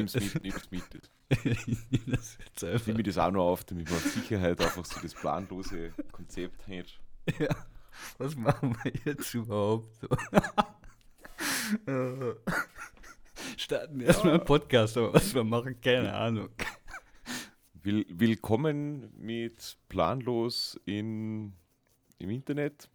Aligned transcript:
Nimm's 0.00 0.14
mit, 0.14 0.42
nimm's 0.42 0.70
mit. 0.70 0.82
Das 2.06 2.38
jetzt 2.38 2.64
einfach. 2.64 2.86
Nimm 2.86 2.96
mir 2.96 3.02
das 3.02 3.18
auch 3.18 3.30
noch 3.30 3.44
auf, 3.44 3.64
damit 3.64 3.88
man 3.90 3.98
auf 3.98 4.04
Sicherheit 4.04 4.58
einfach 4.60 4.84
so 4.84 4.98
das 5.00 5.12
planlose 5.14 5.92
Konzept 6.10 6.66
hat. 6.66 6.98
Ja. 7.38 7.54
Was 8.16 8.34
machen 8.34 8.74
wir 8.82 8.92
jetzt 9.04 9.34
überhaupt 9.34 9.94
Starten 13.56 14.00
erstmal 14.00 14.34
einen 14.34 14.44
Podcast, 14.44 14.96
aber 14.96 15.12
was 15.12 15.34
wir 15.34 15.44
machen, 15.44 15.78
keine 15.80 16.14
Ahnung. 16.14 16.48
Will, 17.74 18.06
willkommen 18.08 19.12
mit 19.18 19.76
Planlos 19.88 20.80
in, 20.86 21.52
im 22.18 22.30
Internet. 22.30 22.88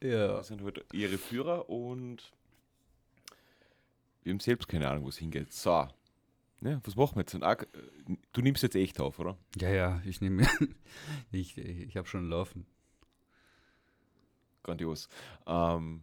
Ja. 0.00 0.36
Wir 0.36 0.44
sind 0.44 0.62
heute 0.62 0.84
Ihre 0.92 1.18
Führer 1.18 1.68
und 1.68 2.32
wir 4.22 4.32
haben 4.32 4.40
selbst 4.40 4.68
keine 4.68 4.88
Ahnung, 4.88 5.04
wo 5.04 5.08
es 5.08 5.18
hingeht. 5.18 5.52
So, 5.52 5.88
ne, 6.66 6.80
was 6.84 6.96
machen 6.96 7.16
wir 7.16 7.22
jetzt? 7.22 7.34
Du 8.32 8.40
nimmst 8.42 8.62
jetzt 8.62 8.76
echt 8.76 9.00
auf, 9.00 9.18
oder? 9.18 9.38
Ja, 9.56 9.70
ja, 9.70 10.02
ich 10.04 10.20
nehme. 10.20 10.46
Ich, 11.30 11.56
ich 11.58 11.96
habe 11.96 12.08
schon 12.08 12.28
laufen. 12.28 12.66
Grandios. 14.62 15.08
Ähm, 15.46 16.02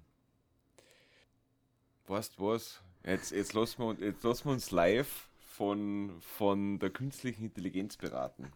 weißt 2.08 2.40
was? 2.40 2.82
Jetzt, 3.04 3.32
jetzt, 3.32 3.54
lassen 3.54 3.80
wir, 3.80 3.88
uns- 3.88 4.00
jetzt 4.00 4.24
lassen 4.24 4.46
wir 4.46 4.54
uns 4.54 4.72
live 4.72 5.30
von, 5.40 6.16
von 6.22 6.80
der 6.80 6.90
künstlichen 6.90 7.46
Intelligenz 7.46 7.98
beraten. 7.98 8.52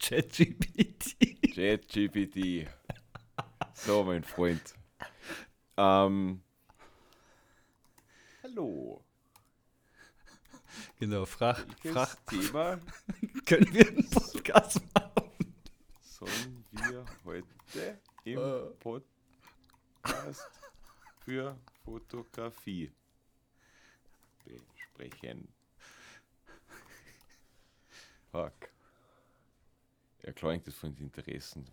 ChatGPT. 0.00 1.16
ChatGPT. 1.54 2.68
So, 3.74 4.04
mein 4.04 4.24
Freund. 4.24 4.74
Ähm, 5.78 6.42
hallo. 8.42 9.05
Genau, 10.98 11.24
frag, 11.26 11.64
frag, 11.82 12.26
Thema 12.26 12.78
können 13.46 13.72
wir 13.72 13.86
einen 13.88 14.08
Podcast 14.10 14.80
machen? 14.94 15.30
sollen 16.00 16.64
wir 16.72 17.04
heute 17.24 17.46
im 18.24 18.38
Äh. 18.38 18.60
Podcast 18.80 20.50
für 21.24 21.56
Fotografie 21.84 22.90
besprechen? 24.44 25.48
Fuck. 28.32 28.52
Ja, 30.22 30.32
klar, 30.32 30.52
hängt 30.52 30.66
das 30.66 30.74
von 30.74 30.94
den 30.94 31.04
Interessen. 31.04 31.66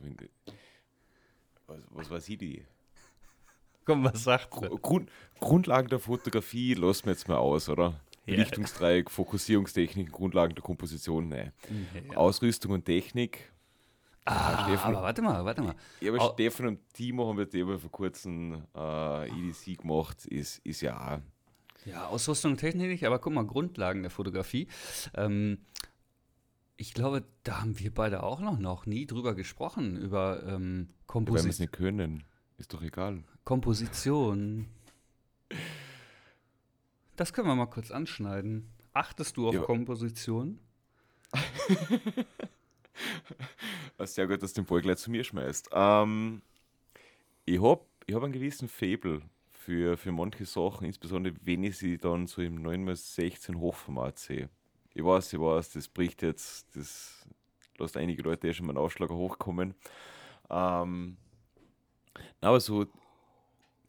Was, 1.67 1.79
was 1.89 2.09
weiß 2.09 2.29
ich 2.29 2.37
die? 2.37 2.65
Komm, 3.85 4.03
was 4.03 4.23
sagt 4.23 4.49
Gru-? 4.51 4.77
Grund, 4.77 5.09
Grundlagen 5.39 5.89
der 5.89 5.99
Fotografie 5.99 6.73
lassen 6.73 7.05
wir 7.05 7.13
jetzt 7.13 7.27
mal 7.27 7.37
aus, 7.37 7.67
oder? 7.69 7.99
Ja. 8.25 8.35
Belichtungsdreieck, 8.35 9.11
Fokussierungstechnik, 9.11 10.11
Grundlagen 10.11 10.55
der 10.55 10.63
Komposition, 10.63 11.27
nein. 11.29 11.51
Ja. 12.09 12.15
Ausrüstung 12.17 12.71
und 12.71 12.85
Technik. 12.85 13.51
Ah, 14.25 14.63
Stefan. 14.65 14.95
aber 14.95 15.03
warte 15.03 15.21
mal, 15.21 15.43
warte 15.43 15.61
mal. 15.61 15.75
Ja, 15.99 16.13
aber 16.13 16.21
Au- 16.21 16.33
Stefan 16.33 16.67
und 16.67 16.93
Timo 16.93 17.27
haben 17.27 17.39
jetzt 17.39 17.53
eben 17.53 17.77
vor 17.77 17.91
kurzem 17.91 18.63
äh, 18.73 19.27
EDC 19.27 19.77
gemacht, 19.81 20.25
ist, 20.25 20.59
ist 20.65 20.79
ja. 20.79 21.21
Ja, 21.85 22.07
Ausrüstung 22.07 22.51
und 22.51 22.57
Technik 22.59 23.03
aber 23.03 23.19
guck 23.19 23.33
mal, 23.33 23.45
Grundlagen 23.45 24.01
der 24.03 24.11
Fotografie. 24.11 24.69
Ähm, 25.15 25.57
ich 26.77 26.93
glaube, 26.93 27.23
da 27.43 27.59
haben 27.61 27.77
wir 27.79 27.93
beide 27.93 28.23
auch 28.23 28.39
noch, 28.39 28.57
noch 28.57 28.85
nie 28.85 29.05
drüber 29.05 29.35
gesprochen, 29.35 29.97
über 29.97 30.41
ähm, 30.47 30.87
Ja, 31.13 31.15
Weil 31.15 31.43
wir 31.43 31.49
es 31.49 31.59
nicht 31.59 31.73
können. 31.73 32.23
Ist 32.57 32.73
doch 32.73 32.81
egal. 32.81 33.23
Komposition. 33.43 34.67
Das 37.15 37.33
können 37.33 37.47
wir 37.47 37.55
mal 37.55 37.67
kurz 37.67 37.91
anschneiden. 37.91 38.69
Achtest 38.93 39.37
du 39.37 39.47
auf 39.47 39.53
Ja. 39.55 39.61
Komposition? 39.61 40.59
Sehr 43.99 44.27
gut, 44.27 44.41
dass 44.43 44.53
du 44.53 44.61
den 44.61 44.67
Ball 44.67 44.81
gleich 44.81 44.97
zu 44.97 45.11
mir 45.11 45.23
schmeißt. 45.23 45.69
Ähm, 45.71 46.41
ich 47.45 47.61
habe 47.61 47.81
ich 48.05 48.15
hab 48.15 48.23
einen 48.23 48.33
gewissen 48.33 48.67
Faible 48.67 49.21
für, 49.51 49.97
für 49.97 50.11
manche 50.11 50.45
Sachen, 50.45 50.85
insbesondere 50.85 51.35
wenn 51.41 51.63
ich 51.63 51.77
sie 51.77 51.97
dann 51.97 52.27
so 52.27 52.41
im 52.41 52.61
9x16 52.61 53.55
Hochformat 53.55 54.19
sehe. 54.19 54.49
Ich 54.93 55.03
weiß, 55.03 55.33
ich 55.33 55.39
weiß, 55.39 55.71
das 55.71 55.87
bricht 55.87 56.21
jetzt, 56.21 56.75
das 56.75 57.25
lässt 57.77 57.97
einige 57.97 58.21
Leute 58.23 58.47
eh 58.47 58.53
schon 58.53 58.65
mal 58.65 58.71
einen 58.71 58.83
Ausschlag 58.83 59.09
hochkommen. 59.09 59.73
Ähm, 60.49 61.17
aber 62.41 62.59
so, 62.59 62.85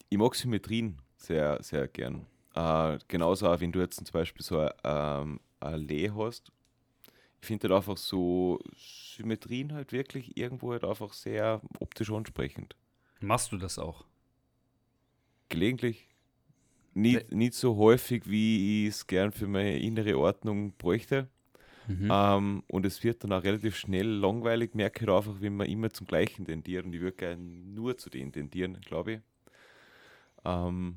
ich 0.09 0.17
mag 0.17 0.33
Symmetrien 0.33 0.99
sehr, 1.17 1.61
sehr 1.61 1.87
gern. 1.87 2.25
Äh, 2.55 2.99
genauso 3.07 3.47
auch, 3.49 3.59
wenn 3.59 3.71
du 3.71 3.79
jetzt 3.79 3.97
zum 3.97 4.13
Beispiel 4.13 4.43
so 4.43 4.59
ein, 4.59 4.71
ähm, 4.83 5.39
Allee 5.59 6.11
hast. 6.15 6.51
Ich 7.41 7.47
finde 7.47 7.67
halt 7.67 7.77
einfach 7.77 7.97
so 7.97 8.59
Symmetrien 8.75 9.73
halt 9.73 9.91
wirklich 9.91 10.35
irgendwo 10.37 10.71
halt 10.71 10.83
einfach 10.83 11.13
sehr 11.13 11.61
optisch 11.79 12.11
ansprechend. 12.11 12.75
Machst 13.19 13.51
du 13.51 13.57
das 13.57 13.77
auch? 13.77 14.05
Gelegentlich. 15.49 16.07
Nicht, 16.93 17.31
nicht 17.31 17.53
so 17.55 17.75
häufig, 17.75 18.27
wie 18.29 18.87
ich 18.87 18.95
es 18.95 19.05
gern 19.05 19.31
für 19.31 19.47
meine 19.47 19.77
innere 19.77 20.17
Ordnung 20.17 20.71
bräuchte. 20.77 21.27
Mhm. 21.87 22.09
Ähm, 22.09 22.63
und 22.67 22.85
es 22.85 23.03
wird 23.03 23.23
dann 23.23 23.33
auch 23.33 23.43
relativ 23.43 23.75
schnell 23.75 24.07
langweilig, 24.07 24.73
merke 24.73 25.03
ich 25.03 25.11
einfach, 25.11 25.35
wenn 25.39 25.57
man 25.57 25.67
immer 25.67 25.91
zum 25.91 26.07
Gleichen 26.07 26.45
tendiert. 26.45 26.85
Und 26.85 26.93
ich 26.93 27.01
würde 27.01 27.17
gerne 27.17 27.43
nur 27.43 27.97
zu 27.97 28.09
denen 28.09 28.31
tendieren, 28.31 28.79
glaube 28.81 29.11
ich. 29.13 29.19
Ähm, 30.45 30.95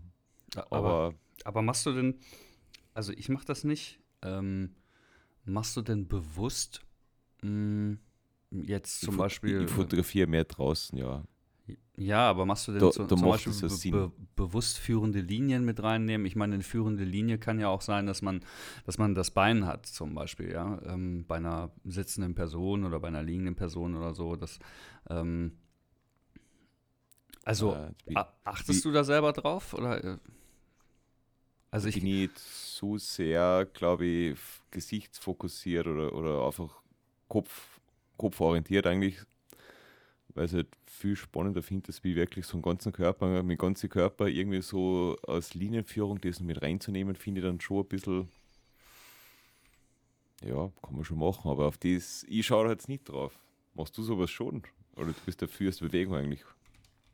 aber, 0.54 0.76
aber 0.76 1.14
aber 1.44 1.62
machst 1.62 1.86
du 1.86 1.92
denn, 1.92 2.18
also 2.94 3.12
ich 3.12 3.28
mach 3.28 3.44
das 3.44 3.64
nicht, 3.64 4.00
ähm, 4.22 4.74
machst 5.44 5.76
du 5.76 5.82
denn 5.82 6.08
bewusst 6.08 6.82
mh, 7.42 7.96
jetzt 8.50 9.00
zum 9.00 9.14
ich, 9.14 9.18
Beispiel. 9.18 9.62
ich 9.62 9.70
fotografiere 9.70 10.26
mehr 10.26 10.44
draußen, 10.44 10.98
ja. 10.98 11.24
Ja, 11.96 12.30
aber 12.30 12.46
machst 12.46 12.68
du 12.68 12.72
denn 12.72 12.80
Da- 12.80 12.90
zu, 12.90 13.02
da 13.02 13.08
zum 13.08 13.22
Beispiel 13.22 13.52
be 13.52 13.68
be 13.90 14.12
bewusst 14.36 14.78
führende 14.78 15.20
Linien 15.20 15.64
mit 15.64 15.82
reinnehmen? 15.82 16.26
Ich 16.26 16.36
meine, 16.36 16.54
eine 16.54 16.62
führende 16.62 17.04
Linie 17.04 17.38
kann 17.38 17.58
ja 17.58 17.68
auch 17.68 17.82
sein, 17.82 18.06
dass 18.06 18.22
man, 18.22 18.40
dass 18.86 18.98
man 18.98 19.14
das 19.14 19.32
Bein 19.32 19.66
hat, 19.66 19.84
zum 19.86 20.14
Beispiel, 20.14 20.50
ja, 20.52 20.80
ähm, 20.84 21.24
bei 21.26 21.36
einer 21.36 21.72
sitzenden 21.84 22.34
Person 22.34 22.84
oder 22.84 23.00
bei 23.00 23.08
einer 23.08 23.22
liegenden 23.24 23.56
Person 23.56 23.96
oder 23.96 24.14
so. 24.14 24.36
Das, 24.36 24.58
ähm, 25.10 25.58
also 27.44 27.74
Äh, 27.74 28.14
a- 28.14 28.32
achtest 28.44 28.84
wie- 28.84 28.88
du 28.88 28.92
da 28.92 29.04
selber 29.04 29.32
drauf? 29.32 29.74
Oder, 29.74 30.04
äh, 30.04 30.18
also 31.70 31.88
ich, 31.88 31.96
bin 31.96 32.06
ich 32.06 32.12
nicht 32.20 32.38
so 32.38 32.98
sehr, 32.98 33.66
glaube 33.72 34.06
ich, 34.06 34.38
gesichtsfokussiert 34.70 35.86
oder, 35.86 36.12
oder 36.12 36.46
einfach 36.46 36.80
Kopf, 37.28 37.80
kopforientiert 38.16 38.86
eigentlich, 38.86 39.18
weil 40.34 40.46
es 40.46 40.54
halt 40.54 40.68
viel 40.86 41.16
spannender 41.16 41.62
finde, 41.62 41.92
wie 42.02 42.16
wirklich 42.16 42.46
so 42.46 42.54
einen 42.54 42.62
ganzen 42.62 42.92
Körper, 42.92 43.42
mit 43.42 43.58
ganzen 43.58 43.88
Körper 43.88 44.28
irgendwie 44.28 44.62
so 44.62 45.16
als 45.26 45.54
Linienführung 45.54 46.20
das 46.20 46.40
mit 46.40 46.62
reinzunehmen, 46.62 47.16
finde 47.16 47.40
ich 47.40 47.46
dann 47.46 47.60
schon 47.60 47.80
ein 47.80 47.88
bisschen, 47.88 48.28
ja, 50.42 50.70
kann 50.82 50.94
man 50.94 51.04
schon 51.04 51.18
machen, 51.18 51.50
aber 51.50 51.66
auf 51.66 51.78
das, 51.78 52.24
ich 52.28 52.46
schaue 52.46 52.64
da 52.64 52.72
jetzt 52.72 52.88
nicht 52.88 53.08
drauf. 53.08 53.38
Machst 53.74 53.96
du 53.96 54.02
sowas 54.02 54.30
schon? 54.30 54.62
Oder 54.96 55.08
du 55.08 55.14
bist 55.24 55.40
dafür 55.42 55.68
als 55.68 55.78
Bewegung 55.78 56.16
eigentlich? 56.16 56.44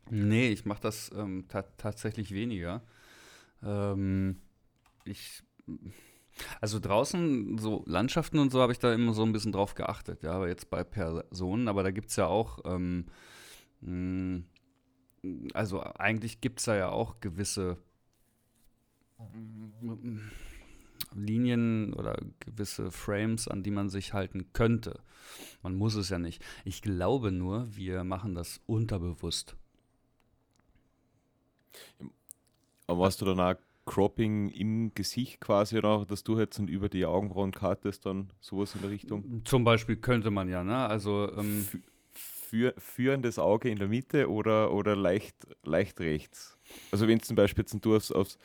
Nee, 0.09 0.49
ich 0.49 0.65
mache 0.65 0.81
das 0.81 1.11
ähm, 1.15 1.45
ta 1.47 1.63
tatsächlich 1.77 2.31
weniger. 2.31 2.81
Ähm, 3.65 4.37
ich, 5.05 5.43
also 6.61 6.79
draußen, 6.79 7.57
so 7.57 7.83
Landschaften 7.87 8.39
und 8.39 8.51
so, 8.51 8.61
habe 8.61 8.71
ich 8.71 8.79
da 8.79 8.93
immer 8.93 9.13
so 9.13 9.23
ein 9.23 9.31
bisschen 9.31 9.51
drauf 9.51 9.75
geachtet, 9.75 10.23
ja, 10.23 10.33
aber 10.33 10.47
jetzt 10.47 10.69
bei 10.69 10.83
Personen, 10.83 11.67
aber 11.67 11.83
da 11.83 11.91
gibt 11.91 12.09
es 12.09 12.15
ja 12.17 12.27
auch, 12.27 12.59
ähm, 12.65 13.05
mh, 13.81 14.43
also 15.53 15.81
eigentlich 15.81 16.41
gibt 16.41 16.59
es 16.59 16.65
da 16.65 16.75
ja 16.75 16.89
auch 16.89 17.19
gewisse 17.19 17.77
mm, 19.19 20.19
Linien 21.13 21.93
oder 21.93 22.17
gewisse 22.39 22.91
Frames, 22.91 23.47
an 23.47 23.63
die 23.63 23.71
man 23.71 23.89
sich 23.89 24.13
halten 24.13 24.51
könnte. 24.53 24.99
Man 25.63 25.75
muss 25.75 25.95
es 25.95 26.09
ja 26.09 26.19
nicht. 26.19 26.43
Ich 26.65 26.81
glaube 26.81 27.31
nur, 27.31 27.67
wir 27.75 28.03
machen 28.03 28.35
das 28.35 28.61
unterbewusst. 28.67 29.55
Aber 32.87 33.05
hast 33.05 33.21
du 33.21 33.25
dann 33.25 33.39
auch 33.39 33.55
Cropping 33.85 34.49
im 34.49 34.93
Gesicht 34.95 35.39
quasi, 35.41 35.77
oder 35.77 36.05
dass 36.05 36.23
du 36.23 36.39
jetzt 36.39 36.57
dann 36.57 36.67
über 36.67 36.89
die 36.89 37.05
Augenbrauen 37.05 37.51
kartest, 37.51 38.05
dann 38.05 38.31
sowas 38.39 38.73
in 38.75 38.81
der 38.81 38.89
Richtung? 38.89 39.41
Zum 39.45 39.63
Beispiel 39.63 39.95
könnte 39.97 40.31
man 40.31 40.49
ja, 40.49 40.63
ne? 40.63 40.75
Also, 40.87 41.31
ähm, 41.37 41.67
Fü- 41.67 41.81
Für, 42.11 42.73
führendes 42.77 43.37
Auge 43.37 43.69
in 43.69 43.79
der 43.79 43.87
Mitte 43.87 44.29
oder, 44.29 44.71
oder 44.71 44.95
leicht, 44.95 45.35
leicht 45.63 45.99
rechts? 45.99 46.57
Also 46.91 47.07
wenn 47.07 47.19
zum 47.19 47.35
Beispiel 47.35 47.63
jetzt 47.63 47.83
du 47.83 47.95
aufs, 47.95 48.11
aufs 48.11 48.37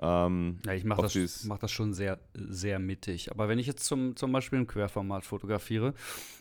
Ähm, 0.00 0.58
Ja, 0.64 0.74
ich 0.74 0.84
mache 0.84 1.02
das, 1.02 1.44
mach 1.44 1.58
das 1.58 1.72
schon 1.72 1.92
sehr, 1.92 2.20
sehr 2.34 2.78
mittig. 2.78 3.30
Aber 3.30 3.48
wenn 3.48 3.58
ich 3.58 3.66
jetzt 3.66 3.84
zum, 3.84 4.14
zum 4.16 4.30
Beispiel 4.32 4.58
im 4.58 4.66
Querformat 4.66 5.24
fotografiere, 5.24 5.94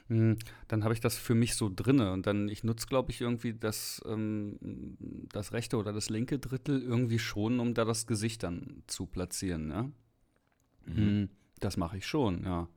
mh, 0.10 0.36
dann 0.68 0.84
habe 0.84 0.94
ich 0.94 1.00
das 1.00 1.18
für 1.18 1.36
mich 1.36 1.56
so 1.56 1.72
drinne. 1.74 2.12
Und 2.12 2.28
dann, 2.28 2.50
ich 2.50 2.64
nutze, 2.64 2.88
glaube 2.88 3.12
ich, 3.12 3.22
irgendwie 3.22 3.54
das, 3.54 4.02
ähm, 4.08 4.58
das 5.32 5.54
rechte 5.54 5.78
oder 5.78 5.92
das 5.94 6.10
linke 6.10 6.38
Drittel 6.40 6.82
irgendwie 6.82 7.20
schon, 7.20 7.60
um 7.60 7.74
da 7.74 7.86
das 7.86 8.06
Gesicht 8.06 8.44
dann 8.44 8.84
zu 8.88 9.08
platzieren. 9.08 9.70
Ja? 9.70 9.90
Mhm. 10.86 11.30
Das 11.60 11.78
mache 11.78 11.98
ich 11.98 12.06
schon, 12.06 12.44
ja. 12.44 12.68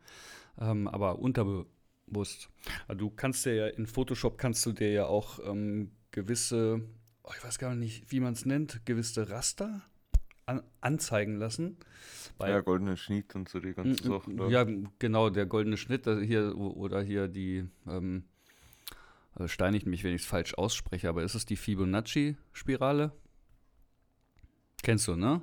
Ähm, 0.59 0.89
aber 0.89 1.19
unterbewusst. 1.19 2.49
Du 2.97 3.11
kannst 3.11 3.45
dir 3.45 3.55
ja 3.55 3.67
in 3.69 3.87
Photoshop 3.87 4.39
kannst 4.39 4.65
du 4.65 4.73
dir 4.73 4.91
ja 4.91 5.07
auch 5.07 5.39
ähm, 5.45 5.91
gewisse, 6.11 6.81
oh, 7.23 7.31
ich 7.37 7.45
weiß 7.45 7.59
gar 7.59 7.75
nicht, 7.75 8.11
wie 8.11 8.21
man 8.21 8.33
es 8.33 8.47
nennt, 8.47 8.85
gewisse 8.87 9.29
Raster 9.29 9.83
an, 10.51 10.63
anzeigen 10.81 11.37
lassen. 11.37 11.77
Bei, 12.39 12.51
ja, 12.51 12.61
goldenen 12.61 12.97
Schnitt 12.97 13.35
und 13.35 13.49
so 13.49 13.61
die 13.61 13.73
Sachen. 13.73 13.97
da. 14.37 14.47
Mm, 14.47 14.51
ja, 14.51 14.67
genau, 14.99 15.31
der 15.31 15.47
goldene 15.47 15.77
Schnitt 15.77 16.07
das 16.07 16.21
hier 16.23 16.57
oder 16.57 17.03
hier 17.03 17.29
die 17.29 17.69
ähm, 17.87 18.25
äh, 19.39 19.49
steinigt 19.49 19.87
mich, 19.87 20.05
wenn 20.05 20.15
ich 20.15 20.23
es 20.23 20.29
falsch 20.29 20.55
ausspreche, 20.55 21.09
aber 21.09 21.23
ist 21.23 21.35
es 21.35 21.47
die 21.47 21.57
Fibonacci-Spirale? 21.57 23.13
Kennst 24.83 25.09
du, 25.09 25.17
ne? 25.17 25.43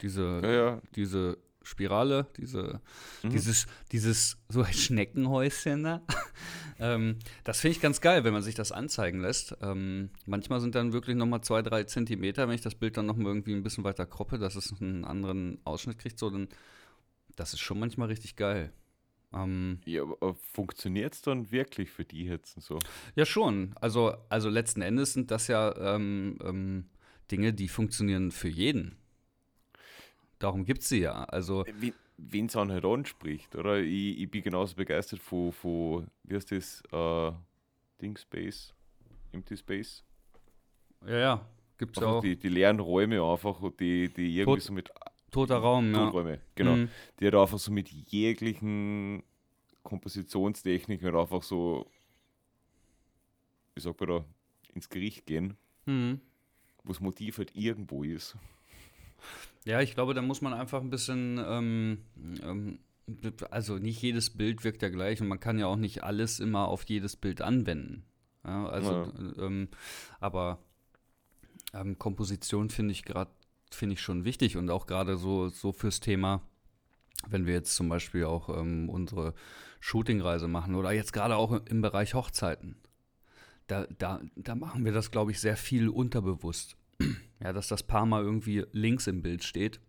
Diese, 0.00 0.40
ja, 0.42 0.50
ja. 0.50 0.82
diese 0.96 1.38
Spirale, 1.64 2.26
diese, 2.36 2.80
Mhm. 3.22 3.30
dieses, 3.30 3.66
dieses 3.92 4.38
so 4.48 4.62
ein 4.62 4.72
Schneckenhäuschen 4.72 5.82
da. 5.84 6.02
ähm, 6.78 7.18
das 7.44 7.60
finde 7.60 7.76
ich 7.76 7.82
ganz 7.82 8.00
geil, 8.00 8.24
wenn 8.24 8.32
man 8.32 8.42
sich 8.42 8.54
das 8.54 8.72
anzeigen 8.72 9.20
lässt. 9.20 9.56
Ähm, 9.62 10.10
manchmal 10.26 10.60
sind 10.60 10.74
dann 10.74 10.92
wirklich 10.92 11.16
nochmal 11.16 11.40
zwei, 11.42 11.62
drei 11.62 11.84
Zentimeter, 11.84 12.48
wenn 12.48 12.54
ich 12.54 12.60
das 12.62 12.74
Bild 12.74 12.96
dann 12.96 13.06
nochmal 13.06 13.26
irgendwie 13.28 13.54
ein 13.54 13.62
bisschen 13.62 13.84
weiter 13.84 14.06
kroppe, 14.06 14.38
dass 14.38 14.56
es 14.56 14.80
einen 14.80 15.04
anderen 15.04 15.58
Ausschnitt 15.64 15.98
kriegt, 15.98 16.18
so 16.18 16.30
dann, 16.30 16.48
das 17.36 17.52
ist 17.52 17.60
schon 17.60 17.78
manchmal 17.78 18.08
richtig 18.08 18.36
geil. 18.36 18.72
Ähm, 19.34 19.80
ja 19.86 20.02
aber 20.02 20.34
funktioniert 20.34 21.14
es 21.14 21.22
dann 21.22 21.50
wirklich 21.50 21.90
für 21.90 22.04
die 22.04 22.24
jetzt 22.24 22.56
und 22.56 22.62
so? 22.62 22.78
ja, 23.14 23.24
schon. 23.24 23.74
Also, 23.80 24.14
also 24.28 24.50
letzten 24.50 24.82
Endes 24.82 25.14
sind 25.14 25.30
das 25.30 25.46
ja 25.46 25.74
ähm, 25.94 26.38
ähm, 26.44 26.90
Dinge, 27.30 27.54
die 27.54 27.68
funktionieren 27.68 28.30
für 28.30 28.48
jeden. 28.48 28.96
Darum 30.42 30.64
gibt 30.64 30.82
es 30.82 30.88
sie 30.88 31.00
ja. 31.00 31.22
Also, 31.24 31.64
Wen 32.18 32.46
es 32.46 32.54
halt 32.56 32.84
anspricht, 32.84 33.54
oder? 33.56 33.78
Ich, 33.78 34.20
ich 34.20 34.30
bin 34.30 34.42
genauso 34.42 34.74
begeistert 34.76 35.20
von, 35.20 35.50
von 35.52 36.06
wie 36.24 36.34
heißt 36.34 36.50
das, 36.52 36.82
äh, 36.92 37.32
Ding 38.00 38.16
Space, 38.16 38.74
Empty 39.32 39.56
Space. 39.56 40.04
ja, 41.06 41.18
ja, 41.18 41.48
gibt 41.78 41.96
es 41.96 42.02
ja 42.02 42.08
auch. 42.08 42.20
die, 42.20 42.36
die 42.36 42.48
leeren 42.48 42.80
Räume 42.80 43.22
einfach, 43.22 43.60
und 43.60 43.78
die, 43.80 44.08
die 44.12 44.36
irgendwie 44.36 44.58
Tot- 44.60 44.62
so 44.62 44.72
mit 44.72 44.90
Toter 45.30 45.56
Raum, 45.58 45.92
ja. 45.94 46.04
Toträume, 46.06 46.40
genau. 46.54 46.76
Mhm. 46.76 46.88
Die 47.18 47.26
hat 47.26 47.34
einfach 47.34 47.58
so 47.58 47.72
mit 47.72 47.88
jeglichen 47.88 49.22
Kompositionstechniken 49.82 51.06
halt 51.06 51.16
einfach 51.16 51.42
so, 51.42 51.90
wie 53.74 53.80
sagt 53.80 53.98
man 54.00 54.08
da, 54.08 54.24
ins 54.74 54.88
Gericht 54.88 55.24
gehen, 55.26 55.56
Mhm. 55.86 56.20
wo 56.84 56.88
das 56.92 57.00
Motiv 57.00 57.38
halt 57.38 57.54
irgendwo 57.56 58.02
ist. 58.04 58.36
Ja, 59.64 59.80
ich 59.80 59.94
glaube, 59.94 60.14
da 60.14 60.22
muss 60.22 60.40
man 60.40 60.54
einfach 60.54 60.80
ein 60.80 60.90
bisschen, 60.90 61.40
ähm, 61.44 61.98
ähm, 62.42 62.78
also 63.50 63.78
nicht 63.78 64.00
jedes 64.02 64.30
Bild 64.30 64.64
wirkt 64.64 64.82
ja 64.82 64.88
gleich 64.88 65.20
und 65.20 65.28
man 65.28 65.40
kann 65.40 65.58
ja 65.58 65.66
auch 65.66 65.76
nicht 65.76 66.02
alles 66.02 66.40
immer 66.40 66.68
auf 66.68 66.84
jedes 66.84 67.16
Bild 67.16 67.42
anwenden. 67.42 68.04
Ja, 68.44 68.66
also, 68.66 69.12
ähm, 69.38 69.68
aber 70.18 70.58
ähm, 71.72 71.98
Komposition 71.98 72.70
finde 72.70 72.92
ich 72.92 73.04
gerade, 73.04 73.30
finde 73.70 73.94
ich 73.94 74.00
schon 74.00 74.24
wichtig 74.24 74.56
und 74.56 74.68
auch 74.70 74.86
gerade 74.86 75.16
so, 75.16 75.48
so 75.48 75.72
fürs 75.72 76.00
Thema, 76.00 76.42
wenn 77.28 77.46
wir 77.46 77.54
jetzt 77.54 77.76
zum 77.76 77.88
Beispiel 77.88 78.24
auch 78.24 78.48
ähm, 78.48 78.88
unsere 78.88 79.34
Shootingreise 79.78 80.48
machen 80.48 80.74
oder 80.74 80.92
jetzt 80.92 81.12
gerade 81.12 81.36
auch 81.36 81.52
im 81.66 81.82
Bereich 81.82 82.14
Hochzeiten. 82.14 82.76
Da, 83.68 83.86
da, 83.98 84.20
da 84.34 84.54
machen 84.56 84.84
wir 84.84 84.92
das, 84.92 85.12
glaube 85.12 85.30
ich, 85.30 85.40
sehr 85.40 85.56
viel 85.56 85.88
unterbewusst. 85.88 86.76
Ja, 87.42 87.52
dass 87.52 87.68
das 87.68 87.82
Paar 87.82 88.06
mal 88.06 88.22
irgendwie 88.22 88.64
links 88.72 89.08
im 89.08 89.20
Bild 89.20 89.42
steht, 89.42 89.80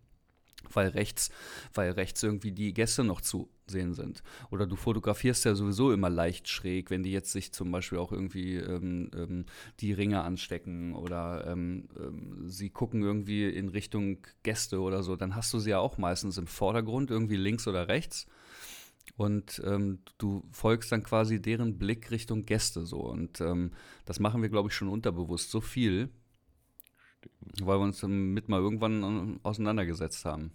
weil 0.71 0.87
rechts, 0.87 1.29
weil 1.73 1.91
rechts 1.91 2.23
irgendwie 2.23 2.51
die 2.51 2.73
Gäste 2.73 3.03
noch 3.03 3.21
zu 3.21 3.49
sehen 3.67 3.93
sind. 3.93 4.23
Oder 4.49 4.65
du 4.65 4.75
fotografierst 4.75 5.45
ja 5.45 5.55
sowieso 5.55 5.91
immer 5.91 6.09
leicht 6.09 6.49
schräg, 6.49 6.89
wenn 6.89 7.03
die 7.03 7.11
jetzt 7.11 7.31
sich 7.31 7.53
zum 7.53 7.71
Beispiel 7.71 7.99
auch 7.99 8.11
irgendwie 8.11 8.55
ähm, 8.55 9.11
ähm, 9.15 9.45
die 9.79 9.93
Ringe 9.93 10.23
anstecken 10.23 10.95
oder 10.95 11.45
ähm, 11.47 11.87
ähm, 11.97 12.49
sie 12.49 12.69
gucken 12.69 13.03
irgendwie 13.03 13.47
in 13.47 13.69
Richtung 13.69 14.25
Gäste 14.41 14.81
oder 14.81 15.03
so, 15.03 15.15
dann 15.15 15.35
hast 15.35 15.53
du 15.53 15.59
sie 15.59 15.71
ja 15.71 15.79
auch 15.79 15.97
meistens 15.97 16.37
im 16.37 16.47
Vordergrund, 16.47 17.11
irgendwie 17.11 17.37
links 17.37 17.67
oder 17.67 17.87
rechts. 17.87 18.25
Und 19.15 19.61
ähm, 19.63 19.99
du 20.17 20.43
folgst 20.51 20.91
dann 20.91 21.03
quasi 21.03 21.41
deren 21.41 21.77
Blick 21.77 22.09
Richtung 22.09 22.45
Gäste 22.45 22.85
so. 22.85 23.01
Und 23.01 23.41
ähm, 23.41 23.71
das 24.05 24.19
machen 24.19 24.41
wir, 24.41 24.49
glaube 24.49 24.69
ich, 24.69 24.75
schon 24.75 24.87
unterbewusst 24.87 25.51
so 25.51 25.61
viel, 25.61 26.09
weil 27.61 27.77
wir 27.79 27.83
uns 27.83 27.99
damit 27.99 28.49
mal 28.49 28.59
irgendwann 28.59 29.39
auseinandergesetzt 29.43 30.25
haben. 30.25 30.51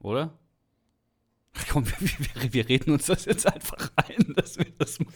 Oder? 0.00 0.38
Komm, 1.70 1.86
wir, 2.00 2.42
wir, 2.42 2.52
wir 2.52 2.68
reden 2.68 2.90
uns 2.92 3.06
das 3.06 3.24
jetzt 3.24 3.46
einfach 3.46 3.90
ein, 3.96 4.34
dass 4.34 4.58
wir 4.58 4.66
das 4.78 4.98
machen. 5.00 5.14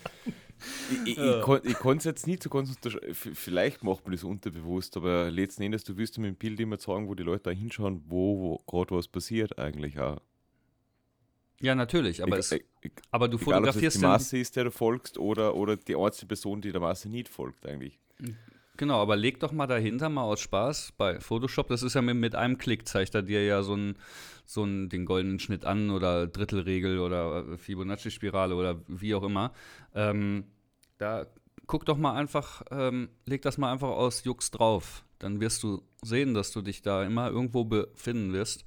Ich, 1.04 1.12
ich, 1.12 1.16
Ja. 1.16 1.38
ich, 1.38 1.42
kon, 1.42 1.60
ich 1.64 1.74
konnte 1.74 1.98
es 1.98 2.04
jetzt 2.04 2.26
nicht 2.26 2.42
so 2.42 2.50
ganz. 2.50 2.76
Vielleicht 3.12 3.82
macht 3.84 4.04
man 4.04 4.12
das 4.12 4.24
unterbewusst, 4.24 4.96
aber 4.96 5.30
letzten 5.30 5.62
Endes, 5.62 5.84
du 5.84 5.96
wirst 5.96 6.18
mit 6.18 6.28
dem 6.28 6.36
Bild 6.36 6.60
immer 6.60 6.78
sagen, 6.78 7.08
wo 7.08 7.14
die 7.14 7.22
Leute 7.22 7.44
da 7.44 7.50
hinschauen, 7.50 8.02
wo, 8.06 8.38
wo 8.40 8.58
gerade 8.66 8.94
was 8.94 9.08
passiert 9.08 9.58
eigentlich 9.58 9.98
auch. 9.98 10.20
Ja, 11.62 11.74
natürlich, 11.74 12.22
aber, 12.22 12.38
Egal- 12.38 12.40
es, 12.40 12.54
aber 13.10 13.28
du 13.28 13.36
Egal, 13.36 13.36
ob 13.36 13.40
es 13.40 13.44
fotografierst 13.44 13.96
die. 13.98 14.00
Masse 14.00 14.38
ist, 14.38 14.56
der 14.56 14.64
du 14.64 14.70
folgst, 14.70 15.18
oder, 15.18 15.54
oder 15.56 15.76
die 15.76 15.94
einzige 15.94 16.26
Person, 16.28 16.62
die 16.62 16.72
der 16.72 16.80
Masse 16.80 17.10
nicht 17.10 17.28
folgt 17.28 17.66
eigentlich. 17.66 17.98
Genau, 18.80 18.98
aber 19.02 19.14
leg 19.14 19.38
doch 19.40 19.52
mal 19.52 19.66
dahinter, 19.66 20.08
mal 20.08 20.22
aus 20.22 20.40
Spaß, 20.40 20.94
bei 20.96 21.20
Photoshop, 21.20 21.68
das 21.68 21.82
ist 21.82 21.92
ja 21.92 22.00
mit, 22.00 22.16
mit 22.16 22.34
einem 22.34 22.56
Klick, 22.56 22.88
zeigt 22.88 23.14
er 23.14 23.20
dir 23.20 23.44
ja 23.44 23.62
so 23.62 23.74
einen, 23.74 23.98
so 24.46 24.62
einen, 24.62 24.88
den 24.88 25.04
goldenen 25.04 25.38
Schnitt 25.38 25.66
an 25.66 25.90
oder 25.90 26.26
Drittelregel 26.26 26.98
oder 26.98 27.46
äh, 27.46 27.58
Fibonacci-Spirale 27.58 28.54
oder 28.54 28.80
wie 28.88 29.14
auch 29.14 29.22
immer. 29.22 29.52
Ähm, 29.94 30.44
da 30.96 31.26
guck 31.66 31.84
doch 31.84 31.98
mal 31.98 32.14
einfach, 32.14 32.62
ähm, 32.70 33.10
leg 33.26 33.42
das 33.42 33.58
mal 33.58 33.70
einfach 33.70 33.90
aus 33.90 34.24
Jux 34.24 34.50
drauf. 34.50 35.04
Dann 35.18 35.40
wirst 35.40 35.62
du 35.62 35.82
sehen, 36.00 36.32
dass 36.32 36.50
du 36.50 36.62
dich 36.62 36.80
da 36.80 37.04
immer 37.04 37.28
irgendwo 37.28 37.64
befinden 37.64 38.32
wirst, 38.32 38.64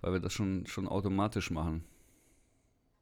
weil 0.00 0.14
wir 0.14 0.20
das 0.20 0.32
schon, 0.32 0.66
schon 0.68 0.88
automatisch 0.88 1.50
machen. 1.50 1.84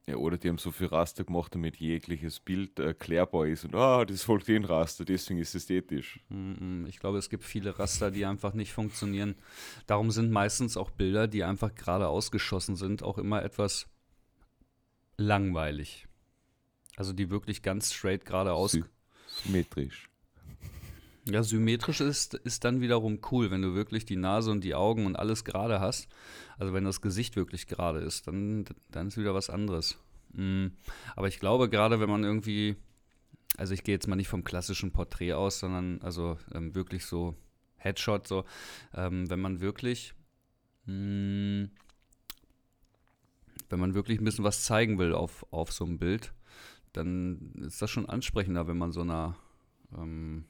Ja, 0.08 0.16
oder 0.16 0.38
die 0.38 0.48
haben 0.48 0.56
so 0.56 0.70
viel 0.70 0.86
Raster 0.86 1.22
gemacht, 1.24 1.54
damit 1.54 1.76
jegliches 1.76 2.40
Bild 2.40 2.78
erklärbar 2.78 3.46
ist 3.46 3.66
und 3.66 3.74
ah, 3.74 4.06
das 4.06 4.22
folgt 4.22 4.48
den 4.48 4.64
Raster, 4.64 5.04
deswegen 5.04 5.38
ist 5.38 5.50
es 5.50 5.56
ästhetisch. 5.56 6.20
Ich 6.86 6.98
glaube, 6.98 7.18
es 7.18 7.28
gibt 7.28 7.44
viele 7.44 7.78
Raster, 7.78 8.10
die 8.10 8.24
einfach 8.24 8.54
nicht 8.54 8.72
funktionieren. 8.72 9.34
Darum 9.86 10.10
sind 10.10 10.30
meistens 10.30 10.78
auch 10.78 10.88
Bilder, 10.88 11.28
die 11.28 11.44
einfach 11.44 11.74
gerade 11.74 12.08
ausgeschossen 12.08 12.74
sind, 12.74 13.02
auch 13.02 13.18
immer 13.18 13.42
etwas 13.42 13.86
langweilig. 15.18 16.06
Also 16.96 17.12
die 17.12 17.28
wirklich 17.28 17.60
ganz 17.62 17.92
straight 17.92 18.24
geradeaus. 18.24 18.72
Sy- 18.72 18.84
Symmetrisch. 19.44 20.07
Ja, 21.30 21.42
symmetrisch 21.42 22.00
ist, 22.00 22.34
ist 22.34 22.64
dann 22.64 22.80
wiederum 22.80 23.20
cool, 23.30 23.50
wenn 23.50 23.60
du 23.60 23.74
wirklich 23.74 24.06
die 24.06 24.16
Nase 24.16 24.50
und 24.50 24.64
die 24.64 24.74
Augen 24.74 25.04
und 25.04 25.16
alles 25.16 25.44
gerade 25.44 25.78
hast. 25.78 26.08
Also 26.58 26.72
wenn 26.72 26.84
das 26.84 27.02
Gesicht 27.02 27.36
wirklich 27.36 27.66
gerade 27.66 27.98
ist, 27.98 28.26
dann, 28.26 28.64
dann 28.90 29.08
ist 29.08 29.18
wieder 29.18 29.34
was 29.34 29.50
anderes. 29.50 29.98
Mm, 30.32 30.68
Aber 31.16 31.28
ich 31.28 31.38
glaube, 31.38 31.68
gerade 31.68 32.00
wenn 32.00 32.08
man 32.08 32.24
irgendwie, 32.24 32.76
also 33.58 33.74
ich 33.74 33.84
gehe 33.84 33.94
jetzt 33.94 34.08
mal 34.08 34.16
nicht 34.16 34.28
vom 34.28 34.42
klassischen 34.44 34.92
Porträt 34.92 35.34
aus, 35.34 35.58
sondern 35.58 36.00
also 36.02 36.38
ähm, 36.54 36.74
wirklich 36.74 37.04
so 37.04 37.34
Headshot, 37.76 38.26
so, 38.26 38.44
ähm, 38.94 39.28
wenn 39.28 39.40
man 39.40 39.60
wirklich, 39.60 40.14
mm, 40.86 41.64
wenn 43.68 43.80
man 43.80 43.94
wirklich 43.94 44.18
ein 44.18 44.24
bisschen 44.24 44.44
was 44.44 44.64
zeigen 44.64 44.98
will 44.98 45.12
auf, 45.12 45.46
auf 45.50 45.72
so 45.72 45.84
einem 45.84 45.98
Bild, 45.98 46.32
dann 46.92 47.52
ist 47.66 47.82
das 47.82 47.90
schon 47.90 48.08
ansprechender, 48.08 48.66
wenn 48.66 48.78
man 48.78 48.92
so 48.92 49.02
einer, 49.02 49.36
ähm, 49.96 50.44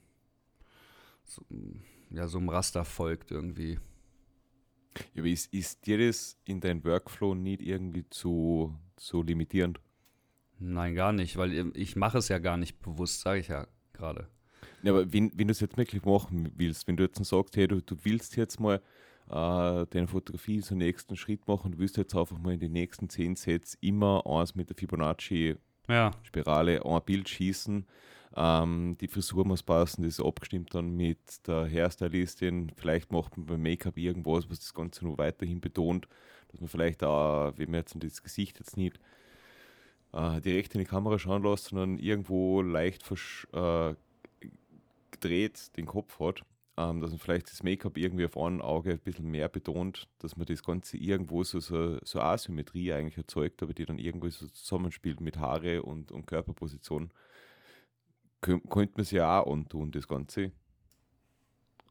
so, 1.29 1.43
ja, 2.11 2.27
so 2.27 2.39
einem 2.39 2.49
Raster 2.49 2.85
folgt 2.85 3.31
irgendwie. 3.31 3.79
Ja, 5.15 5.23
aber 5.23 5.29
ist, 5.29 5.53
ist 5.53 5.87
dir 5.87 5.99
das 6.05 6.39
in 6.45 6.61
deinem 6.61 6.85
Workflow 6.85 7.35
nicht 7.35 7.61
irgendwie 7.63 8.09
zu, 8.09 8.77
zu 8.97 9.23
limitierend? 9.23 9.81
Nein, 10.59 10.95
gar 10.95 11.13
nicht, 11.13 11.37
weil 11.37 11.71
ich 11.77 11.95
mache 11.95 12.19
es 12.19 12.29
ja 12.29 12.39
gar 12.39 12.57
nicht 12.57 12.81
bewusst, 12.81 13.21
sage 13.21 13.41
ich 13.41 13.49
ja 13.49 13.69
gerade. 13.93 14.29
Ja, 14.83 14.93
aber 14.93 15.13
wenn, 15.13 15.31
wenn 15.37 15.49
du 15.49 15.53
es 15.53 15.61
jetzt 15.61 15.77
wirklich 15.77 16.05
machen 16.05 16.51
willst, 16.57 16.89
wenn 16.89 16.97
du 16.97 17.05
jetzt 17.05 17.25
sagst, 17.25 17.57
hey, 17.57 17.69
du, 17.69 17.81
du 17.81 17.97
willst 18.03 18.37
jetzt 18.37 18.59
mal 18.59 18.83
äh, 19.29 19.87
deine 19.87 20.09
Fotografie 20.09 20.61
zum 20.61 20.79
nächsten 20.79 21.17
Schritt 21.17 21.47
machen, 21.47 21.73
du 21.73 21.79
willst 21.79 21.97
jetzt 21.97 22.15
einfach 22.15 22.39
mal 22.39 22.55
in 22.55 22.61
die 22.61 22.69
nächsten 22.69 23.09
zehn 23.09 23.37
Sets 23.37 23.77
immer 23.81 24.27
eins 24.27 24.55
mit 24.55 24.69
der 24.69 24.77
Fibonacci 24.77 25.57
Ja. 25.89 26.11
Ein 26.35 27.03
Bild 27.05 27.29
schießen. 27.29 27.87
Ähm, 28.41 28.97
die 29.01 29.09
Frisur 29.09 29.45
muss 29.45 29.65
passen, 29.65 30.03
das 30.03 30.21
ist 30.21 30.25
abgestimmt 30.25 30.73
dann 30.73 30.97
mit 30.97 31.19
der 31.49 31.69
Hairstylistin. 31.69 32.71
Vielleicht 32.77 33.11
macht 33.11 33.37
man 33.37 33.47
beim 33.47 33.63
Make-up 33.63 33.97
irgendwas, 33.97 34.49
was 34.49 34.61
das 34.61 34.73
Ganze 34.73 35.05
nur 35.05 35.19
weiterhin 35.19 35.61
betont, 35.61 36.07
dass 36.47 36.61
man 36.61 36.69
vielleicht 36.69 37.03
auch, 37.03 37.53
wie 37.59 37.67
man 37.67 37.81
jetzt 37.81 37.97
das 37.99 38.23
Gesicht 38.23 38.61
jetzt 38.61 38.77
nicht 38.77 39.01
äh, 40.13 40.41
direkt 40.41 40.73
in 40.77 40.79
die 40.81 40.87
Kamera 40.87 41.19
schauen 41.19 41.43
lässt, 41.43 41.65
sondern 41.65 41.99
irgendwo 41.99 42.63
leicht 42.63 43.03
äh, 43.53 43.95
gedreht 45.11 45.77
den 45.77 45.87
Kopf 45.87 46.21
hat. 46.21 46.43
Ähm, 46.77 47.01
dass 47.01 47.11
man 47.11 47.19
vielleicht 47.19 47.51
das 47.51 47.65
Make-up 47.65 47.99
irgendwie 47.99 48.25
auf 48.25 48.39
einem 48.39 48.63
Auge 48.63 48.93
ein 48.93 49.01
bisschen 49.01 49.29
mehr 49.29 49.49
betont, 49.49 50.09
dass 50.21 50.37
man 50.37 50.47
das 50.47 50.63
Ganze 50.63 50.97
irgendwo 50.97 51.43
so, 51.43 51.59
so, 51.59 51.99
so 52.05 52.21
Asymmetrie 52.21 52.93
eigentlich 52.93 53.19
erzeugt, 53.19 53.65
aber 53.65 53.75
die 53.75 53.85
dann 53.85 53.99
irgendwo 53.99 54.29
so 54.29 54.47
zusammenspielt 54.47 55.21
mit 55.21 55.39
Haare 55.39 55.83
und, 55.83 56.13
und 56.13 56.29
Körperposition 56.29 57.11
könnte 58.41 58.93
man 58.97 59.05
sich 59.05 59.13
ja 59.13 59.41
auch 59.41 59.53
antun, 59.53 59.91
das 59.91 60.07
Ganze. 60.07 60.53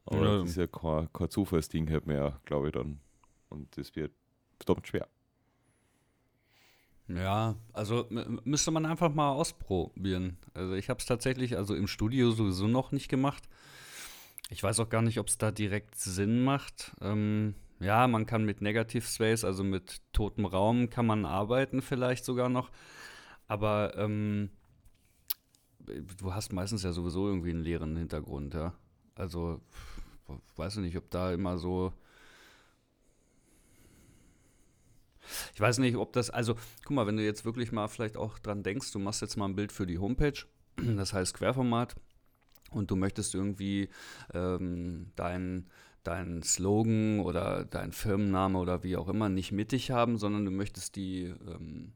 Aber 0.06 0.26
ja. 0.26 0.40
das 0.40 0.52
ist 0.52 0.58
ja 0.58 0.68
kein, 0.68 1.12
kein 1.12 1.30
Zufallsding, 1.30 1.90
halt 1.90 2.08
mehr, 2.08 2.40
glaube 2.46 2.68
ich 2.68 2.74
dann. 2.74 3.00
Und 3.50 3.78
das 3.78 3.96
wird 3.96 4.14
verdammt 4.58 4.88
schwer. 4.88 5.08
Ja, 7.10 7.56
also 7.72 8.06
müsste 8.10 8.72
man 8.72 8.86
einfach 8.86 9.14
mal 9.14 9.32
ausprobieren. 9.32 10.38
Also 10.54 10.74
ich 10.74 10.90
habe 10.90 11.00
es 11.00 11.06
tatsächlich, 11.06 11.56
also 11.56 11.74
im 11.74 11.88
Studio 11.88 12.32
sowieso 12.32 12.68
noch 12.68 12.92
nicht 12.92 13.08
gemacht. 13.08 13.44
Ich 14.50 14.62
weiß 14.62 14.80
auch 14.80 14.90
gar 14.90 15.02
nicht, 15.02 15.20
ob 15.20 15.28
es 15.28 15.38
da 15.38 15.52
direkt 15.52 15.96
Sinn 15.96 16.44
macht. 16.44 16.94
Ähm, 17.02 17.56
ja, 17.80 18.08
man 18.08 18.26
kann 18.26 18.44
mit 18.44 18.62
Negative 18.62 19.06
Space, 19.06 19.44
also 19.44 19.64
mit 19.64 20.02
totem 20.12 20.46
Raum, 20.46 20.90
kann 20.90 21.06
man 21.06 21.26
arbeiten 21.26 21.82
vielleicht 21.82 22.26
sogar 22.26 22.50
noch. 22.50 22.72
Aber 23.48 23.96
ähm, 23.98 24.50
du 25.88 26.34
hast 26.34 26.54
meistens 26.54 26.84
ja 26.84 26.92
sowieso 26.92 27.28
irgendwie 27.28 27.52
einen 27.52 27.64
leeren 27.64 27.96
Hintergrund, 27.96 28.54
ja. 28.54 28.74
Also, 29.16 29.62
weiß 30.56 30.78
ich 30.78 30.82
nicht, 30.82 30.98
ob 30.98 31.10
da 31.10 31.34
immer 31.34 31.58
so. 31.58 31.94
Ich 35.54 35.60
weiß 35.60 35.80
nicht, 35.80 35.98
ob 35.98 36.14
das, 36.14 36.30
also, 36.30 36.56
guck 36.86 36.96
mal, 36.96 37.08
wenn 37.08 37.18
du 37.18 37.24
jetzt 37.24 37.44
wirklich 37.44 37.72
mal 37.72 37.88
vielleicht 37.88 38.16
auch 38.16 38.40
dran 38.40 38.64
denkst, 38.64 38.92
du 38.92 39.00
machst 39.00 39.22
jetzt 39.22 39.36
mal 39.36 39.46
ein 39.46 39.56
Bild 39.56 39.72
für 39.72 39.86
die 39.86 40.00
Homepage, 40.00 40.46
das 40.76 41.14
heißt 41.14 41.34
Querformat, 41.34 41.96
und 42.72 42.92
du 42.92 42.96
möchtest 42.96 43.34
irgendwie 43.34 43.90
ähm, 44.34 45.12
dein, 45.16 45.68
dein 46.04 46.44
Slogan 46.44 47.20
oder 47.22 47.66
dein 47.66 47.92
Firmenname 47.92 48.58
oder 48.60 48.84
wie 48.84 48.98
auch 48.98 49.10
immer 49.10 49.30
nicht 49.30 49.52
mittig 49.52 49.92
haben, 49.92 50.18
sondern 50.18 50.46
du 50.46 50.52
möchtest 50.52 50.96
die, 50.96 51.24
ähm, 51.26 51.94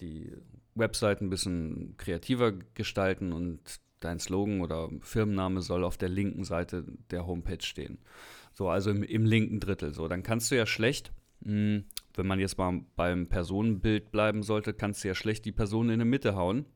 die 0.00 0.32
Website 0.78 1.20
ein 1.20 1.30
bisschen 1.30 1.94
kreativer 1.96 2.52
gestalten 2.74 3.32
und 3.32 3.60
dein 4.00 4.20
Slogan 4.20 4.60
oder 4.60 4.88
Firmenname 5.00 5.60
soll 5.60 5.84
auf 5.84 5.96
der 5.96 6.08
linken 6.08 6.44
Seite 6.44 6.84
der 7.10 7.26
Homepage 7.26 7.64
stehen. 7.64 7.98
So, 8.52 8.68
also 8.68 8.90
im, 8.90 9.02
im 9.02 9.24
linken 9.24 9.60
Drittel. 9.60 9.94
So, 9.94 10.08
dann 10.08 10.22
kannst 10.22 10.50
du 10.50 10.56
ja 10.56 10.66
schlecht, 10.66 11.12
mh, 11.40 11.52
hm, 11.52 11.84
wenn 12.14 12.26
man 12.26 12.40
jetzt 12.40 12.58
mal 12.58 12.80
beim 12.96 13.28
Personenbild 13.28 14.10
bleiben 14.10 14.42
sollte, 14.42 14.74
kannst 14.74 15.04
du 15.04 15.08
ja 15.08 15.14
schlecht 15.14 15.44
die 15.44 15.52
Person 15.52 15.88
in 15.90 16.00
die 16.00 16.04
Mitte 16.04 16.34
hauen, 16.34 16.66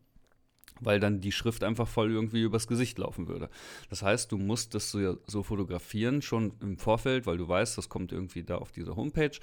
weil 0.81 1.01
dann 1.01 1.21
die 1.21 1.33
Schrift 1.33 1.65
einfach 1.65 1.89
voll 1.89 2.13
irgendwie 2.13 2.43
übers 2.43 2.69
Gesicht 2.69 2.99
laufen 2.99 3.27
würde. 3.29 3.49
Das 3.91 4.03
heißt, 4.03 4.31
du 4.31 4.39
musst 4.39 4.75
das 4.75 4.91
so, 4.91 5.19
so 5.27 5.43
fotografieren, 5.43 6.23
schon 6.23 6.55
im 6.61 6.77
Vorfeld, 6.79 7.27
weil 7.27 7.39
du 7.39 7.49
weißt, 7.49 7.77
das 7.77 7.89
kommt 7.89 8.13
irgendwie 8.13 8.45
da 8.45 8.59
auf 8.59 8.73
diese 8.73 8.95
Homepage. 8.95 9.39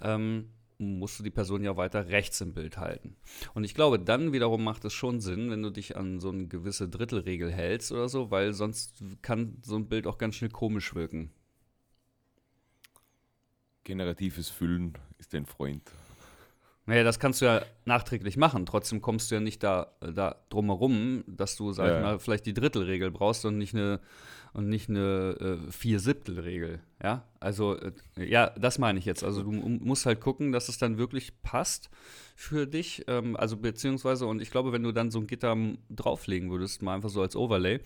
Ähm, 0.00 0.50
musst 0.80 1.18
du 1.18 1.22
die 1.22 1.30
Person 1.30 1.62
ja 1.62 1.76
weiter 1.76 2.08
rechts 2.08 2.40
im 2.40 2.54
Bild 2.54 2.78
halten. 2.78 3.16
Und 3.54 3.64
ich 3.64 3.74
glaube, 3.74 3.98
dann 3.98 4.32
wiederum 4.32 4.64
macht 4.64 4.84
es 4.84 4.92
schon 4.92 5.20
Sinn, 5.20 5.50
wenn 5.50 5.62
du 5.62 5.70
dich 5.70 5.96
an 5.96 6.20
so 6.20 6.30
eine 6.30 6.46
gewisse 6.46 6.88
Drittelregel 6.88 7.52
hältst 7.52 7.92
oder 7.92 8.08
so, 8.08 8.30
weil 8.30 8.52
sonst 8.52 9.02
kann 9.22 9.58
so 9.62 9.76
ein 9.76 9.88
Bild 9.88 10.06
auch 10.06 10.18
ganz 10.18 10.36
schnell 10.36 10.50
komisch 10.50 10.94
wirken. 10.94 11.30
Generatives 13.84 14.48
Füllen 14.48 14.96
ist 15.18 15.34
dein 15.34 15.46
Freund. 15.46 15.92
Naja, 16.90 17.04
das 17.04 17.20
kannst 17.20 17.40
du 17.40 17.44
ja 17.44 17.62
nachträglich 17.84 18.36
machen. 18.36 18.66
Trotzdem 18.66 19.00
kommst 19.00 19.30
du 19.30 19.36
ja 19.36 19.40
nicht 19.40 19.62
da, 19.62 19.92
da 20.00 20.34
drumherum, 20.48 21.22
dass 21.28 21.54
du, 21.54 21.70
sag 21.70 21.86
ja. 21.86 21.96
ich 21.96 22.02
mal, 22.02 22.18
vielleicht 22.18 22.46
die 22.46 22.52
Drittelregel 22.52 23.12
brauchst 23.12 23.44
und 23.44 23.58
nicht 23.58 23.76
eine 23.76 24.00
und 24.54 24.68
nicht 24.68 24.88
eine 24.88 25.36
äh, 25.68 25.70
Vier-Siebtel-Regel. 25.70 26.80
Ja, 27.00 27.28
also, 27.38 27.76
äh, 27.76 27.92
ja, 28.16 28.50
das 28.50 28.80
meine 28.80 28.98
ich 28.98 29.04
jetzt. 29.04 29.22
Also, 29.22 29.44
du 29.44 29.52
musst 29.52 30.04
halt 30.04 30.20
gucken, 30.20 30.50
dass 30.50 30.68
es 30.68 30.78
dann 30.78 30.98
wirklich 30.98 31.40
passt 31.42 31.90
für 32.34 32.66
dich. 32.66 33.04
Ähm, 33.06 33.36
also, 33.36 33.56
beziehungsweise, 33.56 34.26
und 34.26 34.42
ich 34.42 34.50
glaube, 34.50 34.72
wenn 34.72 34.82
du 34.82 34.90
dann 34.90 35.12
so 35.12 35.20
ein 35.20 35.28
Gitter 35.28 35.56
drauflegen 35.90 36.50
würdest, 36.50 36.82
mal 36.82 36.96
einfach 36.96 37.10
so 37.10 37.22
als 37.22 37.36
Overlay, 37.36 37.78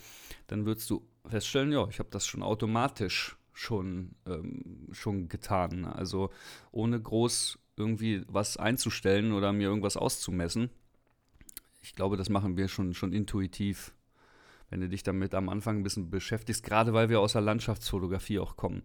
dann 0.47 0.65
würdest 0.65 0.89
du 0.89 1.07
feststellen, 1.27 1.73
ja, 1.73 1.87
ich 1.91 1.99
habe 1.99 2.09
das 2.11 2.27
schon 2.27 2.43
automatisch 2.43 3.37
schon, 3.53 4.15
ähm, 4.27 4.89
schon 4.93 5.29
getan. 5.29 5.85
Also, 5.85 6.31
ohne 6.73 6.99
groß 6.99 7.59
irgendwie 7.77 8.23
was 8.29 8.57
einzustellen 8.57 9.33
oder 9.33 9.53
mir 9.53 9.69
irgendwas 9.69 9.97
auszumessen. 9.97 10.71
Ich 11.83 11.95
glaube, 11.95 12.17
das 12.17 12.29
machen 12.29 12.57
wir 12.57 12.69
schon, 12.69 12.95
schon 12.95 13.13
intuitiv 13.13 13.93
wenn 14.75 14.81
du 14.81 14.89
dich 14.89 15.05
damit 15.05 15.35
am 15.35 15.49
Anfang 15.49 15.79
ein 15.79 15.83
bisschen 15.85 16.11
beschäftigst, 16.11 16.65
gerade 16.65 16.93
weil 16.93 17.09
wir 17.09 17.21
aus 17.21 17.33
der 17.33 17.43
Landschaftsfotografie 17.43 18.41
auch 18.41 18.57
kommen. 18.57 18.83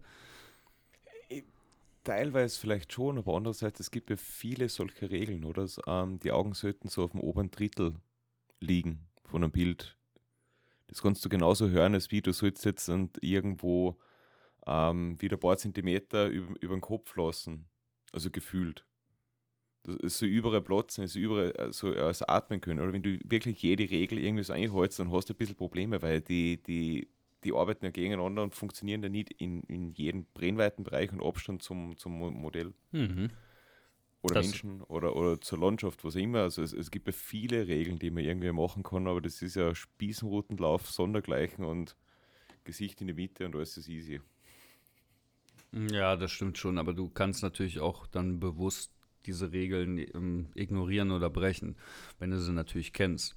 Teilweise 2.04 2.60
vielleicht 2.60 2.92
schon, 2.92 3.18
aber 3.18 3.36
andererseits, 3.36 3.80
es 3.80 3.90
gibt 3.90 4.08
ja 4.08 4.16
viele 4.16 4.68
solche 4.68 5.10
Regeln, 5.10 5.44
oder? 5.44 5.66
Ähm, 5.86 6.20
die 6.20 6.30
Augen 6.30 6.54
sollten 6.54 6.88
so 6.88 7.02
auf 7.02 7.10
dem 7.10 7.20
oberen 7.20 7.50
Drittel 7.50 7.96
liegen 8.60 9.06
von 9.24 9.42
einem 9.42 9.50
Bild. 9.52 9.98
Das 10.86 11.02
kannst 11.02 11.24
du 11.24 11.28
genauso 11.28 11.68
hören, 11.68 11.94
als 11.94 12.12
wie 12.12 12.22
du 12.22 12.32
sollst 12.32 12.64
jetzt 12.64 12.88
irgendwo 13.20 13.98
ähm, 14.66 15.20
wieder 15.20 15.36
ein 15.36 15.40
paar 15.40 15.58
Zentimeter 15.58 16.28
über, 16.28 16.54
über 16.60 16.76
den 16.76 16.80
Kopf 16.80 17.16
lassen. 17.16 17.66
Also 18.12 18.30
gefühlt 18.30 18.84
so 19.84 20.26
überall 20.26 20.60
platzen, 20.60 21.06
so 21.06 21.18
überall 21.18 21.72
so 21.72 21.92
also 21.94 22.26
atmen 22.26 22.60
können. 22.60 22.80
Oder 22.80 22.92
wenn 22.92 23.02
du 23.02 23.18
wirklich 23.24 23.62
jede 23.62 23.88
Regel 23.90 24.18
irgendwie 24.18 24.44
so 24.44 24.52
einhältst, 24.52 24.98
dann 24.98 25.10
hast 25.10 25.28
du 25.28 25.34
ein 25.34 25.36
bisschen 25.36 25.56
Probleme, 25.56 26.02
weil 26.02 26.20
die, 26.20 26.58
die, 26.62 27.08
die 27.44 27.52
arbeiten 27.52 27.86
ja 27.86 27.90
gegeneinander 27.90 28.42
und 28.42 28.54
funktionieren 28.54 29.02
ja 29.02 29.08
nicht 29.08 29.30
in, 29.32 29.62
in 29.64 29.92
jedem 29.92 30.26
Brennweitenbereich 30.34 31.12
und 31.12 31.22
Abstand 31.22 31.62
zum, 31.62 31.96
zum 31.96 32.12
Modell. 32.12 32.74
Mhm. 32.92 33.30
Oder 34.22 34.34
das 34.34 34.46
Menschen 34.46 34.82
oder, 34.82 35.16
oder 35.16 35.40
zur 35.40 35.58
Landschaft, 35.58 36.04
was 36.04 36.14
immer. 36.14 36.40
Also 36.40 36.62
es, 36.62 36.74
es 36.74 36.90
gibt 36.90 37.06
ja 37.06 37.12
viele 37.12 37.66
Regeln, 37.66 37.98
die 37.98 38.10
man 38.10 38.22
irgendwie 38.22 38.52
machen 38.52 38.82
kann, 38.82 39.06
aber 39.06 39.22
das 39.22 39.40
ist 39.40 39.56
ja 39.56 39.74
Spießenroutenlauf, 39.74 40.90
Sondergleichen 40.90 41.64
und 41.64 41.96
Gesicht 42.64 43.00
in 43.00 43.06
die 43.06 43.14
Mitte 43.14 43.46
und 43.46 43.56
alles 43.56 43.78
ist 43.78 43.88
easy. 43.88 44.20
Ja, 45.72 46.16
das 46.16 46.32
stimmt 46.32 46.58
schon, 46.58 46.78
aber 46.78 46.94
du 46.94 47.08
kannst 47.08 47.42
natürlich 47.42 47.78
auch 47.78 48.06
dann 48.06 48.40
bewusst 48.40 48.92
diese 49.26 49.52
Regeln 49.52 49.98
ähm, 49.98 50.48
ignorieren 50.54 51.10
oder 51.10 51.30
brechen, 51.30 51.76
wenn 52.18 52.30
du 52.30 52.40
sie 52.40 52.52
natürlich 52.52 52.92
kennst. 52.92 53.34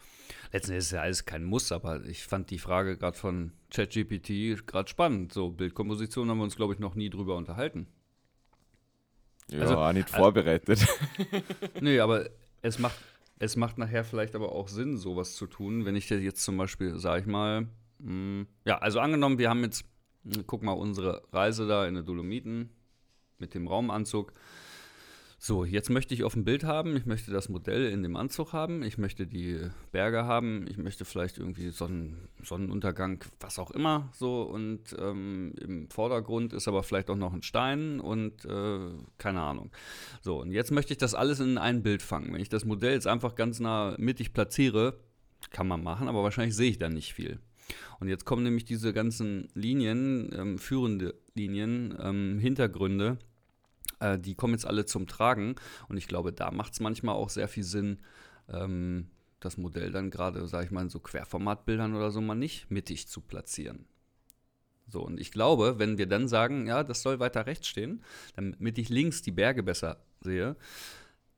Letztendlich 0.52 0.86
ist 0.86 0.92
ja 0.92 1.02
alles 1.02 1.26
kein 1.26 1.44
Muss, 1.44 1.72
aber 1.72 2.04
ich 2.06 2.24
fand 2.24 2.50
die 2.50 2.58
Frage 2.58 2.98
gerade 2.98 3.18
von 3.18 3.52
ChatGPT 3.72 4.66
gerade 4.66 4.90
spannend. 4.90 5.34
So, 5.34 5.52
Bildkomposition 5.52 6.30
haben 6.30 6.38
wir 6.38 6.46
uns, 6.46 6.56
glaube 6.56 6.74
ich, 6.74 6.80
noch 6.80 6.96
nie 6.96 7.10
drüber 7.10 7.36
unterhalten. 7.36 7.88
Ja, 9.50 9.62
also, 9.62 9.78
auch 9.78 9.94
nicht 9.94 10.10
vorbereitet. 10.10 10.70
Also, 10.70 10.88
nee, 11.82 12.00
aber 12.00 12.30
es 12.62 12.80
macht, 12.80 12.98
es 13.40 13.56
macht 13.56 13.78
nachher 13.78 14.04
vielleicht 14.04 14.36
aber 14.36 14.54
auch 14.54 14.68
Sinn, 14.68 14.98
sowas 14.98 15.36
zu 15.36 15.48
tun, 15.48 15.86
wenn 15.86 15.96
ich 15.96 16.08
dir 16.08 16.20
jetzt 16.20 16.44
zum 16.44 16.58
Beispiel, 16.58 16.98
sage 16.98 17.22
ich 17.22 17.28
mal, 17.28 17.64
mh, 18.00 18.08
hm, 18.08 18.48
ja, 18.66 18.78
also 18.78 19.00
angenommen, 19.00 19.38
wir 19.38 19.50
haben 19.50 19.64
jetzt, 19.64 19.86
guck 20.48 20.64
mal, 20.64 20.74
unsere 20.74 21.24
Reise 21.32 21.68
da 21.68 21.88
in 21.88 21.96
den 21.96 22.06
Dolomiten 22.06 22.70
mit 23.40 23.54
dem 23.54 23.68
Raumanzug. 23.68 24.34
So, 25.46 25.66
jetzt 25.66 25.90
möchte 25.90 26.14
ich 26.14 26.24
auf 26.24 26.36
dem 26.36 26.46
Bild 26.46 26.64
haben, 26.64 26.96
ich 26.96 27.06
möchte 27.06 27.30
das 27.30 27.50
Modell 27.50 27.88
in 27.88 28.02
dem 28.02 28.16
Anzug 28.16 28.54
haben, 28.54 28.82
ich 28.82 28.98
möchte 28.98 29.28
die 29.28 29.60
Berge 29.92 30.24
haben, 30.24 30.66
ich 30.70 30.78
möchte 30.78 31.04
vielleicht 31.04 31.38
irgendwie 31.38 31.70
Sonnen, 31.72 32.30
Sonnenuntergang, 32.42 33.22
was 33.42 33.60
auch 33.60 33.72
immer, 33.72 34.10
so 34.14 34.44
und 34.44 34.96
ähm, 34.98 35.54
im 35.60 35.90
Vordergrund 35.90 36.54
ist 36.54 36.70
aber 36.70 36.82
vielleicht 36.82 37.10
auch 37.10 37.18
noch 37.18 37.34
ein 37.34 37.44
Stein 37.44 38.00
und 38.00 38.46
äh, 38.46 38.92
keine 39.18 39.42
Ahnung. 39.42 39.72
So, 40.22 40.40
und 40.40 40.54
jetzt 40.54 40.72
möchte 40.72 40.94
ich 40.94 40.98
das 40.98 41.14
alles 41.14 41.42
in 41.42 41.58
ein 41.58 41.84
Bild 41.84 42.02
fangen. 42.02 42.34
Wenn 42.34 42.40
ich 42.40 42.48
das 42.48 42.64
Modell 42.64 42.94
jetzt 42.94 43.08
einfach 43.08 43.36
ganz 43.36 43.60
nah 43.60 43.96
mittig 43.98 44.32
platziere, 44.32 44.98
kann 45.50 45.68
man 45.68 45.84
machen, 45.84 46.08
aber 46.08 46.24
wahrscheinlich 46.24 46.56
sehe 46.56 46.70
ich 46.70 46.78
da 46.78 46.88
nicht 46.88 47.14
viel. 47.14 47.42
Und 48.00 48.08
jetzt 48.08 48.26
kommen 48.26 48.44
nämlich 48.44 48.66
diese 48.66 48.94
ganzen 48.94 49.50
Linien, 49.54 50.30
ähm, 50.34 50.58
führende 50.58 51.16
Linien, 51.36 51.98
ähm, 52.00 52.40
Hintergründe, 52.40 53.18
äh, 54.00 54.20
die 54.20 54.36
kommen 54.36 54.54
jetzt 54.54 54.66
alle 54.66 54.86
zum 54.86 55.08
Tragen. 55.08 55.56
Und 55.88 55.98
ich 55.98 56.08
glaube, 56.08 56.34
da 56.34 56.52
macht 56.52 56.74
es 56.74 56.80
manchmal 56.80 57.16
auch 57.16 57.30
sehr 57.30 57.48
viel 57.48 57.64
Sinn, 57.64 58.00
ähm, 58.50 59.08
das 59.40 59.58
Modell 59.58 59.92
dann 59.92 60.10
gerade, 60.10 60.48
sage 60.48 60.66
ich 60.66 60.72
mal, 60.72 60.82
in 60.82 60.90
so 60.90 61.00
Querformatbildern 61.00 61.96
oder 61.96 62.12
so 62.12 62.22
mal 62.22 62.36
nicht 62.36 62.72
mittig 62.72 63.08
zu 63.08 63.22
platzieren. 63.22 63.86
So, 64.88 65.02
und 65.02 65.20
ich 65.20 65.32
glaube, 65.32 65.80
wenn 65.80 65.98
wir 65.98 66.08
dann 66.08 66.28
sagen, 66.28 66.68
ja, 66.68 66.84
das 66.84 67.02
soll 67.02 67.20
weiter 67.20 67.46
rechts 67.46 67.68
stehen, 67.68 68.04
damit 68.36 68.78
ich 68.78 68.90
links 68.90 69.22
die 69.22 69.32
Berge 69.32 69.64
besser 69.64 69.98
sehe, 70.22 70.56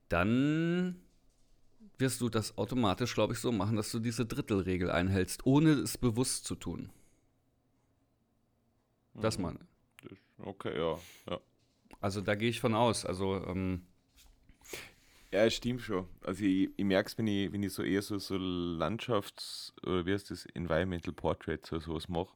dann 0.09 0.95
wirst 1.99 2.21
du 2.21 2.29
das 2.29 2.57
automatisch, 2.57 3.13
glaube 3.13 3.33
ich, 3.33 3.39
so 3.39 3.51
machen, 3.51 3.75
dass 3.75 3.91
du 3.91 3.99
diese 3.99 4.25
Drittelregel 4.25 4.89
einhältst, 4.91 5.45
ohne 5.45 5.71
es 5.71 5.97
bewusst 5.97 6.45
zu 6.45 6.55
tun. 6.55 6.89
Das 9.19 9.37
Mhm. 9.37 9.43
meine 9.43 9.59
Okay, 10.37 10.77
ja. 10.77 10.99
ja. 11.29 11.39
Also 12.01 12.21
da 12.21 12.35
gehe 12.35 12.49
ich 12.49 12.59
von 12.59 12.75
aus. 12.75 13.05
Also, 13.05 13.43
ähm, 13.47 13.81
Ja, 15.31 15.45
es 15.45 15.53
stimmt 15.55 15.81
schon. 15.81 16.07
Also 16.21 16.43
ich, 16.45 16.69
ich 16.77 16.85
merke 16.85 17.07
es, 17.09 17.17
wenn 17.17 17.27
ich, 17.27 17.51
wenn 17.51 17.63
ich 17.63 17.73
so 17.73 17.83
eher 17.83 18.01
so, 18.01 18.17
so 18.19 18.35
Landschafts- 18.35 19.73
oder 19.83 20.05
wie 20.05 20.13
heißt 20.13 20.31
das, 20.31 20.45
Environmental 20.47 21.13
Portraits 21.13 21.71
oder 21.71 21.81
sowas 21.81 22.07
mache. 22.09 22.33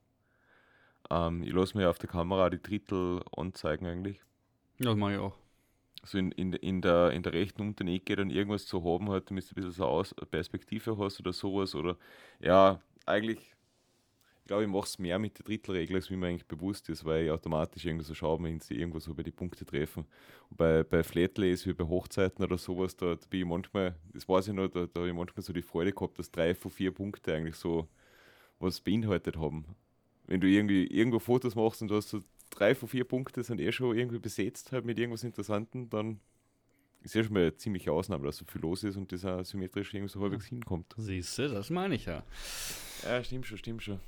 Ähm, 1.10 1.44
ich 1.44 1.52
lasse 1.54 1.78
mir 1.78 1.90
auf 1.90 1.98
der 2.00 2.10
Kamera 2.10 2.50
die 2.50 2.62
Drittel 2.62 3.24
anzeigen 3.36 3.86
eigentlich. 3.88 4.22
ja, 4.80 4.86
das 4.90 4.96
mache 4.98 5.14
ich 5.14 5.20
auch. 5.20 5.36
So 6.04 6.18
in, 6.18 6.32
in, 6.32 6.54
in, 6.54 6.82
der, 6.82 7.12
in 7.12 7.24
der 7.24 7.34
rechten 7.34 7.62
unteren 7.62 7.90
Ecke 7.90 8.16
dann 8.16 8.30
irgendwas 8.30 8.66
zu 8.66 8.84
haben, 8.84 9.10
halt, 9.10 9.30
damit 9.30 9.46
du 9.46 9.52
ein 9.52 9.56
bisschen 9.56 9.72
so 9.72 9.86
Aus 9.86 10.14
Perspektive 10.32 10.98
hast 10.98 11.20
oder 11.20 11.34
sowas. 11.34 11.76
Oder 11.76 11.98
ja, 12.40 12.80
eigentlich, 13.06 13.40
ich 13.40 14.48
glaube, 14.48 14.64
ich 14.64 14.70
mache 14.70 14.86
es 14.86 14.98
mehr 14.98 15.20
mit 15.20 15.38
der 15.38 15.46
Drittelregel, 15.46 15.98
als 15.98 16.10
wie 16.10 16.16
mir 16.16 16.28
eigentlich 16.28 16.48
bewusst 16.48 16.90
ist, 16.90 17.06
weil 17.06 17.26
ich 17.26 17.32
automatisch 17.32 17.86
irgendwie 17.86 18.06
so 18.06 18.16
schaue, 18.16 18.42
wenn 18.44 18.60
sie 18.60 18.76
irgendwo 18.76 19.00
so 19.00 19.14
bei 19.14 19.24
die 19.24 19.32
Punkte 19.32 19.66
treffen. 19.66 20.06
Und 20.50 20.58
bei, 20.58 20.84
bei 20.84 21.04
Flatlays 21.04 21.68
wie 21.68 21.74
bei 21.74 21.86
Hochzeiten 21.86 22.44
oder 22.44 22.58
sowas, 22.58 22.96
da, 22.96 23.16
da 23.16 23.28
bin 23.30 23.42
ich 23.42 23.46
manchmal, 23.46 23.96
das 24.14 24.28
weiß 24.28 24.48
ich 24.48 24.54
noch, 24.54 24.70
da, 24.70 24.88
da 24.88 25.02
habe 25.02 25.10
ich 25.10 25.16
manchmal 25.16 25.44
so 25.44 25.54
die 25.54 25.62
Freude 25.62 25.92
gehabt, 25.92 26.18
dass 26.18 26.32
drei 26.32 26.56
von 26.56 26.72
vier 26.72 26.92
Punkte 26.92 27.34
eigentlich 27.34 27.56
so 27.56 27.88
was 28.60 28.82
beinhaltet 28.82 29.38
haben. 29.38 29.66
Wenn 30.28 30.42
du 30.42 30.48
irgendwie 30.48 30.86
irgendwo 30.88 31.20
Fotos 31.20 31.56
machst 31.56 31.82
und 31.82 31.90
du 31.90 31.96
hast 31.96 32.10
so 32.10 32.20
drei 32.50 32.76
von 32.76 32.90
vier 32.90 33.04
Punkte 33.04 33.44
sind 33.44 33.60
eh 33.60 33.72
schon 33.72 33.98
irgendwie 33.98 34.20
besetzt 34.20 34.72
halt 34.72 34.86
mit 34.86 35.00
irgendwas 35.00 35.24
Interessantem, 35.24 35.90
dann 35.90 36.20
ist 37.02 37.16
ja 37.16 37.24
schon 37.24 37.34
mal 37.34 37.42
eine 37.42 37.56
ziemliche 37.56 37.92
Ausnahme, 37.92 38.26
dass 38.26 38.38
so 38.38 38.46
viel 38.46 38.62
los 38.62 38.84
ist 38.84 38.98
und 38.98 39.12
das 39.12 39.24
auch 39.24 39.44
symmetrisch 39.44 39.94
irgendwie 39.94 40.12
so 40.12 40.22
halbwegs 40.22 40.46
hinkommt. 40.46 40.94
Siehst 40.98 41.38
du, 41.38 41.48
das 41.48 41.70
meine 41.70 41.96
ich 41.96 42.06
ja. 42.06 42.24
Ja, 43.04 43.24
stimmt 43.24 43.46
schon, 43.46 43.58
stimmt 43.58 43.84
schon. 43.84 44.00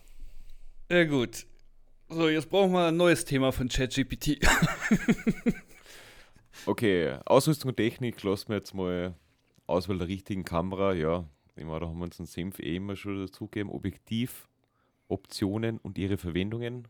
Ja, 0.90 1.06
gut. 1.06 1.46
So, 2.10 2.28
jetzt 2.28 2.50
brauchen 2.50 2.74
wir 2.74 2.88
ein 2.88 2.98
neues 2.98 3.24
Thema 3.24 3.52
von 3.52 3.70
ChatGPT. 3.70 4.40
Okay, 6.68 7.18
Ausrüstung 7.26 7.70
und 7.70 7.78
Technik 7.78 8.22
lassen 8.22 8.50
wir 8.50 8.58
jetzt 8.58 8.76
mal 8.76 9.16
Auswahl 9.66 9.98
der 9.98 10.08
richtigen 10.08 10.44
Kamera. 10.44 10.94
Ja, 10.94 11.26
meine, 11.56 11.80
da 11.80 11.88
haben 11.88 11.98
wir 11.98 12.04
uns 12.04 12.20
einen 12.20 12.28
Senf 12.28 12.60
eh 12.60 12.76
immer 12.76 12.96
schon 12.96 13.20
dazugegeben. 13.20 13.72
Objektiv, 13.72 14.48
Optionen 15.08 15.80
und 15.80 15.98
ihre 15.98 16.18
Verwendungen 16.18 16.88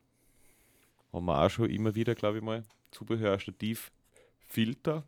haben 1.14 1.26
wir 1.26 1.42
auch 1.42 1.50
schon 1.50 1.70
immer 1.70 1.96
wieder, 1.96 2.16
glaube 2.16 2.38
ich 2.38 2.44
mal. 2.44 2.64
Zubehör, 2.92 3.40
Stativ, 3.40 3.92
Filter, 4.48 5.04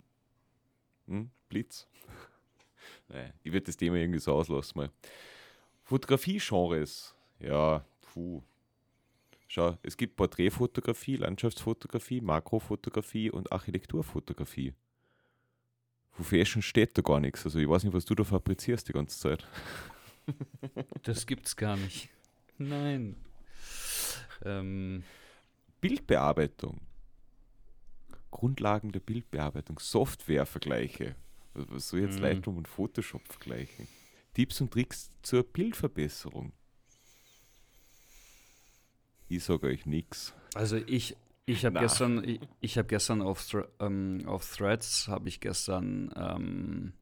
hm, 1.08 1.30
Blitz. 1.50 1.88
Nein, 3.08 3.34
ich 3.44 3.52
würde 3.52 3.66
das 3.66 3.78
Thema 3.78 3.98
irgendwie 3.98 4.20
so 4.20 4.34
auslassen 4.34 4.78
mal. 4.78 4.90
Fotografie-Genres, 5.84 7.16
ja, 7.40 7.86
puh. 8.02 8.42
Schau, 9.48 9.78
es 9.84 9.98
gibt 9.98 10.16
Porträtfotografie, 10.16 11.18
Landschaftsfotografie, 11.18 12.22
Makrofotografie 12.22 13.30
und 13.30 13.52
Architekturfotografie. 13.52 14.74
Für 16.12 16.24
Fashion 16.24 16.62
steht 16.62 16.98
da 16.98 17.02
gar 17.02 17.20
nichts. 17.20 17.46
Also 17.46 17.60
ich 17.60 17.68
weiß 17.68 17.84
nicht, 17.84 17.94
was 17.94 18.06
du 18.06 18.16
da 18.16 18.24
fabrizierst 18.24 18.88
die 18.88 18.94
ganze 18.94 19.20
Zeit. 19.20 19.48
Das 21.04 21.28
gibt's 21.28 21.56
gar 21.56 21.76
nicht. 21.76 22.10
Nein. 22.58 23.18
Ähm, 24.46 25.04
Bildbearbeitung. 25.90 26.82
Grundlagen 28.32 28.92
der 28.92 29.00
Bildbearbeitung. 29.00 29.80
Softwarevergleiche. 29.80 31.16
Was 31.54 31.70
was 31.70 31.90
soll 31.90 32.00
jetzt 32.02 32.16
Mhm. 32.18 32.24
Lightroom 32.24 32.58
und 32.58 32.68
Photoshop 32.68 33.22
vergleichen? 33.28 33.88
Tipps 34.34 34.60
und 34.62 34.72
Tricks 34.72 35.12
zur 35.22 35.44
Bildverbesserung. 35.44 36.52
Ich 39.28 39.44
sage 39.44 39.68
euch 39.68 39.86
nichts. 39.86 40.34
also 40.56 40.78
ich, 40.78 41.16
ich 41.46 41.66
habe 41.66 41.80
gestern, 41.80 42.24
ich, 42.24 42.40
ich 42.62 42.78
habe 42.78 42.88
gestern 42.88 43.22
auf, 43.22 43.46
Thre 43.48 43.70
ähm, 43.80 44.24
auf 44.26 44.50
Threads 44.56 45.08
habe 45.08 45.28
ich 45.30 45.40
gestern, 45.40 46.12
ähm, 46.16 46.94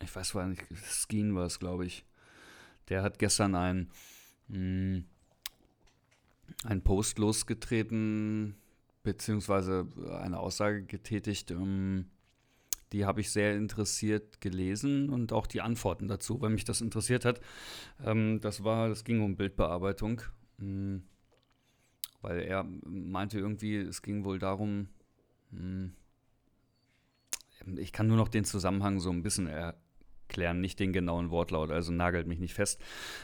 ich 0.00 0.14
weiß 0.14 0.32
gar 0.32 0.46
nicht, 0.46 0.62
Skeen 0.84 1.34
war 1.34 1.46
es, 1.46 1.58
glaube 1.58 1.86
ich. 1.86 2.04
Der 2.88 3.02
hat 3.02 3.18
gestern 3.18 3.54
ein, 3.54 3.90
mh, 4.48 5.02
ein 6.64 6.82
Post 6.82 7.18
losgetreten, 7.18 8.56
beziehungsweise 9.02 9.86
eine 10.20 10.38
Aussage 10.38 10.84
getätigt, 10.84 11.50
ähm, 11.50 12.06
die 12.92 13.06
habe 13.06 13.20
ich 13.22 13.30
sehr 13.30 13.56
interessiert 13.56 14.40
gelesen 14.40 15.08
und 15.08 15.32
auch 15.32 15.46
die 15.46 15.62
Antworten 15.62 16.08
dazu, 16.08 16.40
weil 16.40 16.50
mich 16.50 16.64
das 16.64 16.80
interessiert 16.80 17.24
hat. 17.24 17.40
Ähm, 18.04 18.40
das 18.40 18.64
war, 18.64 18.88
das 18.88 19.04
ging 19.04 19.22
um 19.22 19.36
Bildbearbeitung, 19.36 20.20
mh, 20.58 21.00
weil 22.20 22.40
er 22.40 22.64
meinte 22.84 23.38
irgendwie, 23.38 23.76
es 23.76 24.02
ging 24.02 24.24
wohl 24.24 24.38
darum, 24.38 24.88
mh, 25.50 25.90
ich 27.76 27.92
kann 27.92 28.08
nur 28.08 28.16
noch 28.16 28.28
den 28.28 28.44
Zusammenhang 28.44 28.98
so 29.00 29.10
ein 29.10 29.22
bisschen 29.22 29.46
erklären, 29.46 30.60
nicht 30.60 30.80
den 30.80 30.92
genauen 30.92 31.30
Wortlaut, 31.30 31.70
also 31.70 31.92
nagelt 31.92 32.26
mich 32.26 32.40
nicht 32.40 32.54
fest. 32.54 32.80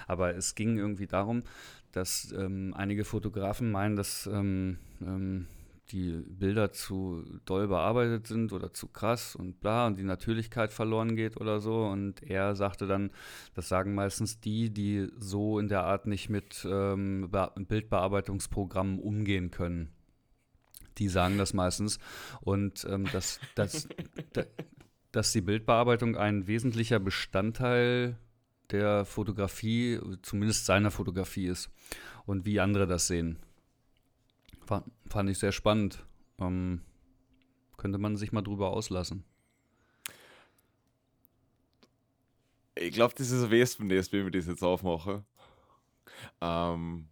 Aber 0.07 0.35
es 0.35 0.55
ging 0.55 0.79
irgendwie 0.79 1.07
darum, 1.07 1.43
dass 1.93 2.33
ähm, 2.33 2.75
einige 2.77 3.05
Fotografen 3.05 3.71
meinen, 3.71 3.97
dass 3.97 4.27
ähm, 4.27 4.79
ähm, 5.01 5.47
die 5.91 6.23
Bilder 6.29 6.73
zu 6.73 7.25
doll 7.45 7.69
bearbeitet 7.69 8.27
sind 8.27 8.53
oder 8.53 8.73
zu 8.73 8.89
krass 8.89 9.35
und 9.35 9.61
bla 9.61 9.87
und 9.87 9.99
die 9.99 10.05
Natürlichkeit 10.05 10.73
verloren 10.73 11.17
geht 11.17 11.37
oder 11.39 11.61
so. 11.61 11.87
Und 11.87 12.23
er 12.23 12.55
sagte 12.55 12.87
dann, 12.87 13.11
das 13.55 13.69
sagen 13.69 13.95
meistens 13.95 14.41
die, 14.41 14.71
die 14.71 15.09
so 15.17 15.59
in 15.59 15.69
der 15.69 15.85
Art 15.85 16.07
nicht 16.07 16.29
mit 16.29 16.67
ähm, 16.69 17.31
Be 17.31 17.51
Bildbearbeitungsprogrammen 17.57 18.99
umgehen 18.99 19.51
können. 19.51 19.91
Die 20.99 21.09
sagen 21.09 21.39
das 21.39 21.55
meistens. 21.55 21.99
Und 22.41 22.87
ähm, 22.91 23.07
dass, 23.13 23.41
dass, 23.55 23.89
da, 24.33 24.45
dass 25.13 25.33
die 25.33 25.41
Bildbearbeitung 25.41 26.17
ein 26.17 26.47
wesentlicher 26.47 26.99
Bestandteil 26.99 28.19
der 28.71 29.05
Fotografie, 29.05 30.01
zumindest 30.23 30.67
seiner 30.67 30.91
Fotografie 30.91 31.47
ist. 31.47 31.71
Und 32.27 32.45
wie 32.45 32.61
andere 32.61 32.87
das 32.87 33.07
sehen. 33.07 33.39
Fa- 34.67 34.85
Fand 35.07 35.31
ich 35.31 35.39
sehr 35.39 35.53
spannend. 35.53 36.05
Ähm, 36.39 36.83
könnte 37.77 37.99
man 37.99 38.17
sich 38.17 38.33
mal 38.33 38.43
drüber 38.43 38.71
auslassen. 38.71 39.25
Ich 42.75 42.93
glaube, 42.93 43.15
das 43.17 43.31
ist 43.31 43.43
ein 43.43 43.51
Wespennest, 43.51 44.13
wenn 44.13 44.25
wir 44.25 44.31
das 44.31 44.47
jetzt 44.47 44.63
aufmachen. 44.63 45.25
Ähm, 46.41 47.09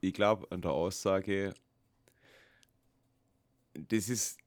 ich 0.00 0.14
glaube 0.14 0.50
an 0.50 0.62
der 0.62 0.72
Aussage, 0.72 1.54
das 3.74 4.08
ist, 4.08 4.38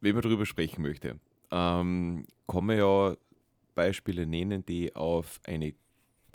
wenn 0.00 0.14
man 0.14 0.22
darüber 0.22 0.46
sprechen 0.46 0.82
möchte, 0.82 1.20
ähm, 1.50 2.26
kann 2.46 2.64
ja 2.70 3.16
Beispiele 3.78 4.26
nennen, 4.26 4.64
die 4.66 4.94
auf 4.96 5.40
eine 5.46 5.72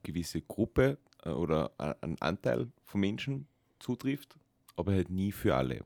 gewisse 0.03 0.41
Gruppe 0.41 0.97
äh, 1.23 1.29
oder 1.29 1.71
einen 2.01 2.19
Anteil 2.21 2.67
von 2.83 3.01
Menschen 3.01 3.47
zutrifft, 3.79 4.35
aber 4.75 4.93
halt 4.93 5.09
nie 5.09 5.31
für 5.31 5.55
alle. 5.55 5.85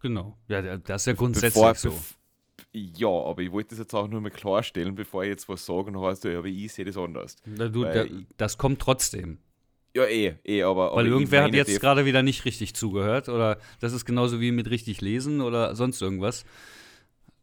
Genau. 0.00 0.36
Ja, 0.48 0.78
das 0.78 1.02
ist 1.02 1.06
ja 1.06 1.12
grundsätzlich 1.12 1.62
Bevor- 1.62 1.74
so. 1.74 2.00
Ja, 2.72 3.08
aber 3.08 3.42
ich 3.42 3.50
wollte 3.52 3.70
das 3.70 3.78
jetzt 3.80 3.94
auch 3.94 4.06
nur 4.08 4.20
mal 4.20 4.30
klarstellen, 4.30 4.94
bevor 4.94 5.22
ich 5.24 5.28
jetzt 5.30 5.48
was 5.48 5.64
sage, 5.66 5.92
dann 5.92 6.00
heißt 6.00 6.24
du, 6.24 6.32
ja, 6.32 6.38
aber 6.38 6.48
ich 6.48 6.72
sehe 6.72 6.84
das 6.84 6.96
anders. 6.96 7.36
Na, 7.44 7.68
du, 7.68 7.84
der, 7.84 8.06
ich- 8.06 8.26
das 8.36 8.56
kommt 8.58 8.80
trotzdem. 8.80 9.38
Ja, 9.94 10.04
eh, 10.04 10.34
eh, 10.44 10.62
aber. 10.62 10.84
Weil 10.84 10.90
aber 10.90 11.02
ich 11.04 11.08
irgendwer 11.10 11.42
hat 11.44 11.54
jetzt 11.54 11.80
gerade 11.80 12.04
wieder 12.04 12.22
nicht 12.22 12.44
richtig 12.44 12.74
zugehört. 12.74 13.28
Oder 13.28 13.58
das 13.80 13.92
ist 13.92 14.04
genauso 14.04 14.40
wie 14.40 14.52
mit 14.52 14.70
richtig 14.70 15.00
lesen 15.00 15.40
oder 15.40 15.74
sonst 15.74 16.00
irgendwas. 16.00 16.44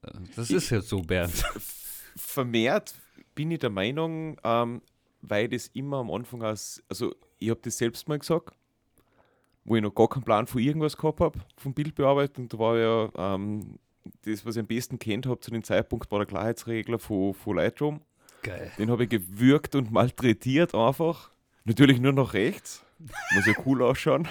Äh, 0.02 0.12
Das 0.36 0.50
ist 0.50 0.69
jetzt 0.69 0.88
so, 0.88 1.02
Bernd. 1.02 1.34
vermehrt 2.15 2.93
bin 3.38 3.52
ich 3.52 3.60
der 3.60 3.69
Meinung, 3.69 4.38
ähm, 4.43 4.82
weil 5.21 5.47
das 5.47 5.67
immer 5.67 5.97
am 6.00 6.12
Anfang 6.12 6.41
aus, 6.43 6.82
also 6.89 7.13
ich 7.38 7.50
habe 7.52 7.60
das 7.63 7.78
selbst 7.78 8.08
mal 8.10 8.17
gesagt, 8.19 8.54
wo 9.63 9.76
ich 9.76 9.82
noch 9.82 9.93
gar 9.93 10.08
keinen 10.10 10.23
Plan 10.23 10.47
von 10.47 10.62
irgendwas 10.62 10.97
gehabt 10.97 11.19
habe, 11.21 11.39
von 11.58 11.73
Bildbearbeitung, 11.73 12.50
da 12.50 12.58
war 12.60 12.78
ja 12.78 13.10
ähm, 13.36 13.78
das, 14.26 14.45
was 14.45 14.56
ich 14.56 14.62
am 14.62 14.67
besten 14.67 14.97
kennt 15.00 15.26
habe 15.28 15.39
zu 15.39 15.52
dem 15.52 15.63
Zeitpunkt, 15.63 16.10
war 16.12 16.19
der 16.19 16.26
Klarheitsregler 16.26 16.97
von, 17.00 17.34
von 17.34 17.58
Lightroom. 17.58 18.02
Geil. 18.43 18.71
Den 18.78 18.89
habe 18.89 19.04
ich 19.04 19.10
gewürgt 19.10 19.76
und 19.76 19.91
malträtiert 19.91 20.73
einfach. 20.73 21.32
Natürlich 21.65 22.00
nur 22.00 22.13
nach 22.13 22.34
rechts. 22.34 22.84
Muss 23.36 23.45
ja 23.45 23.54
cool 23.65 23.84
ausschauen. 23.84 24.28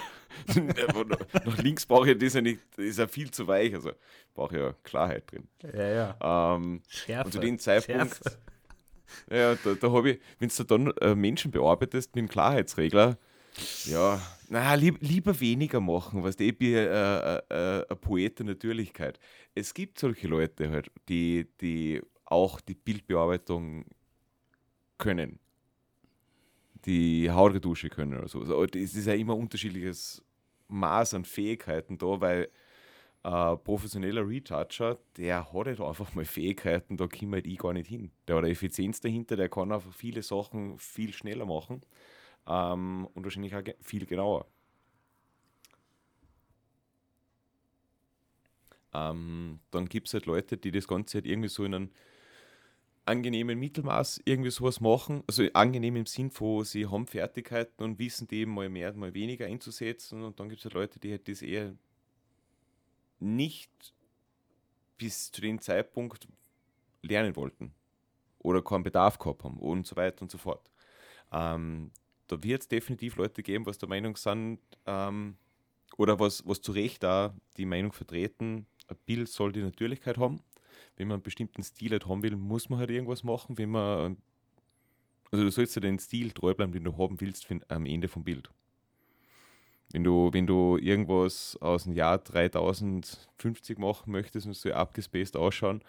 Nach- 0.55 1.45
nach 1.47 1.59
links 1.59 1.87
brauche 1.87 2.11
ich 2.12 2.19
das 2.19 2.35
ja 2.35 2.40
nicht, 2.42 2.61
das 2.77 2.85
ist 2.85 2.99
ja 2.99 3.07
viel 3.07 3.31
zu 3.31 3.47
weich. 3.47 3.73
Also 3.75 3.92
brauche 4.35 4.59
ja 4.59 4.73
Klarheit 4.83 5.31
drin. 5.31 5.49
Ja, 5.75 5.87
ja. 6.21 6.55
Ähm, 6.57 6.83
Schärfe. 6.88 7.25
und 7.27 7.33
zu 7.33 7.38
dem 7.38 7.59
Zeitpunkt, 7.59 8.16
Schärfe. 8.16 8.38
Ja, 9.31 9.55
da, 9.57 9.75
da 9.75 9.90
habe 9.92 10.12
ich, 10.12 10.21
wenn 10.38 10.49
du 10.49 10.64
dann 10.64 10.92
äh, 11.01 11.14
Menschen 11.14 11.51
bearbeitest 11.51 12.14
mit 12.14 12.23
dem 12.23 12.29
Klarheitsregler, 12.29 13.19
ja, 13.87 14.21
na, 14.49 14.75
lieb, 14.75 14.99
lieber 15.01 15.38
weniger 15.40 15.81
machen, 15.81 16.23
was 16.23 16.38
ich 16.38 16.57
bin 16.57 16.75
äh, 16.75 17.37
äh, 17.37 17.42
äh, 17.51 17.87
ein 17.88 17.99
Poet 17.99 18.38
der 18.38 18.47
Natürlichkeit. 18.47 19.19
Es 19.55 19.75
gibt 19.75 19.99
solche 19.99 20.29
Leute 20.29 20.71
halt, 20.71 20.90
die, 21.09 21.47
die 21.61 22.01
auch 22.25 22.61
die 22.61 22.75
Bildbearbeitung 22.75 23.85
können. 24.99 25.40
Die 26.85 27.31
Hautretusche 27.31 27.88
können 27.88 28.19
oder 28.19 28.29
so. 28.29 28.64
Es 28.64 28.95
ist 28.95 29.07
ja 29.07 29.14
immer 29.14 29.37
unterschiedliches 29.37 30.23
Maß 30.69 31.14
an 31.14 31.25
Fähigkeiten 31.25 31.99
da, 31.99 32.21
weil 32.21 32.49
äh, 33.27 33.57
professioneller 33.57 34.27
Retoucher, 34.27 34.99
der 35.17 35.53
hat 35.53 35.67
halt 35.67 35.81
einfach 35.81 36.15
mal 36.15 36.25
Fähigkeiten, 36.25 36.97
da 36.97 37.09
kommt 37.09 37.35
halt 37.35 37.47
ich 37.47 37.59
gar 37.59 37.73
nicht 37.73 37.89
hin. 37.89 38.12
Der 38.29 38.37
hat 38.37 38.45
eine 38.45 38.53
Effizienz 38.53 39.01
dahinter, 39.01 39.35
der 39.35 39.49
kann 39.49 39.73
einfach 39.73 39.93
viele 39.93 40.23
Sachen 40.23 40.79
viel 40.79 41.12
schneller 41.12 41.45
machen 41.45 41.81
ähm, 42.47 43.09
und 43.15 43.25
wahrscheinlich 43.25 43.57
auch 43.57 43.62
viel 43.81 44.07
genauer. 44.07 44.47
Ähm, 48.95 49.59
dann 49.73 49.89
gibt 49.89 50.07
es 50.07 50.15
halt 50.15 50.27
Leute, 50.27 50.57
die 50.57 50.71
das 50.71 50.87
Ganze 50.87 51.19
halt 51.19 51.27
irgendwie 51.27 51.49
so 51.49 51.65
in 51.65 51.75
einem 51.75 51.91
angenehmen 53.07 53.59
Mittelmaß 53.59 54.23
irgendwie 54.25 54.51
sowas 54.51 54.81
machen. 54.81 55.25
Also 55.27 55.45
angenehm 55.53 55.97
im 55.97 56.07
Sinn 56.07 56.31
von, 56.31 56.65
sie 56.65 56.87
haben 56.87 57.09
Fertigkeiten 57.09 57.83
und 57.83 57.99
wissen 57.99 58.29
die 58.29 58.39
eben 58.39 58.55
mal 58.55 58.69
mehr, 58.69 58.93
mal 58.95 59.15
weniger 59.15 59.47
einzusetzen. 59.47 60.23
Und 60.23 60.39
dann 60.39 60.49
gibt 60.49 60.61
es 60.61 60.65
halt 60.67 60.75
Leute, 60.75 61.01
die 61.01 61.11
halt 61.11 61.27
das 61.29 61.43
eher 61.43 61.75
nicht 63.19 63.95
bis 64.99 65.31
zu 65.31 65.41
dem 65.41 65.61
Zeitpunkt 65.61 66.29
lernen 67.03 67.37
wollten 67.37 67.75
oder 68.39 68.63
keinen 68.63 68.83
Bedarf 68.83 69.19
gehabt 69.19 69.45
haben 69.45 69.59
und 69.59 69.87
so 69.87 69.97
weiter 69.97 70.23
und 70.23 70.31
so 70.31 70.39
fort. 70.39 70.71
Ähm, 71.33 71.91
da 72.29 72.43
wird 72.43 72.63
es 72.63 72.69
definitiv 72.69 73.17
Leute 73.17 73.43
geben, 73.43 73.67
was 73.67 73.79
der 73.79 73.89
Meinung 73.89 74.17
sind, 74.17 74.61
ähm, 74.87 75.37
oder 75.97 76.19
was, 76.19 76.47
was 76.47 76.61
zu 76.61 76.73
Recht 76.73 77.03
da 77.03 77.35
die 77.57 77.67
Meinung 77.67 77.93
vertreten, 77.93 78.67
ein 78.89 78.97
Bild 79.07 79.29
soll 79.29 79.53
die 79.53 79.63
Natürlichkeit 79.63 80.19
haben. 80.19 80.41
Wenn 80.97 81.09
man 81.09 81.17
einen 81.17 81.23
bestimmten 81.23 81.63
Stil 81.63 81.93
halt 81.93 82.07
haben 82.07 82.23
will, 82.23 82.37
muss 82.37 82.69
man 82.69 82.79
halt 82.79 82.91
irgendwas 82.91 83.25
machen. 83.25 83.59
Wenn 83.59 83.71
man, 83.71 84.17
also 85.31 85.45
du 85.45 85.51
sollst 85.51 85.75
ja 85.77 85.81
den 85.81 85.99
Stil 85.99 86.33
treu 86.33 86.55
bleiben, 86.55 86.73
den 86.73 86.85
du 86.85 86.97
haben 86.97 87.21
willst 87.21 87.47
am 87.69 87.87
Ende 87.87 88.09
vom 88.09 88.25
Bild. 88.25 88.51
Wenn 89.92 90.05
du, 90.05 90.31
wenn 90.33 90.46
du 90.46 90.77
irgendwas 90.79 91.57
aus 91.61 91.85
dem 91.85 91.92
Jahr 91.92 92.18
3050 92.18 93.79
machen 93.79 94.11
möchtest 94.11 94.46
und 94.46 94.55
soll 94.55 94.72
abgespaced 94.72 95.37
ausschauen, 95.37 95.83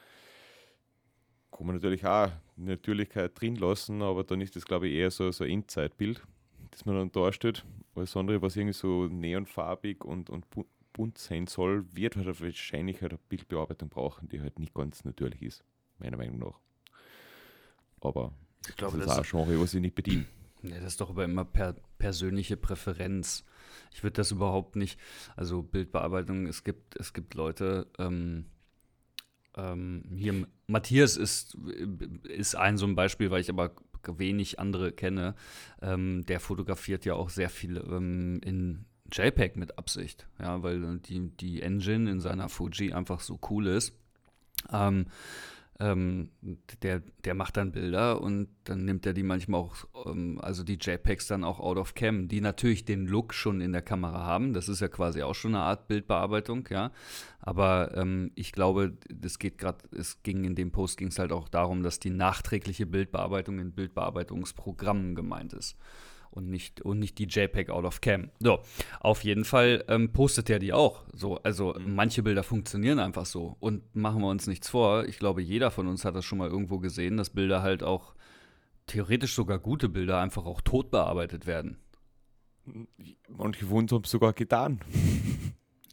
kann 1.52 1.66
man 1.66 1.76
natürlich 1.76 2.06
auch 2.06 2.32
Natürlichkeit 2.56 3.40
drin 3.40 3.56
lassen, 3.56 4.02
aber 4.02 4.24
dann 4.24 4.42
ist 4.42 4.56
das, 4.56 4.66
glaube 4.66 4.88
ich, 4.88 4.96
eher 4.96 5.10
so, 5.10 5.32
so 5.32 5.44
ein 5.44 5.50
Endzeitbild, 5.50 6.22
das 6.72 6.86
man 6.86 6.96
dann 6.96 7.12
darstellt. 7.12 7.66
Alles 7.96 8.16
andere, 8.16 8.42
was 8.42 8.56
irgendwie 8.56 8.74
so 8.74 9.08
neonfarbig 9.08 10.04
und, 10.04 10.30
und 10.30 10.46
bunt 10.94 11.18
sein 11.18 11.48
soll, 11.48 11.86
wird 11.96 12.16
halt 12.16 12.42
wahrscheinlich 12.42 13.02
halt 13.02 13.14
eine 13.14 13.20
Bildbearbeitung 13.30 13.90
brauchen, 13.90 14.30
die 14.30 14.42
halt 14.42 14.60
nicht 14.60 14.74
ganz 14.74 15.04
natürlich 15.04 15.42
ist, 15.42 15.64
meiner 15.98 16.18
Meinung 16.18 16.40
nach. 16.40 16.60
Aber 18.02 18.34
ich 18.68 18.76
glaube, 18.76 18.98
das 18.98 19.08
ist 19.08 19.18
das 19.18 19.34
auch 19.34 19.40
ein 19.40 19.46
Genre, 19.46 19.62
was 19.62 19.74
ich 19.74 19.82
nicht 19.82 19.96
bediene. 19.96 20.26
Ja, 20.64 20.76
das 20.80 20.94
ist 20.94 21.02
doch 21.02 21.10
aber 21.10 21.24
immer 21.24 21.46
per 21.46 21.76
persönliche 21.98 22.58
Präferenz. 22.58 23.46
Ich 23.94 24.04
würde 24.04 24.16
das 24.16 24.32
überhaupt 24.32 24.76
nicht, 24.76 25.00
also 25.36 25.64
Bildbearbeitung, 25.64 26.48
es 26.48 26.64
gibt, 26.64 26.96
es 26.98 27.14
gibt 27.14 27.34
Leute, 27.34 27.88
ähm, 27.98 28.46
ähm, 29.56 30.04
hier 30.16 30.48
Matthias 30.68 31.18
ist, 31.18 31.58
ist 32.24 32.56
ein 32.56 32.78
so 32.78 32.86
ein 32.86 32.96
Beispiel, 32.96 33.32
weil 33.32 33.42
ich 33.42 33.50
aber 33.50 33.72
wenig 34.06 34.60
andere 34.60 34.92
kenne. 34.92 35.36
Ähm, 35.82 36.26
der 36.28 36.40
fotografiert 36.40 37.04
ja 37.06 37.16
auch 37.16 37.30
sehr 37.30 37.50
viel 37.50 37.78
ähm, 37.78 38.40
in 38.44 38.86
JPEG 39.12 39.56
mit 39.58 39.78
Absicht, 39.78 40.28
ja, 40.40 40.64
weil 40.64 41.00
die, 41.00 41.30
die 41.30 41.62
Engine 41.62 42.10
in 42.10 42.20
seiner 42.20 42.50
Fuji 42.50 42.94
einfach 42.94 43.20
so 43.20 43.40
cool 43.50 43.68
ist. 43.68 43.94
Ähm, 44.72 45.08
ähm, 45.80 46.30
der, 46.82 47.02
der 47.24 47.34
macht 47.34 47.58
dann 47.58 47.72
Bilder 47.72 48.22
und 48.22 48.50
dann 48.64 48.86
nimmt 48.86 49.06
er 49.06 49.14
die 49.14 49.24
manchmal 49.24 49.62
auch, 49.62 49.76
ähm, 50.06 50.40
also 50.42 50.64
die 50.64 50.78
JPEGs 50.80 51.28
dann 51.28 51.44
auch 51.44 51.60
out 51.60 51.78
of 51.78 51.94
cam, 51.94 52.28
die 52.28 52.42
natürlich 52.42 52.86
den 52.86 53.06
Look 53.06 53.34
schon 53.34 53.62
in 53.62 53.74
der 53.74 53.82
Kamera 53.82 54.24
haben. 54.24 54.54
Das 54.54 54.70
ist 54.70 54.80
ja 54.80 54.88
quasi 54.88 55.22
auch 55.22 55.36
schon 55.36 55.56
eine 55.56 55.64
Art 55.64 55.88
Bildbearbeitung, 55.88 56.68
ja. 56.70 56.92
Aber 57.40 57.96
ähm, 57.96 58.32
ich 58.36 58.52
glaube, 58.52 58.98
das 59.10 59.40
geht 59.40 59.58
gerade, 59.58 59.80
es 59.96 60.24
ging 60.24 60.44
in 60.44 60.56
dem 60.56 60.72
Post 60.72 60.98
ging 60.98 61.10
es 61.10 61.20
halt 61.20 61.32
auch 61.32 61.48
darum, 61.48 61.84
dass 61.84 62.00
die 62.00 62.10
nachträgliche 62.10 62.86
Bildbearbeitung 62.86 63.60
in 63.60 63.72
Bildbearbeitungsprogrammen 63.72 65.16
gemeint 65.16 65.54
ist 65.54 65.78
und 66.38 66.50
nicht, 66.52 66.82
und 66.82 67.00
nicht 67.00 67.18
die 67.18 67.26
JPEG 67.26 67.72
out 67.72 67.84
of 67.84 68.00
cam. 68.00 68.30
So, 68.40 68.60
auf 69.00 69.24
jeden 69.24 69.44
Fall 69.44 69.84
ähm, 69.88 70.14
postet 70.14 70.52
er 70.52 70.60
die 70.60 70.72
auch. 70.72 71.04
So, 71.12 71.38
also 71.40 71.74
mhm. 71.74 71.96
manche 71.96 72.22
Bilder 72.22 72.44
funktionieren 72.44 73.00
einfach 73.00 73.26
so. 73.26 73.58
Und 73.60 73.96
machen 73.96 74.22
wir 74.22 74.30
uns 74.30 74.46
nichts 74.46 74.70
vor. 74.70 75.06
Ich 75.06 75.18
glaube, 75.18 75.42
jeder 75.42 75.72
von 75.72 75.88
uns 75.88 76.06
hat 76.06 76.16
das 76.16 76.26
schon 76.26 76.38
mal 76.38 76.48
irgendwo 76.48 76.78
gesehen, 76.78 77.18
dass 77.18 77.32
Bilder 77.32 77.64
halt 77.64 77.82
auch 77.82 78.14
theoretisch 78.86 79.34
sogar 79.34 79.58
gute 79.58 79.90
Bilder 79.90 80.22
einfach 80.22 80.46
auch 80.46 80.62
tot 80.62 80.92
bearbeitet 80.92 81.48
werden. 81.48 81.78
Manche 83.28 83.66
von 83.66 83.78
uns 83.80 83.92
haben 83.92 84.04
es 84.04 84.12
sogar 84.12 84.34
getan. 84.34 84.80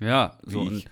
Ja, 0.01 0.39
so. 0.43 0.71
Ich. 0.71 0.87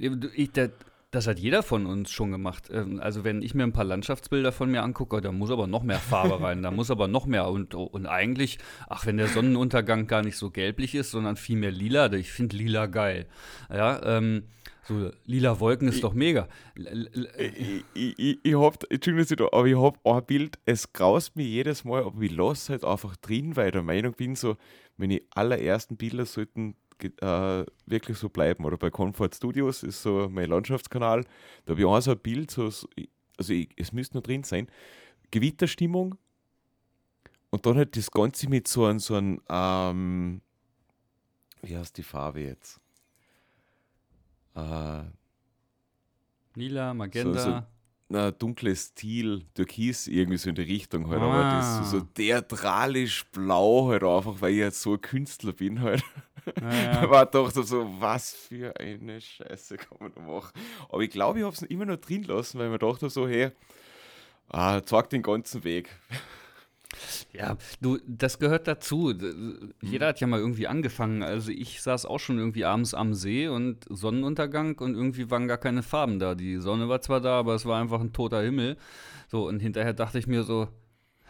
Und 0.00 0.30
ich, 0.34 0.50
der, 0.52 0.70
das 1.16 1.26
hat 1.26 1.38
jeder 1.38 1.62
von 1.62 1.86
uns 1.86 2.12
schon 2.12 2.30
gemacht. 2.30 2.68
Ähm, 2.70 3.00
also 3.00 3.24
wenn 3.24 3.40
ich 3.40 3.54
mir 3.54 3.62
ein 3.62 3.72
paar 3.72 3.84
Landschaftsbilder 3.84 4.52
von 4.52 4.70
mir 4.70 4.82
angucke, 4.82 5.20
da 5.22 5.32
muss 5.32 5.50
aber 5.50 5.66
noch 5.66 5.82
mehr 5.82 5.98
Farbe 5.98 6.40
rein, 6.42 6.62
da 6.62 6.70
muss 6.70 6.90
aber 6.90 7.08
noch 7.08 7.24
mehr 7.24 7.48
und, 7.48 7.74
und 7.74 8.06
eigentlich, 8.06 8.58
ach, 8.88 9.06
wenn 9.06 9.16
der 9.16 9.28
Sonnenuntergang 9.28 10.06
gar 10.06 10.22
nicht 10.22 10.36
so 10.36 10.50
gelblich 10.50 10.94
ist, 10.94 11.10
sondern 11.10 11.36
viel 11.36 11.56
mehr 11.56 11.70
lila, 11.70 12.12
ich 12.12 12.30
finde 12.30 12.56
lila 12.56 12.86
geil. 12.86 13.26
Ja, 13.70 14.18
ähm, 14.18 14.44
so 14.84 15.10
lila 15.24 15.58
Wolken 15.58 15.88
ist 15.88 15.96
ich, 15.96 16.00
doch 16.02 16.12
mega. 16.12 16.48
Ich, 16.76 17.82
ich, 17.94 18.38
ich, 18.44 18.54
hab, 18.54 18.84
Entschuldigung, 18.90 19.48
aber 19.52 19.66
ich 19.66 19.76
habe 19.76 19.98
ein 20.04 20.26
Bild, 20.26 20.58
es 20.66 20.92
graust 20.92 21.34
mir 21.34 21.46
jedes 21.46 21.84
Mal, 21.84 22.04
aber 22.04 22.20
ich 22.20 22.30
lasse 22.30 22.72
halt 22.72 22.84
einfach 22.84 23.16
drin, 23.16 23.56
weil 23.56 23.68
ich 23.68 23.72
der 23.72 23.82
Meinung 23.82 24.12
bin, 24.12 24.36
so, 24.36 24.56
meine 24.98 25.22
allerersten 25.34 25.96
Bilder 25.96 26.26
sollten 26.26 26.76
äh, 27.02 27.64
wirklich 27.86 28.18
so 28.18 28.28
bleiben. 28.28 28.64
Oder 28.64 28.76
bei 28.76 28.90
Comfort 28.90 29.30
Studios 29.34 29.82
ist 29.82 30.02
so 30.02 30.28
mein 30.30 30.50
Landschaftskanal, 30.50 31.24
da 31.64 31.72
habe 31.72 31.80
ich 31.80 31.86
auch 31.86 32.00
so 32.00 32.12
ein 32.12 32.18
Bild, 32.18 32.50
so, 32.50 32.64
also 32.64 33.52
ich, 33.52 33.68
es 33.76 33.92
müsste 33.92 34.16
noch 34.16 34.22
drin 34.22 34.42
sein, 34.42 34.68
Gewitterstimmung 35.30 36.16
und 37.50 37.66
dann 37.66 37.76
halt 37.76 37.96
das 37.96 38.10
Ganze 38.10 38.48
mit 38.48 38.68
so 38.68 38.84
einem, 38.86 38.98
so 38.98 39.14
einem 39.14 39.40
ähm, 39.48 40.40
wie 41.62 41.76
heißt 41.76 41.96
die 41.96 42.02
Farbe 42.02 42.40
jetzt? 42.40 42.80
Äh, 44.54 45.02
Lila, 46.54 46.94
Magenta. 46.94 47.38
So, 47.38 47.50
so, 47.50 47.62
na, 48.08 48.30
dunkles 48.30 48.86
Stil, 48.86 49.42
Türkis, 49.54 50.06
irgendwie 50.06 50.38
so 50.38 50.48
in 50.48 50.54
die 50.54 50.62
Richtung 50.62 51.08
halt, 51.08 51.20
ah. 51.20 51.24
aber 51.24 51.42
das 51.56 51.90
so, 51.90 51.98
so 51.98 52.04
theatralisch 52.14 53.24
blau 53.32 53.88
halt 53.88 54.04
einfach, 54.04 54.40
weil 54.40 54.52
ich 54.52 54.58
jetzt 54.58 54.82
so 54.82 54.94
ein 54.94 55.00
Künstler 55.00 55.52
bin 55.52 55.80
halt. 55.80 56.04
Ja, 56.60 56.70
ja. 57.02 57.10
war 57.10 57.26
doch 57.26 57.50
so, 57.50 58.00
was 58.00 58.32
für 58.32 58.78
eine 58.78 59.20
Scheiße 59.20 59.76
kann 59.76 59.98
man 60.00 60.12
da 60.14 60.20
machen. 60.20 60.52
Aber 60.88 61.02
ich 61.02 61.10
glaube, 61.10 61.40
ich 61.40 61.44
habe 61.44 61.54
es 61.54 61.62
immer 61.62 61.84
noch 61.84 61.96
drin 61.96 62.22
lassen, 62.22 62.58
weil 62.58 62.68
man 62.68 62.78
dachte 62.78 63.10
so, 63.10 63.26
hey, 63.26 63.50
ah, 64.48 64.80
zeig 64.84 65.10
den 65.10 65.22
ganzen 65.22 65.64
Weg. 65.64 65.90
Ja, 67.32 67.56
du, 67.80 67.98
das 68.06 68.38
gehört 68.38 68.66
dazu. 68.66 69.14
Jeder 69.80 70.08
hat 70.08 70.20
ja 70.20 70.26
mal 70.26 70.40
irgendwie 70.40 70.66
angefangen. 70.66 71.22
Also 71.22 71.50
ich 71.50 71.82
saß 71.82 72.06
auch 72.06 72.18
schon 72.18 72.38
irgendwie 72.38 72.64
abends 72.64 72.94
am 72.94 73.14
See 73.14 73.48
und 73.48 73.84
Sonnenuntergang 73.88 74.78
und 74.78 74.94
irgendwie 74.94 75.30
waren 75.30 75.48
gar 75.48 75.58
keine 75.58 75.82
Farben 75.82 76.18
da. 76.18 76.34
Die 76.34 76.56
Sonne 76.58 76.88
war 76.88 77.00
zwar 77.00 77.20
da, 77.20 77.38
aber 77.38 77.54
es 77.54 77.66
war 77.66 77.80
einfach 77.80 78.00
ein 78.00 78.12
toter 78.12 78.42
Himmel. 78.42 78.76
So, 79.28 79.46
und 79.46 79.60
hinterher 79.60 79.92
dachte 79.92 80.18
ich 80.18 80.26
mir 80.26 80.44
so, 80.44 80.68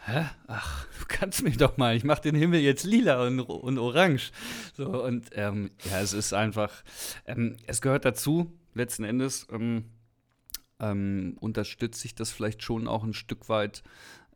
hä? 0.05 0.25
Ach, 0.47 0.85
du 0.99 1.05
kannst 1.07 1.43
mich 1.43 1.57
doch 1.57 1.77
mal, 1.77 1.95
ich 1.95 2.03
mach 2.03 2.19
den 2.19 2.35
Himmel 2.35 2.61
jetzt 2.61 2.85
lila 2.85 3.25
und, 3.25 3.39
und 3.39 3.77
orange. 3.77 4.31
So, 4.75 5.03
und 5.03 5.29
ähm, 5.33 5.71
ja, 5.89 5.99
es 5.99 6.13
ist 6.13 6.33
einfach, 6.33 6.83
ähm, 7.25 7.57
es 7.65 7.81
gehört 7.81 8.05
dazu, 8.05 8.51
letzten 8.73 9.03
Endes. 9.03 9.47
Ähm, 9.51 9.85
ähm, 10.79 11.37
unterstütze 11.39 12.05
ich 12.05 12.15
das 12.15 12.31
vielleicht 12.31 12.63
schon 12.63 12.87
auch 12.87 13.03
ein 13.03 13.13
Stück 13.13 13.49
weit, 13.49 13.83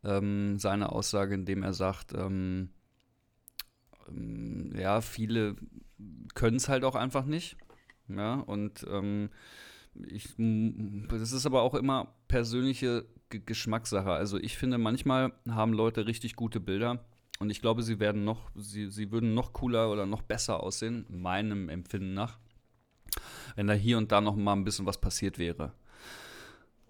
ähm, 0.04 0.58
seine 0.58 0.92
Aussage, 0.92 1.34
indem 1.34 1.62
er 1.62 1.72
sagt, 1.72 2.12
ähm, 2.14 2.70
ähm, 4.08 4.72
ja, 4.76 5.00
viele 5.00 5.56
können 6.34 6.56
es 6.56 6.68
halt 6.68 6.84
auch 6.84 6.94
einfach 6.94 7.24
nicht. 7.24 7.56
Ja, 8.08 8.34
und 8.34 8.84
ähm, 8.90 9.30
ich, 9.94 10.34
das 11.08 11.32
ist 11.32 11.46
aber 11.46 11.62
auch 11.62 11.74
immer 11.74 12.14
persönliche 12.28 13.06
G 13.30 13.40
Geschmackssache. 13.44 14.10
Also 14.10 14.38
ich 14.38 14.56
finde, 14.56 14.78
manchmal 14.78 15.32
haben 15.48 15.72
Leute 15.72 16.06
richtig 16.06 16.36
gute 16.36 16.60
Bilder 16.60 17.04
und 17.38 17.50
ich 17.50 17.60
glaube, 17.60 17.82
sie 17.82 18.00
werden 18.00 18.24
noch, 18.24 18.50
sie, 18.54 18.90
sie 18.90 19.10
würden 19.10 19.34
noch 19.34 19.52
cooler 19.52 19.90
oder 19.90 20.06
noch 20.06 20.22
besser 20.22 20.62
aussehen, 20.62 21.06
meinem 21.08 21.68
Empfinden 21.68 22.14
nach, 22.14 22.38
wenn 23.56 23.66
da 23.66 23.74
hier 23.74 23.98
und 23.98 24.12
da 24.12 24.20
noch 24.20 24.36
mal 24.36 24.54
ein 24.54 24.64
bisschen 24.64 24.86
was 24.86 25.00
passiert 25.00 25.38
wäre. 25.38 25.72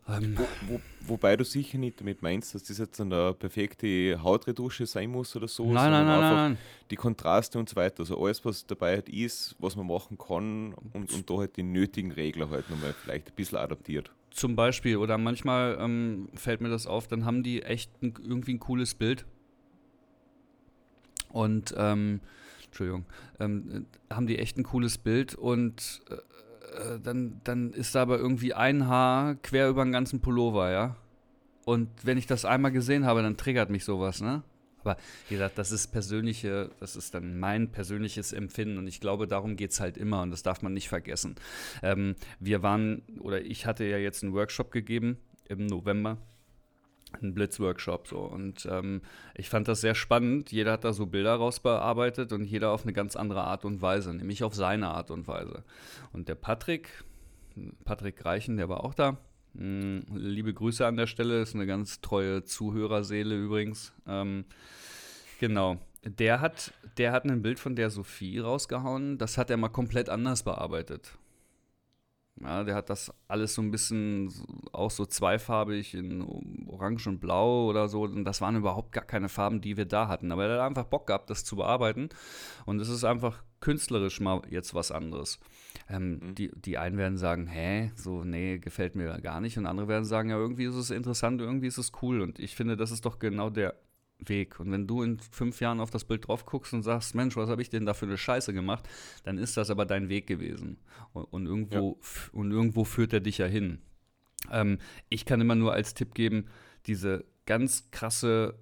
Ähm, 0.09 0.37
wo, 0.37 0.47
wo, 0.67 0.81
wobei 1.07 1.37
du 1.37 1.45
sicher 1.45 1.79
nicht 1.79 2.01
damit 2.01 2.23
meinst, 2.23 2.55
dass 2.55 2.65
das 2.65 2.79
jetzt 2.79 3.01
eine 3.01 3.35
perfekte 3.35 4.21
Hautretusche 4.21 4.85
sein 4.85 5.11
muss 5.11 5.37
oder 5.37 5.47
so, 5.47 5.65
nein, 5.65 5.75
sondern 5.75 5.93
nein, 5.93 6.07
nein, 6.07 6.23
einfach 6.23 6.37
nein. 6.37 6.59
die 6.91 6.97
Kontraste 6.97 7.59
und 7.59 7.69
so 7.69 7.77
weiter. 7.77 8.01
Also 8.01 8.21
alles, 8.23 8.45
was 8.45 8.67
dabei 8.67 8.97
ist, 8.97 9.55
was 9.61 9.77
man 9.77 9.87
machen 9.87 10.19
kann 10.19 10.75
und, 10.93 11.12
und 11.12 11.31
da 11.31 11.35
halt 11.38 11.57
die 11.57 11.62
nötigen 11.62 12.11
Regler 12.11 12.51
halt 12.51 12.69
nochmal 12.69 12.95
vielleicht 12.95 13.29
ein 13.29 13.35
bisschen 13.37 13.59
adaptiert. 13.59 14.11
zum 14.33 14.57
Beispiel, 14.57 14.97
oder 14.97 15.19
manchmal 15.19 15.77
ähm, 15.79 16.29
fällt 16.35 16.61
mir 16.61 16.69
das 16.71 16.87
auf, 16.87 17.07
dann 17.07 17.25
haben 17.25 17.43
die 17.43 17.62
echt 17.62 17.91
ein, 18.03 18.15
irgendwie 18.23 18.55
ein 18.55 18.61
cooles 18.61 18.95
Bild. 18.95 19.25
Und, 21.31 21.75
ähm, 21.79 22.21
Entschuldigung, 22.65 23.05
ähm, 23.38 23.87
haben 24.11 24.27
die 24.27 24.38
echt 24.38 24.59
ein 24.59 24.65
cooles 24.65 24.99
Bild 24.99 25.35
und 25.35 26.01
äh, 26.11 26.17
äh, 26.73 27.01
dann, 27.01 27.41
dann 27.45 27.73
ist 27.73 27.95
da 27.95 28.03
aber 28.03 28.19
irgendwie 28.19 28.55
ein 28.55 28.87
Haar 28.87 29.37
quer 29.37 29.69
über 29.69 29.85
den 29.85 29.93
ganzen 29.93 30.21
Pullover, 30.21 30.71
ja. 30.71 30.97
Und 31.65 31.89
wenn 32.03 32.19
ich 32.19 32.27
das 32.27 32.45
einmal 32.45 32.73
gesehen 32.73 33.05
habe, 33.07 33.23
dann 33.23 33.37
triggert 33.37 33.71
mich 33.71 33.85
sowas, 33.85 34.21
ne? 34.21 34.43
Aber 34.81 34.97
wie 35.29 35.35
gesagt, 35.35 35.59
das 35.59 35.71
ist 35.71 35.93
persönliche, 35.93 36.71
das 36.81 36.97
ist 36.97 37.15
dann 37.15 37.39
mein 37.39 37.71
persönliches 37.71 38.33
Empfinden 38.33 38.79
und 38.79 38.89
ich 38.89 39.01
glaube, 39.01 39.29
darum 39.29 39.55
geht 39.55 39.71
es 39.71 39.81
halt 39.81 39.97
immer 39.97 40.23
und 40.23 40.33
das 40.33 40.43
darf 40.43 40.63
man 40.63 40.73
nicht 40.73 40.89
vergessen. 40.89 41.37
Ähm, 41.85 42.17
wir 42.41 42.65
waren, 42.65 43.03
oder 43.21 43.41
ich 43.41 43.65
hatte 43.65 43.85
ja 43.85 43.99
jetzt 43.99 44.25
einen 44.25 44.33
Workshop 44.33 44.73
gegeben 44.73 45.19
im 45.49 45.67
November 45.67 46.19
ein 47.20 47.35
Blitzworkshop 47.35 48.07
so 48.07 48.20
und 48.20 48.66
ähm, 48.70 49.03
ich 49.35 49.48
fand 49.48 49.68
das 49.68 49.81
sehr 49.81 49.94
spannend. 49.94 50.53
Jeder 50.53 50.72
hat 50.72 50.85
da 50.85 50.92
so 50.92 51.07
Bilder 51.07 51.35
rausbearbeitet 51.35 52.33
und 52.33 52.44
jeder 52.44 52.70
auf 52.70 52.85
eine 52.85 52.92
ganz 52.92 53.16
andere 53.16 53.44
Art 53.44 53.64
und 53.64 53.83
Weise, 53.83 54.14
nämlich 54.14 54.44
auf 54.44 54.55
seine 54.55 54.88
Art 54.88 55.11
und 55.11 55.29
Weise. 55.29 55.64
Und 56.12 56.29
der 56.29 56.35
Patrick, 56.35 57.05
Patrick 57.85 58.25
Reichen, 58.25 58.57
der 58.57 58.68
war 58.68 58.85
auch 58.85 58.94
da, 58.94 59.18
hm, 59.57 60.05
liebe 60.14 60.55
Grüße 60.55 60.87
an 60.87 60.96
der 60.96 61.07
Stelle, 61.07 61.42
ist 61.42 61.55
eine 61.55 61.66
ganz 61.66 62.01
treue 62.01 62.44
Zuhörerseele 62.44 63.37
übrigens. 63.37 63.92
Ähm, 64.07 64.44
genau. 65.40 65.79
Der 66.05 66.40
hat, 66.40 66.72
der 66.98 67.12
hat 67.12 67.25
ein 67.25 67.42
Bild 67.42 67.61
von 67.61 67.77
der 67.77 67.90
Sophie 67.90 68.38
rausgehauen, 68.38 69.18
das 69.18 69.38
hat 69.38 69.51
er 69.51 69.57
mal 69.57 69.68
komplett 69.68 70.09
anders 70.09 70.42
bearbeitet. 70.42 71.16
Ja, 72.40 72.64
der 72.64 72.75
hat 72.75 72.90
das 72.90 73.12
alles 73.29 73.55
so 73.55 73.62
ein 73.62 73.71
bisschen 73.71 74.33
auch 74.73 74.90
so 74.90 75.05
zweifarbig 75.05 75.95
in 75.95 76.23
Orange 76.66 77.09
und 77.09 77.21
Blau 77.21 77.68
oder 77.68 77.88
so. 77.88 78.03
Und 78.03 78.25
das 78.25 78.40
waren 78.40 78.57
überhaupt 78.57 78.92
gar 78.92 79.05
keine 79.05 79.29
Farben, 79.29 79.61
die 79.61 79.77
wir 79.77 79.85
da 79.85 80.09
hatten. 80.09 80.33
Aber 80.33 80.47
er 80.47 80.55
hat 80.55 80.68
einfach 80.68 80.85
Bock 80.85 81.07
gehabt, 81.07 81.31
das 81.31 81.45
zu 81.45 81.57
bearbeiten. 81.57 82.09
Und 82.64 82.81
es 82.81 82.88
ist 82.88 83.05
einfach 83.05 83.45
künstlerisch 83.61 84.21
mal 84.21 84.42
jetzt 84.51 84.75
was 84.75 84.90
anderes. 84.90 85.38
Ähm, 85.88 86.21
mhm. 86.21 86.35
die, 86.35 86.51
die 86.55 86.79
einen 86.79 86.97
werden 86.97 87.18
sagen, 87.18 87.47
hä, 87.47 87.92
so, 87.95 88.25
nee, 88.25 88.59
gefällt 88.59 88.97
mir 88.97 89.21
gar 89.21 89.40
nicht. 89.40 89.59
Und 89.59 89.66
andere 89.66 89.88
werden 89.88 90.05
sagen, 90.05 90.31
ja, 90.31 90.37
irgendwie 90.37 90.64
ist 90.64 90.75
es 90.75 90.90
interessant, 90.90 91.40
irgendwie 91.40 91.68
ist 91.68 91.79
es 91.79 91.92
cool. 92.03 92.23
Und 92.23 92.38
ich 92.38 92.57
finde, 92.57 92.77
das 92.77 92.90
ist 92.90 93.05
doch 93.05 93.18
genau 93.18 93.51
der 93.51 93.75
Weg. 94.29 94.61
Und 94.61 94.71
wenn 94.73 94.87
du 94.87 95.03
in 95.03 95.19
fünf 95.19 95.61
Jahren 95.61 95.81
auf 95.81 95.91
das 95.91 96.05
Bild 96.05 96.29
drauf 96.29 96.47
guckst 96.47 96.73
und 96.73 96.83
sagst, 96.83 97.15
Mensch, 97.15 97.37
was 97.37 97.49
habe 97.49 97.63
ich 97.63 97.71
denn 97.71 97.87
da 97.87 97.95
für 97.95 98.07
eine 98.07 98.19
Scheiße 98.19 98.53
gemacht, 98.53 98.89
dann 99.25 99.39
ist 99.39 99.57
das 99.57 99.71
aber 99.71 99.87
dein 99.87 100.09
Weg 100.09 100.27
gewesen. 100.27 100.79
Und, 101.13 101.25
und 101.25 101.47
irgendwo, 101.47 101.99
ja. 102.01 102.39
und 102.39 102.51
irgendwo 102.51 102.85
führt 102.85 103.13
er 103.13 103.21
dich 103.21 103.39
ja 103.39 103.47
hin. 103.47 103.79
Ähm, 104.51 104.79
ich 105.09 105.25
kann 105.25 105.41
immer 105.41 105.55
nur 105.55 105.73
als 105.73 105.95
Tipp 105.95 106.15
geben, 106.15 106.47
diese 106.87 107.25
ganz 107.47 107.91
krasse, 107.91 108.59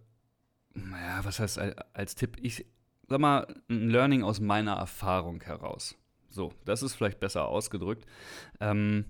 naja, 0.74 1.20
was 1.24 1.40
heißt 1.40 1.58
als 1.92 2.14
Tipp? 2.14 2.36
Ich 2.40 2.66
sag 3.08 3.18
mal, 3.18 3.46
ein 3.68 3.88
Learning 3.88 4.22
aus 4.22 4.40
meiner 4.40 4.74
Erfahrung 4.74 5.42
heraus. 5.42 5.96
So, 6.28 6.52
das 6.64 6.82
ist 6.82 6.94
vielleicht 6.94 7.20
besser 7.20 7.48
ausgedrückt. 7.48 8.06
Ähm, 8.60 9.06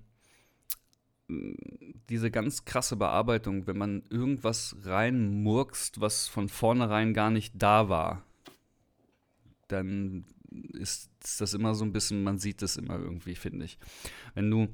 diese 2.08 2.30
ganz 2.30 2.64
krasse 2.64 2.96
Bearbeitung, 2.96 3.66
wenn 3.66 3.78
man 3.78 4.02
irgendwas 4.10 4.76
reinmurkst, 4.82 6.00
was 6.00 6.28
von 6.28 6.48
vornherein 6.48 7.14
gar 7.14 7.30
nicht 7.30 7.54
da 7.56 7.88
war, 7.88 8.24
dann 9.68 10.24
ist 10.72 11.10
das 11.38 11.54
immer 11.54 11.74
so 11.74 11.84
ein 11.84 11.92
bisschen, 11.92 12.22
man 12.22 12.38
sieht 12.38 12.62
das 12.62 12.76
immer 12.76 12.98
irgendwie, 12.98 13.34
finde 13.34 13.64
ich. 13.64 13.78
Wenn 14.34 14.50
du, 14.50 14.68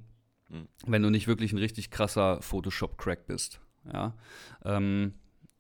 mhm. 0.49 0.69
wenn 0.87 1.03
du 1.03 1.11
nicht 1.11 1.27
wirklich 1.27 1.53
ein 1.53 1.59
richtig 1.59 1.91
krasser 1.91 2.41
Photoshop-Crack 2.41 3.27
bist, 3.27 3.61
ja, 3.93 4.15
ähm, 4.65 5.15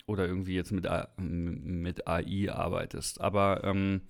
oder 0.06 0.26
irgendwie 0.26 0.54
jetzt 0.54 0.72
mit, 0.72 0.88
mit 1.18 2.06
AI 2.06 2.50
arbeitest, 2.50 3.20
aber 3.20 3.62
ähm, 3.64 4.02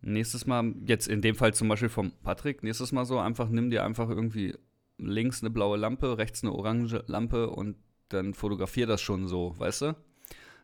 nächstes 0.00 0.46
Mal, 0.46 0.74
jetzt 0.86 1.08
in 1.08 1.22
dem 1.22 1.36
Fall 1.36 1.54
zum 1.54 1.68
Beispiel 1.68 1.88
vom 1.90 2.12
Patrick, 2.22 2.62
nächstes 2.62 2.92
Mal 2.92 3.04
so 3.04 3.18
einfach, 3.18 3.48
nimm 3.48 3.70
dir 3.70 3.84
einfach 3.84 4.08
irgendwie 4.08 4.54
links 5.06 5.42
eine 5.42 5.50
blaue 5.50 5.76
Lampe, 5.76 6.18
rechts 6.18 6.42
eine 6.42 6.52
orange 6.52 7.02
Lampe 7.06 7.50
und 7.50 7.76
dann 8.08 8.34
fotografier 8.34 8.86
das 8.86 9.00
schon 9.00 9.28
so, 9.28 9.54
weißt 9.58 9.82
du? 9.82 9.96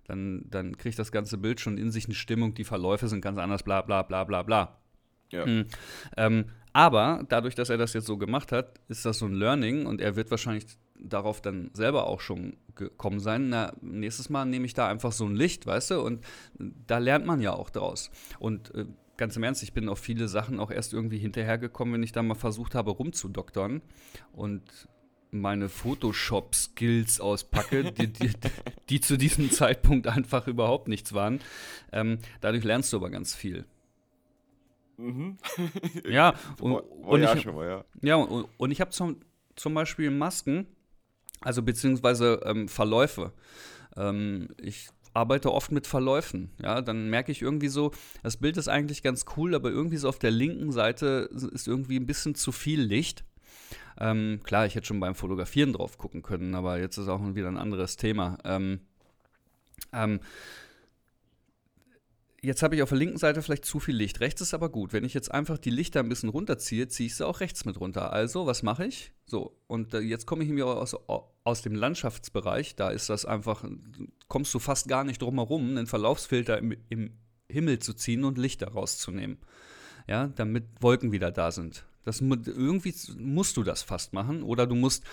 Dann, 0.05 0.45
dann 0.49 0.77
kriegt 0.77 0.99
das 0.99 1.11
ganze 1.11 1.39
Bild 1.39 1.61
schon 1.61 1.79
in 1.79 1.91
sich 1.91 2.07
eine 2.07 2.15
Stimmung, 2.15 2.55
die 2.55 2.65
Verläufe 2.65 3.09
sind 3.09 3.21
ganz 3.21 3.39
anders, 3.39 3.63
bla 3.63 3.83
bla 3.83 4.03
bla 4.03 4.25
bla 4.25 4.43
bla. 4.43 4.79
Ja. 5.31 5.47
Mhm. 5.47 5.67
Ähm, 6.17 6.45
aber 6.73 7.25
dadurch, 7.29 7.55
dass 7.55 7.71
er 7.71 7.79
das 7.79 7.95
jetzt 7.95 8.07
so 8.07 8.19
gemacht 8.19 8.53
hat, 8.53 8.81
ist 8.89 9.07
das 9.07 9.19
so 9.19 9.27
ein 9.27 9.35
Learning 9.35 9.87
und 9.87 10.01
er 10.01 10.15
wird 10.15 10.31
wahrscheinlich 10.31 10.67
darauf 10.99 11.41
dann 11.41 11.71
selber 11.73 12.07
auch 12.07 12.21
schon 12.21 12.57
gekommen 12.75 13.19
sein. 13.19 13.49
Na, 13.49 13.73
nächstes 13.81 14.29
Mal 14.29 14.45
nehme 14.45 14.67
ich 14.67 14.75
da 14.75 14.89
einfach 14.89 15.13
so 15.13 15.25
ein 15.25 15.35
Licht, 15.35 15.67
weißt 15.67 15.93
du? 15.93 16.01
Und 16.01 16.25
da 16.59 16.99
lernt 16.99 17.27
man 17.27 17.41
ja 17.41 17.55
auch 17.55 17.71
draus. 17.71 18.11
Und 18.39 18.75
äh, 18.75 18.85
ganz 19.17 19.37
im 19.37 19.43
Ernst, 19.43 19.63
ich 19.63 19.73
bin 19.73 19.89
auf 19.89 19.99
viele 19.99 20.29
Sachen 20.29 20.61
auch 20.61 20.71
erst 20.71 20.93
irgendwie 20.93 21.19
hinterhergekommen, 21.19 21.95
wenn 21.95 22.03
ich 22.03 22.13
da 22.13 22.23
mal 22.23 22.35
versucht 22.35 22.75
habe, 22.75 22.91
rumzudoktern 22.91 23.83
und 24.33 24.63
meine 25.31 25.69
Photoshop-Skills 25.69 27.21
auspacke, 27.21 27.93
die, 27.93 28.09
die, 28.09 28.31
die, 28.89 29.01
zu 29.01 29.17
diesem 29.17 29.51
Zeitpunkt 29.51 30.07
einfach 30.07 30.47
überhaupt 30.47 30.89
nichts 30.89 31.13
waren. 31.13 31.41
Ähm, 31.93 32.19
dadurch 32.41 32.65
lernst 32.65 32.93
du 32.93 32.99
aber 32.99 33.11
ganz 33.11 33.35
viel. 33.35 33.65
Mhm. 34.97 35.37
ja, 36.09 36.35
und, 36.61 36.73
und 36.75 37.23
ich, 37.23 37.47
ja, 38.03 38.17
und, 38.17 38.49
und 38.57 38.71
ich 38.71 38.81
habe 38.81 38.91
zum, 38.91 39.21
zum 39.57 39.75
Beispiel 39.75 40.11
Masken, 40.11 40.67
also 41.41 41.63
beziehungsweise 41.63 42.41
ähm, 42.45 42.69
Verläufe. 42.69 43.33
Ähm, 43.97 44.49
ich 44.61 44.89
arbeite 45.17 45.53
oft 45.53 45.73
mit 45.73 45.87
Verläufen. 45.87 46.51
Ja, 46.63 46.83
dann 46.83 47.09
merke 47.09 47.33
ich 47.33 47.43
irgendwie 47.43 47.69
so, 47.69 47.93
das 48.23 48.37
Bild 48.37 48.57
ist 48.59 48.69
eigentlich 48.69 49.03
ganz 49.03 49.25
cool, 49.37 49.55
aber 49.55 49.71
irgendwie 49.71 49.97
so 49.97 50.09
auf 50.09 50.19
der 50.19 50.31
linken 50.31 50.73
Seite 50.73 51.31
ist 51.53 51.67
irgendwie 51.67 51.99
ein 51.99 52.07
bisschen 52.07 52.35
zu 52.35 52.53
viel 52.53 52.83
Licht. 52.83 53.25
Ähm, 53.99 54.41
klar, 54.45 54.67
ich 54.67 54.75
hätte 54.75 54.87
schon 54.87 55.01
beim 55.01 55.15
Fotografieren 55.15 55.73
drauf 55.73 55.97
gucken 55.97 56.23
können, 56.23 56.55
aber 56.55 56.79
jetzt 56.79 56.99
ist 56.99 57.09
auch 57.09 57.21
wieder 57.35 57.49
ein 57.49 57.57
anderes 57.57 57.97
Thema. 57.97 58.37
Ähm, 58.45 58.81
ähm, 59.95 60.21
jetzt 62.43 62.63
habe 62.63 62.77
ich 62.77 62.83
auf 62.83 62.91
der 62.91 62.99
linken 62.99 63.17
Seite 63.17 63.41
vielleicht 63.41 63.65
zu 63.65 63.81
viel 63.81 63.97
Licht. 63.97 64.21
Rechts 64.21 64.43
ist 64.43 64.53
aber 64.53 64.69
gut. 64.69 64.93
Wenn 64.93 65.05
ich 65.05 65.15
jetzt 65.15 65.33
einfach 65.33 65.57
die 65.57 65.71
Lichter 65.71 66.01
ein 66.01 66.11
bisschen 66.11 66.29
runterziehe, 66.29 66.89
ziehe 66.89 67.07
ich 67.07 67.17
sie 67.17 67.27
auch 67.27 67.41
rechts 67.41 67.65
mit 67.65 67.81
runter. 67.81 68.13
Also, 68.13 68.47
was 68.47 68.63
mache 68.63 68.85
ich? 68.85 69.13
So, 69.25 69.57
und 69.67 69.95
äh, 69.95 70.01
jetzt 70.01 70.27
komme 70.27 70.45
ich 70.45 70.51
mir 70.51 70.67
aus, 70.67 70.95
aus 71.47 71.63
dem 71.63 71.75
Landschaftsbereich. 71.75 72.75
Da 72.75 72.91
ist 72.91 73.09
das 73.09 73.25
einfach, 73.25 73.65
kommst 74.29 74.53
du 74.53 74.59
fast 74.59 74.89
gar 74.89 75.05
nicht 75.05 75.23
drum 75.23 75.37
herum, 75.37 75.71
einen 75.71 75.87
Verlaufsfilter 75.87 76.59
im, 76.59 76.77
im 76.89 77.13
Himmel 77.49 77.79
zu 77.79 77.95
ziehen 77.95 78.25
und 78.25 78.37
Lichter 78.37 78.69
rauszunehmen. 78.69 79.39
Ja, 80.09 80.29
damit 80.29 80.65
Wolken 80.81 81.13
wieder 81.13 81.31
da 81.31 81.51
sind. 81.53 81.87
Das, 82.05 82.21
irgendwie 82.21 82.95
musst 83.19 83.57
du 83.57 83.63
das 83.63 83.83
fast 83.83 84.13
machen. 84.13 84.43
Oder 84.43 84.67
du 84.67 84.75
musst 84.75 85.05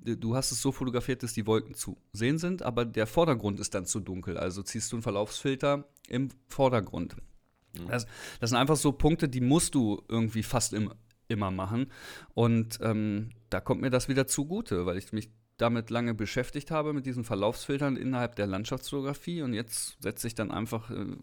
du 0.00 0.36
hast 0.36 0.52
es 0.52 0.62
so 0.62 0.70
fotografiert, 0.70 1.22
dass 1.22 1.32
die 1.32 1.46
Wolken 1.46 1.74
zu 1.74 1.98
sehen 2.12 2.38
sind, 2.38 2.62
aber 2.62 2.84
der 2.84 3.06
Vordergrund 3.06 3.58
ist 3.58 3.74
dann 3.74 3.84
zu 3.84 3.98
dunkel. 3.98 4.38
Also 4.38 4.62
ziehst 4.62 4.92
du 4.92 4.96
einen 4.96 5.02
Verlaufsfilter 5.02 5.88
im 6.06 6.28
Vordergrund. 6.46 7.16
Mhm. 7.76 7.88
Das, 7.88 8.06
das, 8.40 8.50
sind 8.50 8.58
einfach 8.58 8.76
so 8.76 8.92
Punkte, 8.92 9.28
die 9.28 9.40
musst 9.40 9.74
du 9.74 10.02
irgendwie 10.08 10.44
fast 10.44 10.72
im, 10.72 10.92
immer 11.26 11.50
machen. 11.50 11.90
Und 12.32 12.78
ähm, 12.80 13.30
da 13.50 13.60
kommt 13.60 13.80
mir 13.80 13.90
das 13.90 14.08
wieder 14.08 14.26
zugute, 14.26 14.86
weil 14.86 14.98
ich 14.98 15.12
mich 15.12 15.30
damit 15.58 15.90
lange 15.90 16.14
beschäftigt 16.14 16.70
habe, 16.70 16.92
mit 16.92 17.04
diesen 17.04 17.24
Verlaufsfiltern 17.24 17.96
innerhalb 17.96 18.36
der 18.36 18.46
Landschaftsfotografie. 18.46 19.42
Und 19.42 19.52
jetzt 19.52 20.00
setze 20.00 20.26
ich 20.26 20.34
dann 20.34 20.50
einfach 20.50 20.90
äh, 20.90 21.16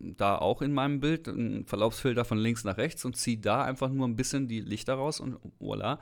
da 0.00 0.36
auch 0.36 0.60
in 0.60 0.74
meinem 0.74 1.00
Bild 1.00 1.28
einen 1.28 1.64
Verlaufsfilter 1.64 2.24
von 2.24 2.38
links 2.38 2.64
nach 2.64 2.76
rechts 2.76 3.04
und 3.04 3.16
ziehe 3.16 3.38
da 3.38 3.64
einfach 3.64 3.88
nur 3.88 4.06
ein 4.06 4.16
bisschen 4.16 4.48
die 4.48 4.60
Lichter 4.60 4.94
raus 4.94 5.20
und 5.20 5.38
voilà 5.60 5.98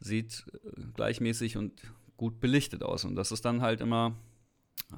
sieht 0.00 0.44
äh, 0.52 0.82
gleichmäßig 0.94 1.56
und 1.56 1.80
gut 2.16 2.40
belichtet 2.40 2.82
aus. 2.82 3.04
Und 3.04 3.16
das 3.16 3.32
ist 3.32 3.44
dann 3.44 3.62
halt 3.62 3.80
immer, 3.80 4.14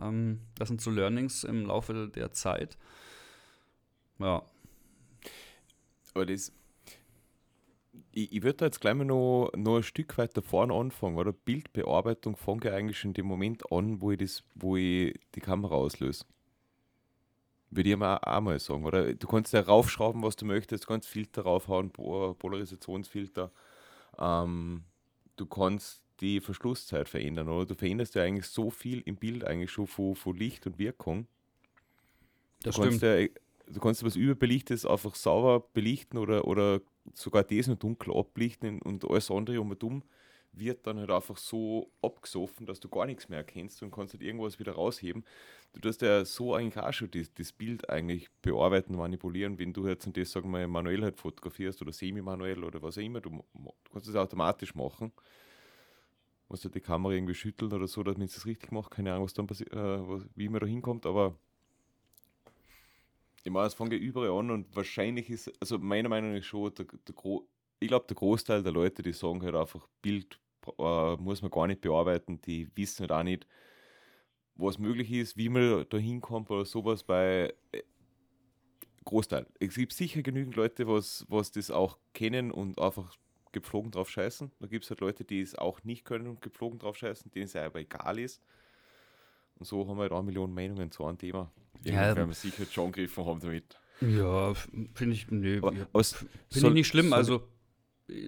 ähm, 0.01 0.41
das 0.57 0.69
sind 0.69 0.81
so 0.81 0.91
Learnings 0.91 1.45
im 1.45 1.67
Laufe 1.67 2.09
der 2.09 2.33
Zeit. 2.33 2.77
Ja. 4.19 4.43
Aber 6.14 6.27
das, 6.27 6.53
ich, 8.13 8.33
ich 8.33 8.43
würde 8.43 8.59
da 8.59 8.65
jetzt 8.67 8.81
gleich 8.81 8.95
mal 8.95 9.05
noch, 9.05 9.51
noch 9.57 9.77
ein 9.77 9.83
Stück 9.83 10.19
weiter 10.19 10.43
vorne 10.43 10.75
anfangen, 10.75 11.17
oder? 11.17 11.33
Bildbearbeitung 11.33 12.37
fange 12.37 12.69
ich 12.69 12.73
eigentlich 12.73 12.99
schon 12.99 13.11
in 13.11 13.15
dem 13.15 13.27
Moment 13.27 13.71
an, 13.73 14.01
wo 14.01 14.11
ich, 14.13 14.19
das, 14.19 14.45
wo 14.55 14.77
ich 14.77 15.19
die 15.35 15.41
Kamera 15.41 15.75
auslöse. 15.75 16.25
Würde 17.71 17.91
ich 17.91 17.97
mal 17.97 18.17
auch 18.17 18.41
mal 18.41 18.59
sagen, 18.59 18.85
oder? 18.85 19.13
Du 19.15 19.27
kannst 19.27 19.53
ja 19.53 19.61
raufschrauben, 19.61 20.23
was 20.23 20.37
du 20.37 20.47
möchtest, 20.47 20.85
du 20.85 20.89
kannst 20.89 21.09
Filter 21.09 21.43
raufhauen, 21.43 21.91
Polarisationsfilter. 21.91 23.51
Ähm, 24.19 24.85
du 25.37 25.47
kannst 25.47 26.03
die 26.21 26.41
Verschlusszeit 26.41 27.09
verändern, 27.09 27.49
oder? 27.49 27.67
Du 27.67 27.75
veränderst 27.75 28.15
ja 28.15 28.23
eigentlich 28.23 28.47
so 28.47 28.71
viel 28.71 29.03
im 29.03 29.17
Bild 29.17 29.45
eigentlich 29.45 29.71
schon 29.71 29.87
von, 29.87 30.17
von 30.17 30.37
Licht 30.37 30.67
und 30.67 30.79
Wirkung. 30.79 31.27
Das 32.63 32.75
du 32.75 32.83
stimmt. 32.83 33.01
Kannst 33.01 33.03
ja, 33.03 33.73
du 33.73 33.81
kannst 33.81 34.03
was 34.03 34.17
Überbelichtetes 34.17 34.87
einfach 34.87 35.15
sauber 35.15 35.61
belichten 35.73 36.19
oder, 36.19 36.47
oder 36.47 36.81
sogar 37.14 37.44
das 37.44 37.66
noch 37.66 37.77
dunkel 37.77 38.14
ablichten 38.14 38.81
und 38.83 39.09
alles 39.09 39.31
andere 39.31 39.61
um 39.61 39.71
und 39.71 39.83
um 39.85 40.03
wird 40.53 40.87
dann 40.87 40.99
halt 40.99 41.11
einfach 41.11 41.37
so 41.37 41.90
abgesoffen, 42.03 42.66
dass 42.66 42.81
du 42.81 42.88
gar 42.88 43.07
nichts 43.07 43.29
mehr 43.29 43.38
erkennst 43.38 43.83
und 43.83 43.90
kannst 43.90 44.14
halt 44.14 44.23
irgendwas 44.23 44.59
wieder 44.59 44.73
rausheben. 44.73 45.25
Du 45.73 45.81
tust 45.81 46.03
ja 46.03 46.25
so 46.25 46.55
eigentlich 46.55 46.83
auch 46.83 46.92
schon 46.92 47.11
das, 47.11 47.33
das 47.35 47.53
Bild 47.53 47.88
eigentlich 47.88 48.29
bearbeiten, 48.42 48.97
manipulieren, 48.97 49.59
wenn 49.59 49.73
du 49.73 49.87
jetzt 49.87 50.07
und 50.07 50.16
das, 50.16 50.33
sagen 50.33 50.51
wir, 50.51 50.66
manuell 50.66 51.03
halt 51.03 51.18
fotografierst 51.18 51.81
oder 51.83 51.92
semi-manuell 51.92 52.64
oder 52.64 52.83
was 52.83 52.99
auch 52.99 53.03
immer, 53.03 53.21
du, 53.21 53.31
du 53.31 53.92
kannst 53.92 54.09
das 54.09 54.16
automatisch 54.16 54.75
machen. 54.75 55.12
Musst 56.49 56.64
du 56.64 56.71
die 56.71 56.81
Kamera 56.81 57.12
irgendwie 57.12 57.35
schütteln 57.35 57.73
oder 57.73 57.87
so, 57.87 58.03
damit 58.03 58.31
es 58.31 58.37
das 58.37 58.47
richtig 58.47 58.73
macht. 58.73 58.90
Keine 58.90 59.12
Ahnung, 59.12 59.25
was 59.25 59.35
dann 59.35 59.47
passiert, 59.47 59.71
äh, 59.73 60.01
wie 60.35 60.49
man 60.49 60.61
da 60.61 60.66
hinkommt, 60.66 61.05
aber 61.05 61.37
ich 63.44 63.53
meine, 63.53 63.66
es 63.66 63.74
fängt 63.74 63.92
ja 63.92 63.98
überall 63.98 64.31
an 64.31 64.51
und 64.51 64.74
wahrscheinlich 64.74 65.31
ist, 65.31 65.53
also 65.61 65.79
meiner 65.79 66.09
Meinung 66.09 66.35
nach 66.35 66.42
schon, 66.42 66.74
der, 66.74 66.87
der 66.87 67.14
ich 67.81 67.88
glaube, 67.88 68.07
der 68.09 68.16
Großteil 68.16 68.62
der 68.62 68.72
Leute, 68.72 69.03
die 69.03 69.12
sagen 69.12 69.42
halt 69.42 69.55
einfach, 69.55 69.87
Bild 70.03 70.40
äh, 70.79 71.16
muss 71.16 71.42
man 71.42 71.51
gar 71.51 71.66
nicht 71.66 71.81
bearbeiten, 71.81 72.40
die 72.40 72.68
wissen 72.74 73.01
halt 73.03 73.12
auch 73.12 73.22
nicht, 73.22 73.46
was 74.57 74.79
möglich 74.79 75.12
ist, 75.12 75.37
wie 75.37 75.48
man 75.48 75.87
da 75.88 75.96
hinkommt 75.96 76.51
oder 76.51 76.64
sowas 76.64 77.05
bei 77.05 77.55
äh, 77.72 77.83
Großteil. 79.05 79.46
Es 79.61 79.77
gibt 79.77 79.92
sicher 79.92 80.22
genügend 80.22 80.57
Leute, 80.57 80.87
was, 80.88 81.24
was 81.29 81.53
das 81.53 81.70
auch 81.70 81.98
kennen 82.12 82.51
und 82.51 82.79
einfach 82.79 83.16
gepflogen 83.53 83.90
drauf 83.90 84.11
scheißen. 84.11 84.51
Da 84.59 84.66
gibt 84.66 84.85
es 84.85 84.90
halt 84.90 85.01
Leute, 85.01 85.24
die 85.24 85.40
es 85.40 85.55
auch 85.55 85.83
nicht 85.85 86.05
können 86.05 86.27
und 86.27 86.42
gepflogen 86.42 86.79
drauf 86.79 86.96
scheißen, 86.96 87.31
denen 87.31 87.46
es 87.46 87.57
aber 87.57 87.81
egal 87.81 88.18
ist. 88.18 88.42
Und 89.59 89.66
so 89.66 89.87
haben 89.87 89.97
wir 89.97 90.03
halt 90.03 90.12
auch 90.12 90.23
Millionen 90.23 90.55
Meinungen 90.55 90.90
zu 90.90 91.05
einem 91.05 91.18
Thema. 91.18 91.51
Irgendwann 91.83 92.09
ja, 92.09 92.16
werden 92.16 92.29
wir 92.29 92.35
sicher 92.35 92.64
schon 92.71 92.92
gegriffen 92.92 93.25
haben 93.25 93.40
damit. 93.40 93.79
Ja, 94.01 94.55
finde 94.55 95.14
ich, 95.14 95.29
nee, 95.31 95.61
finde 95.61 95.88
ich 96.51 96.62
nicht 96.71 96.87
schlimm. 96.87 97.09
Soll, 97.09 97.18
also 97.18 97.42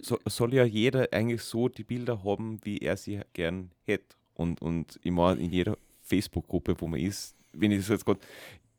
so, 0.02 0.18
soll 0.26 0.54
ja 0.54 0.64
jeder 0.64 1.08
eigentlich 1.12 1.42
so 1.42 1.68
die 1.68 1.84
Bilder 1.84 2.24
haben, 2.24 2.58
wie 2.64 2.78
er 2.78 2.96
sie 2.96 3.20
gern 3.32 3.70
hätte. 3.84 4.16
Und, 4.34 4.60
und 4.62 4.98
immer 5.02 5.36
in 5.36 5.50
jeder 5.50 5.76
Facebook-Gruppe, 6.02 6.80
wo 6.80 6.88
man 6.88 7.00
ist, 7.00 7.36
wenn 7.52 7.70
ich 7.70 7.78
das 7.78 7.88
jetzt 7.88 8.04
gerade, 8.04 8.20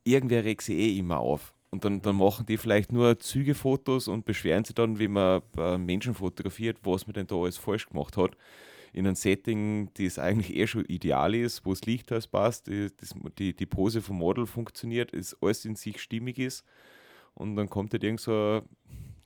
irgendwer 0.04 0.44
regt 0.44 0.64
sich 0.64 0.78
eh 0.78 0.98
immer 0.98 1.20
auf. 1.20 1.54
Und 1.70 1.86
dann, 1.86 2.02
dann 2.02 2.18
machen 2.18 2.46
die 2.46 2.58
vielleicht 2.58 2.92
nur 2.92 3.18
Zügefotos 3.20 4.10
und 4.10 4.26
beschweren 4.26 4.66
sich 4.66 4.76
dann, 4.76 5.00
wenn 5.00 5.12
man 5.12 5.42
Menschen 5.86 6.14
fotografiert, 6.14 6.78
was 6.84 7.08
man 7.08 7.14
denn 7.14 7.28
da 7.28 7.36
alles 7.36 7.58
falsch 7.58 7.88
gemacht 7.88 8.18
hat 8.18 8.36
in 8.94 9.06
einem 9.06 9.16
Setting, 9.16 9.90
das 9.94 10.20
eigentlich 10.20 10.56
eh 10.56 10.68
schon 10.68 10.86
ideal 10.86 11.34
ist, 11.34 11.66
wo 11.66 11.72
das 11.72 11.86
Licht 11.86 12.12
alles 12.12 12.28
passt, 12.28 12.68
die, 12.68 12.90
die, 13.38 13.56
die 13.56 13.66
Pose 13.66 14.02
vom 14.02 14.18
Model 14.18 14.46
funktioniert, 14.46 15.14
es 15.14 15.38
alles 15.42 15.66
in 15.66 15.76
sich 15.76 16.02
stimmig 16.02 16.40
ist. 16.40 16.66
Und 17.34 17.56
dann 17.56 17.70
kommt 17.70 17.94
halt 17.94 18.04
irgend 18.04 18.20
so 18.20 18.62
ein 18.62 18.70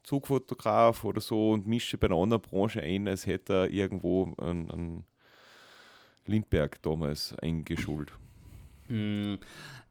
Zugfotograf 0.04 1.04
oder 1.04 1.19
so 1.19 1.51
und 1.51 1.65
mischt 1.65 1.99
bei 1.99 2.08
einer 2.08 2.17
anderen 2.17 2.41
Branche 2.41 2.82
ein, 2.82 3.08
als 3.08 3.25
hätte 3.25 3.54
er 3.54 3.69
irgendwo 3.71 4.34
einen, 4.38 4.69
einen 4.69 5.06
Lindberg 6.28 6.82
damals 6.84 7.36
eingeschult. 7.39 8.13
Mm, 8.88 9.36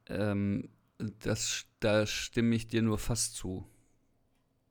ähm, 0.08 0.68
das, 0.98 1.66
da 1.80 2.06
stimme 2.06 2.54
ich 2.54 2.68
dir 2.68 2.82
nur 2.82 2.98
fast 2.98 3.34
zu. 3.34 3.66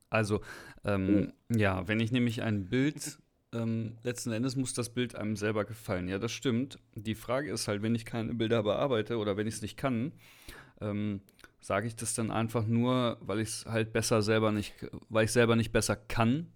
Also, 0.08 0.40
ähm, 0.84 1.32
oh. 1.52 1.56
ja, 1.56 1.86
wenn 1.88 2.00
ich 2.00 2.12
nämlich 2.12 2.42
ein 2.42 2.66
Bild 2.66 3.18
ähm, 3.54 3.96
letzten 4.02 4.32
Endes 4.32 4.56
muss 4.56 4.74
das 4.74 4.90
Bild 4.90 5.14
einem 5.14 5.36
selber 5.36 5.64
gefallen. 5.64 6.08
Ja, 6.08 6.18
das 6.18 6.32
stimmt. 6.32 6.78
Die 6.94 7.14
Frage 7.14 7.50
ist 7.50 7.68
halt, 7.68 7.82
wenn 7.82 7.94
ich 7.94 8.04
keine 8.04 8.34
Bilder 8.34 8.62
bearbeite 8.62 9.16
oder 9.18 9.36
wenn 9.36 9.46
ich 9.46 9.54
es 9.54 9.62
nicht 9.62 9.76
kann, 9.76 10.12
ähm, 10.80 11.20
sage 11.60 11.86
ich 11.86 11.96
das 11.96 12.14
dann 12.14 12.30
einfach 12.30 12.66
nur, 12.66 13.16
weil 13.20 13.40
ich 13.40 13.48
es 13.48 13.66
halt 13.66 13.92
besser 13.92 14.20
selber 14.22 14.52
nicht, 14.52 14.74
weil 15.08 15.24
ich 15.24 15.32
selber 15.32 15.56
nicht 15.56 15.72
besser 15.72 15.96
kann. 15.96 16.52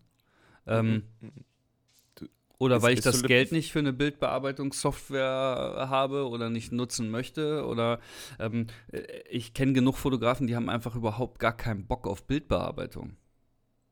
Ähm, 0.66 1.04
mhm. 1.20 2.28
oder 2.58 2.76
ist, 2.76 2.82
weil 2.82 2.92
ich 2.92 3.00
das 3.00 3.22
Geld 3.22 3.52
nicht 3.52 3.72
für 3.72 3.78
eine 3.78 3.94
Bildbearbeitungssoftware 3.94 5.86
habe 5.88 6.28
oder 6.28 6.50
nicht 6.50 6.72
nutzen 6.72 7.10
möchte. 7.10 7.64
Oder 7.64 8.00
ähm, 8.38 8.66
äh, 8.92 9.00
ich 9.30 9.54
kenne 9.54 9.72
genug 9.72 9.96
Fotografen, 9.96 10.46
die 10.46 10.56
haben 10.56 10.68
einfach 10.68 10.94
überhaupt 10.94 11.38
gar 11.38 11.56
keinen 11.56 11.86
Bock 11.86 12.06
auf 12.06 12.26
Bildbearbeitung. 12.26 13.16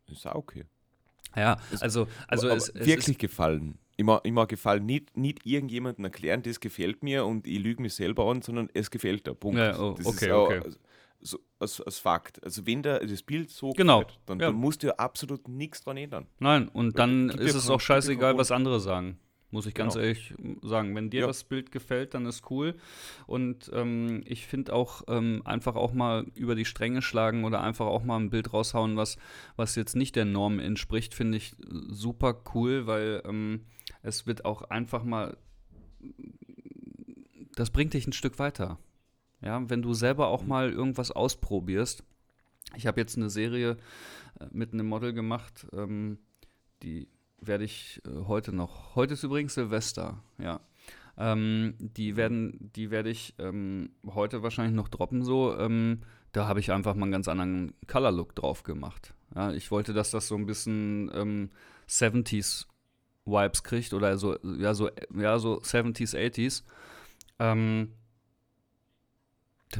Ist 0.09 0.27
auch 0.27 0.35
okay. 0.35 0.67
Ja, 1.35 1.59
also, 1.81 2.07
also 2.29 2.49
es, 2.49 2.69
es 2.69 2.87
wirklich 2.87 3.19
gefallen. 3.19 3.79
Immer, 3.97 4.21
immer 4.25 4.47
gefallen. 4.47 4.85
Nicht, 4.85 5.17
nicht 5.17 5.47
irgendjemandem 5.47 6.05
erklären, 6.05 6.43
das 6.43 6.61
gefällt 6.61 7.03
mir 7.03 7.25
und 7.25 7.47
ich 7.47 7.59
lüge 7.59 7.81
mich 7.81 7.95
selber 7.95 8.31
an, 8.31 8.43
sondern 8.43 8.69
es 8.75 8.91
gefällt 8.91 9.27
dir. 9.27 9.35
Punkt. 9.35 9.59
Ja, 9.59 9.79
oh, 9.79 9.95
das 9.97 10.07
okay, 10.07 10.33
auch, 10.33 10.51
okay. 10.51 10.71
So, 11.21 11.39
als, 11.59 11.81
als 11.81 11.99
Fakt. 11.99 12.43
Also 12.45 12.67
wenn 12.67 12.83
der, 12.83 13.05
das 13.05 13.23
Bild 13.23 13.51
so 13.51 13.71
genau. 13.71 14.01
gefällt, 14.01 14.19
dann, 14.27 14.39
ja. 14.41 14.47
dann 14.47 14.57
musst 14.57 14.83
du 14.83 14.89
ja 14.89 14.95
absolut 14.97 15.49
nichts 15.49 15.83
dran 15.83 15.97
ändern. 15.97 16.27
Nein, 16.39 16.69
und 16.69 16.99
dann 16.99 17.31
ist 17.31 17.55
es 17.55 17.71
auch 17.71 17.81
scheißegal, 17.81 18.37
was 18.37 18.51
andere 18.51 18.81
sagen. 18.81 19.19
Muss 19.57 19.65
ich 19.65 19.73
ganz 19.73 19.95
genau. 19.95 20.05
ehrlich 20.05 20.35
sagen. 20.61 20.95
Wenn 20.95 21.09
dir 21.09 21.23
ja. 21.23 21.27
das 21.27 21.43
Bild 21.43 21.73
gefällt, 21.73 22.13
dann 22.13 22.27
ist 22.27 22.51
cool. 22.51 22.75
Und 23.27 23.71
ähm, 23.73 24.23
ich 24.27 24.47
finde 24.47 24.75
auch 24.75 25.05
ähm, 25.09 25.41
einfach 25.47 25.77
auch 25.77 25.95
mal 25.95 26.27
über 26.35 26.55
die 26.55 26.67
Stränge 26.67 27.01
schlagen 27.01 27.45
oder 27.45 27.63
einfach 27.63 27.87
auch 27.87 28.05
mal 28.05 28.19
ein 28.19 28.29
Bild 28.29 28.53
raushauen, 28.53 28.99
was, 28.99 29.17
was 29.57 29.75
jetzt 29.75 29.97
nicht 29.97 30.15
der 30.15 30.27
Norm 30.27 30.59
entspricht, 30.59 31.15
finde 31.15 31.39
ich 31.39 31.57
super 31.89 32.43
cool, 32.55 32.87
weil 32.87 33.23
ähm, 33.25 33.63
es 34.03 34.27
wird 34.27 34.45
auch 34.45 34.61
einfach 34.61 35.05
mal. 35.05 35.39
Das 37.55 37.71
bringt 37.71 37.95
dich 37.95 38.07
ein 38.07 38.13
Stück 38.13 38.39
weiter. 38.39 38.79
Ja, 39.41 39.71
wenn 39.71 39.81
du 39.81 39.95
selber 39.95 40.29
auch 40.29 40.45
mal 40.45 40.71
irgendwas 40.71 41.13
ausprobierst. 41.13 42.05
Ich 42.77 42.87
habe 42.87 43.01
jetzt 43.01 43.17
eine 43.17 43.31
Serie 43.31 43.79
äh, 44.39 44.49
mit 44.51 44.75
einem 44.75 44.87
Model 44.87 45.15
gemacht, 45.15 45.67
ähm, 45.73 46.19
die 46.83 47.09
werde 47.41 47.65
ich 47.65 48.01
äh, 48.07 48.27
heute 48.27 48.53
noch. 48.53 48.95
Heute 48.95 49.15
ist 49.15 49.23
übrigens 49.23 49.55
Silvester, 49.55 50.23
ja. 50.39 50.61
Ähm, 51.19 51.75
die 51.79 52.17
werden, 52.17 52.71
die 52.75 52.91
werde 52.91 53.09
ich 53.09 53.35
ähm, 53.39 53.91
heute 54.07 54.43
wahrscheinlich 54.43 54.75
noch 54.75 54.89
droppen 54.89 55.23
so. 55.23 55.57
Ähm, 55.59 56.03
da 56.33 56.47
habe 56.47 56.61
ich 56.61 56.71
einfach 56.71 56.95
mal 56.95 57.05
einen 57.05 57.13
ganz 57.13 57.29
anderen 57.29 57.73
Color-Look 57.87 58.35
drauf 58.35 58.63
gemacht. 58.63 59.15
Ja, 59.35 59.53
ich 59.53 59.71
wollte, 59.71 59.95
dass 59.95 60.11
das 60.11 60.29
so 60.29 60.35
ein 60.35 60.45
bisschen 60.45 61.11
70s 61.89 62.67
ähm, 62.67 63.33
Vibes 63.33 63.63
kriegt 63.63 63.95
oder 63.95 64.19
so, 64.19 64.37
ja, 64.43 64.75
so, 64.75 64.91
ja, 65.15 65.39
so 65.39 65.61
70s, 65.61 66.15
80s. 66.15 66.63
Ähm, 67.39 67.93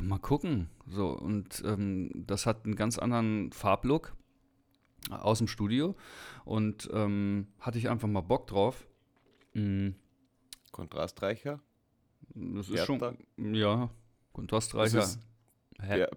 mal 0.01 0.19
gucken. 0.19 0.71
So, 0.89 1.11
und 1.11 1.63
ähm, 1.67 2.11
das 2.15 2.47
hat 2.47 2.65
einen 2.65 2.77
ganz 2.77 2.99
anderen 2.99 3.53
Farblook 3.53 4.16
aus 5.11 5.39
dem 5.39 5.49
Studio 5.49 5.95
und 6.45 6.89
ähm, 6.93 7.49
hatte 7.61 7.79
ich 7.79 7.89
einfach 7.89 8.09
mal 8.09 8.21
Bock 8.21 8.47
drauf. 8.47 8.87
Mhm. 9.55 9.95
Kontrastreicher? 10.73 11.61
Das 12.35 12.69
ist 12.69 12.85
schon, 12.85 13.17
ja, 13.37 13.89
kontrastreicher. 14.33 15.01
Ist 15.01 15.21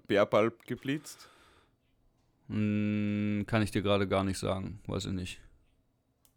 Bärbalb 0.07 0.65
geblitzt? 0.65 1.29
Mhm, 2.47 3.45
kann 3.47 3.61
ich 3.61 3.71
dir 3.71 3.81
gerade 3.81 4.07
gar 4.07 4.23
nicht 4.23 4.39
sagen, 4.39 4.79
weiß 4.87 5.05
ich 5.05 5.13
nicht. 5.13 5.41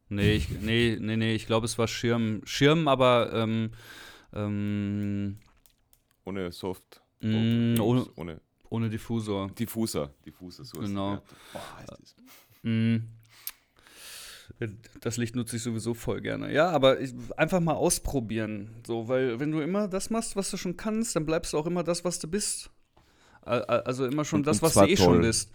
Nee, 0.09 0.35
ich, 0.35 0.49
nee, 0.61 0.99
nee, 1.01 1.17
nee, 1.17 1.35
ich 1.35 1.47
glaube, 1.47 1.67
es 1.67 1.79
war 1.79 1.89
Schirm, 1.89 2.43
Schirm, 2.45 2.87
aber 2.87 3.33
ähm, 3.33 3.71
ähm, 4.35 5.39
ohne 6.25 6.53
Soft. 6.53 7.03
Mm, 7.21 7.81
ohne, 7.81 8.07
ohne, 8.17 8.41
ohne 8.73 8.89
Diffusor. 8.89 9.51
Diffuser, 9.51 10.11
Diffuser, 10.25 10.65
so 10.65 10.81
genau. 10.81 11.15
ist 11.15 11.23
Boah, 11.53 11.77
heißt 11.79 11.91
das. 11.91 12.17
Mm. 12.63 12.97
Das 15.01 15.17
Licht 15.17 15.35
nutze 15.35 15.57
ich 15.57 15.63
sowieso 15.63 15.95
voll 15.95 16.21
gerne. 16.21 16.53
Ja, 16.53 16.71
aber 16.71 17.01
ich, 17.01 17.15
einfach 17.37 17.61
mal 17.61 17.75
ausprobieren. 17.75 18.71
So, 18.87 19.09
weil 19.09 19.41
wenn 19.41 19.51
du 19.51 19.61
immer 19.61 19.89
das 19.89 20.11
machst, 20.11 20.37
was 20.37 20.51
du 20.51 20.57
schon 20.57 20.77
kannst, 20.77 21.17
dann 21.17 21.27
bleibst 21.27 21.53
du 21.53 21.59
auch 21.59 21.67
immer 21.67 21.83
das, 21.83 22.05
was 22.05 22.19
du 22.19 22.29
bist. 22.29 22.71
Also 23.45 24.07
immer 24.07 24.25
schon 24.25 24.41
und, 24.41 24.47
das, 24.47 24.63
was 24.63 24.75
du 24.75 24.85
eh 24.85 24.95
toll. 24.95 24.97
schon 24.97 25.21
bist. 25.23 25.51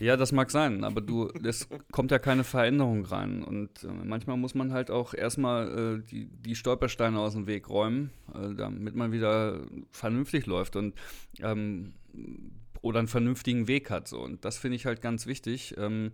Ja, 0.00 0.16
das 0.16 0.32
mag 0.32 0.50
sein, 0.50 0.82
aber 0.82 1.00
du, 1.00 1.28
es 1.44 1.68
kommt 1.92 2.10
ja 2.10 2.18
keine 2.18 2.42
Veränderung 2.42 3.04
rein. 3.04 3.44
Und 3.44 3.84
äh, 3.84 3.88
manchmal 4.04 4.36
muss 4.36 4.54
man 4.54 4.72
halt 4.72 4.90
auch 4.90 5.14
erstmal 5.14 6.00
äh, 6.00 6.10
die, 6.10 6.26
die 6.26 6.56
Stolpersteine 6.56 7.18
aus 7.18 7.34
dem 7.34 7.46
Weg 7.46 7.68
räumen, 7.68 8.10
äh, 8.34 8.54
damit 8.54 8.96
man 8.96 9.12
wieder 9.12 9.60
vernünftig 9.92 10.46
läuft 10.46 10.74
und 10.74 10.94
ähm, 11.40 11.94
oder 12.80 12.98
einen 12.98 13.08
vernünftigen 13.08 13.68
Weg 13.68 13.90
hat. 13.90 14.08
So. 14.08 14.20
Und 14.20 14.44
das 14.44 14.58
finde 14.58 14.76
ich 14.76 14.86
halt 14.86 15.00
ganz 15.00 15.26
wichtig. 15.26 15.74
Ähm, 15.78 16.12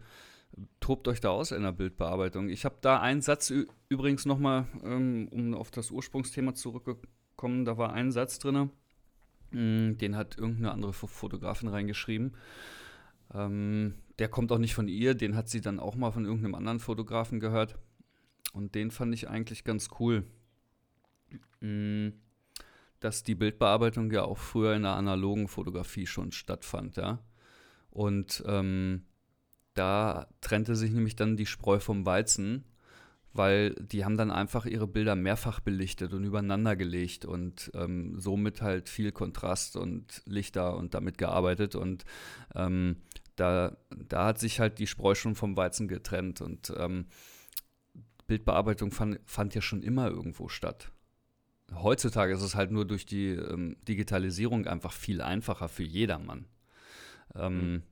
tobt 0.81 1.09
euch 1.09 1.20
da 1.20 1.31
aus 1.31 1.53
in 1.53 1.62
der 1.62 1.72
Bildbearbeitung. 1.72 2.49
Ich 2.49 2.64
habe 2.64 2.77
da 2.81 3.01
einen 3.01 3.22
Satz 3.22 3.53
übrigens 3.89 4.27
nochmal, 4.27 4.66
ähm, 4.85 5.29
um 5.31 5.55
auf 5.55 5.70
das 5.70 5.91
Ursprungsthema 5.91 6.55
zurückzukommen, 6.55 7.64
da 7.64 7.77
war 7.79 7.93
ein 7.93 8.12
Satz 8.12 8.39
drin, 8.39 8.70
den 9.55 10.17
hat 10.17 10.37
irgendeine 10.37 10.73
andere 10.73 10.93
Fotografin 10.93 11.69
reingeschrieben. 11.69 12.37
Ähm, 13.33 13.95
der 14.19 14.29
kommt 14.29 14.53
auch 14.53 14.59
nicht 14.59 14.75
von 14.75 14.89
ihr, 14.89 15.15
den 15.15 15.37
hat 15.37 15.49
sie 15.49 15.61
dann 15.61 15.81
auch 15.81 15.95
mal 15.95 16.11
von 16.11 16.25
irgendeinem 16.25 16.55
anderen 16.55 16.81
Fotografen 16.81 17.41
gehört. 17.41 17.77
Und 18.53 18.75
den 18.75 18.91
fand 18.91 19.15
ich 19.15 19.29
eigentlich 19.29 19.65
ganz 19.65 19.89
cool. 19.99 20.25
Mm, 21.61 22.11
dass 23.01 23.23
die 23.23 23.35
Bildbearbeitung 23.35 24.11
ja 24.11 24.25
auch 24.25 24.39
früher 24.39 24.75
in 24.75 24.83
der 24.83 24.93
analogen 24.93 25.49
Fotografie 25.49 26.07
schon 26.07 26.33
stattfand, 26.33 26.97
ja. 26.97 27.19
Und 27.91 28.43
ähm, 28.47 29.05
da 29.75 30.29
trennte 30.41 30.75
sich 30.75 30.93
nämlich 30.93 31.17
dann 31.17 31.37
die 31.37 31.47
Spreu 31.47 31.79
vom 31.79 32.07
Weizen, 32.07 32.65
weil 33.35 33.74
die 33.74 34.05
haben 34.05 34.16
dann 34.16 34.30
einfach 34.30 34.64
ihre 34.64 34.87
Bilder 34.87 35.16
mehrfach 35.16 35.61
belichtet 35.61 36.14
und 36.14 36.24
übereinander 36.24 36.76
gelegt 36.76 37.24
und 37.24 37.70
ähm, 37.74 38.18
somit 38.18 38.62
halt 38.62 38.89
viel 38.89 39.12
Kontrast 39.12 39.76
und 39.76 40.22
Lichter 40.24 40.76
und 40.76 40.95
damit 40.95 41.18
gearbeitet 41.18 41.74
und 41.74 42.05
ähm, 42.55 42.97
da, 43.37 43.76
da 43.91 44.26
hat 44.26 44.39
sich 44.39 44.61
halt 44.61 44.78
die 44.78 44.87
Spreu 44.87 45.16
schon 45.16 45.35
vom 45.35 45.57
Weizen 45.57 45.89
getrennt 45.89 46.41
und 46.41 46.72
ähm, 46.78 47.07
Bildbearbeitung 48.28 48.93
fand, 48.93 49.18
fand 49.26 49.55
ja 49.55 49.61
schon 49.61 49.82
immer 49.82 50.09
irgendwo 50.09 50.49
statt. 50.49 50.93
Heutzutage 51.74 52.32
ist 52.32 52.43
es 52.43 52.55
halt 52.55 52.70
nur 52.70 52.87
durch 52.87 53.05
die 53.05 53.30
ähm, 53.30 53.76
Digitalisierung 53.89 54.66
einfach 54.66 54.93
viel 54.93 55.20
einfacher 55.20 55.68
für 55.68 55.82
jedermann. 55.82 56.47
Ähm, 57.35 57.72
mhm. 57.72 57.82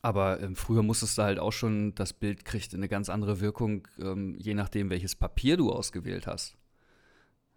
Aber 0.00 0.40
ähm, 0.40 0.54
früher 0.54 0.82
musstest 0.82 1.18
du 1.18 1.22
halt 1.22 1.38
auch 1.38 1.52
schon, 1.52 1.94
das 1.94 2.12
Bild 2.12 2.44
kriegt 2.44 2.72
eine 2.72 2.88
ganz 2.88 3.08
andere 3.08 3.40
Wirkung, 3.40 3.88
ähm, 3.98 4.36
je 4.38 4.54
nachdem, 4.54 4.90
welches 4.90 5.16
Papier 5.16 5.56
du 5.56 5.72
ausgewählt 5.72 6.26
hast. 6.26 6.56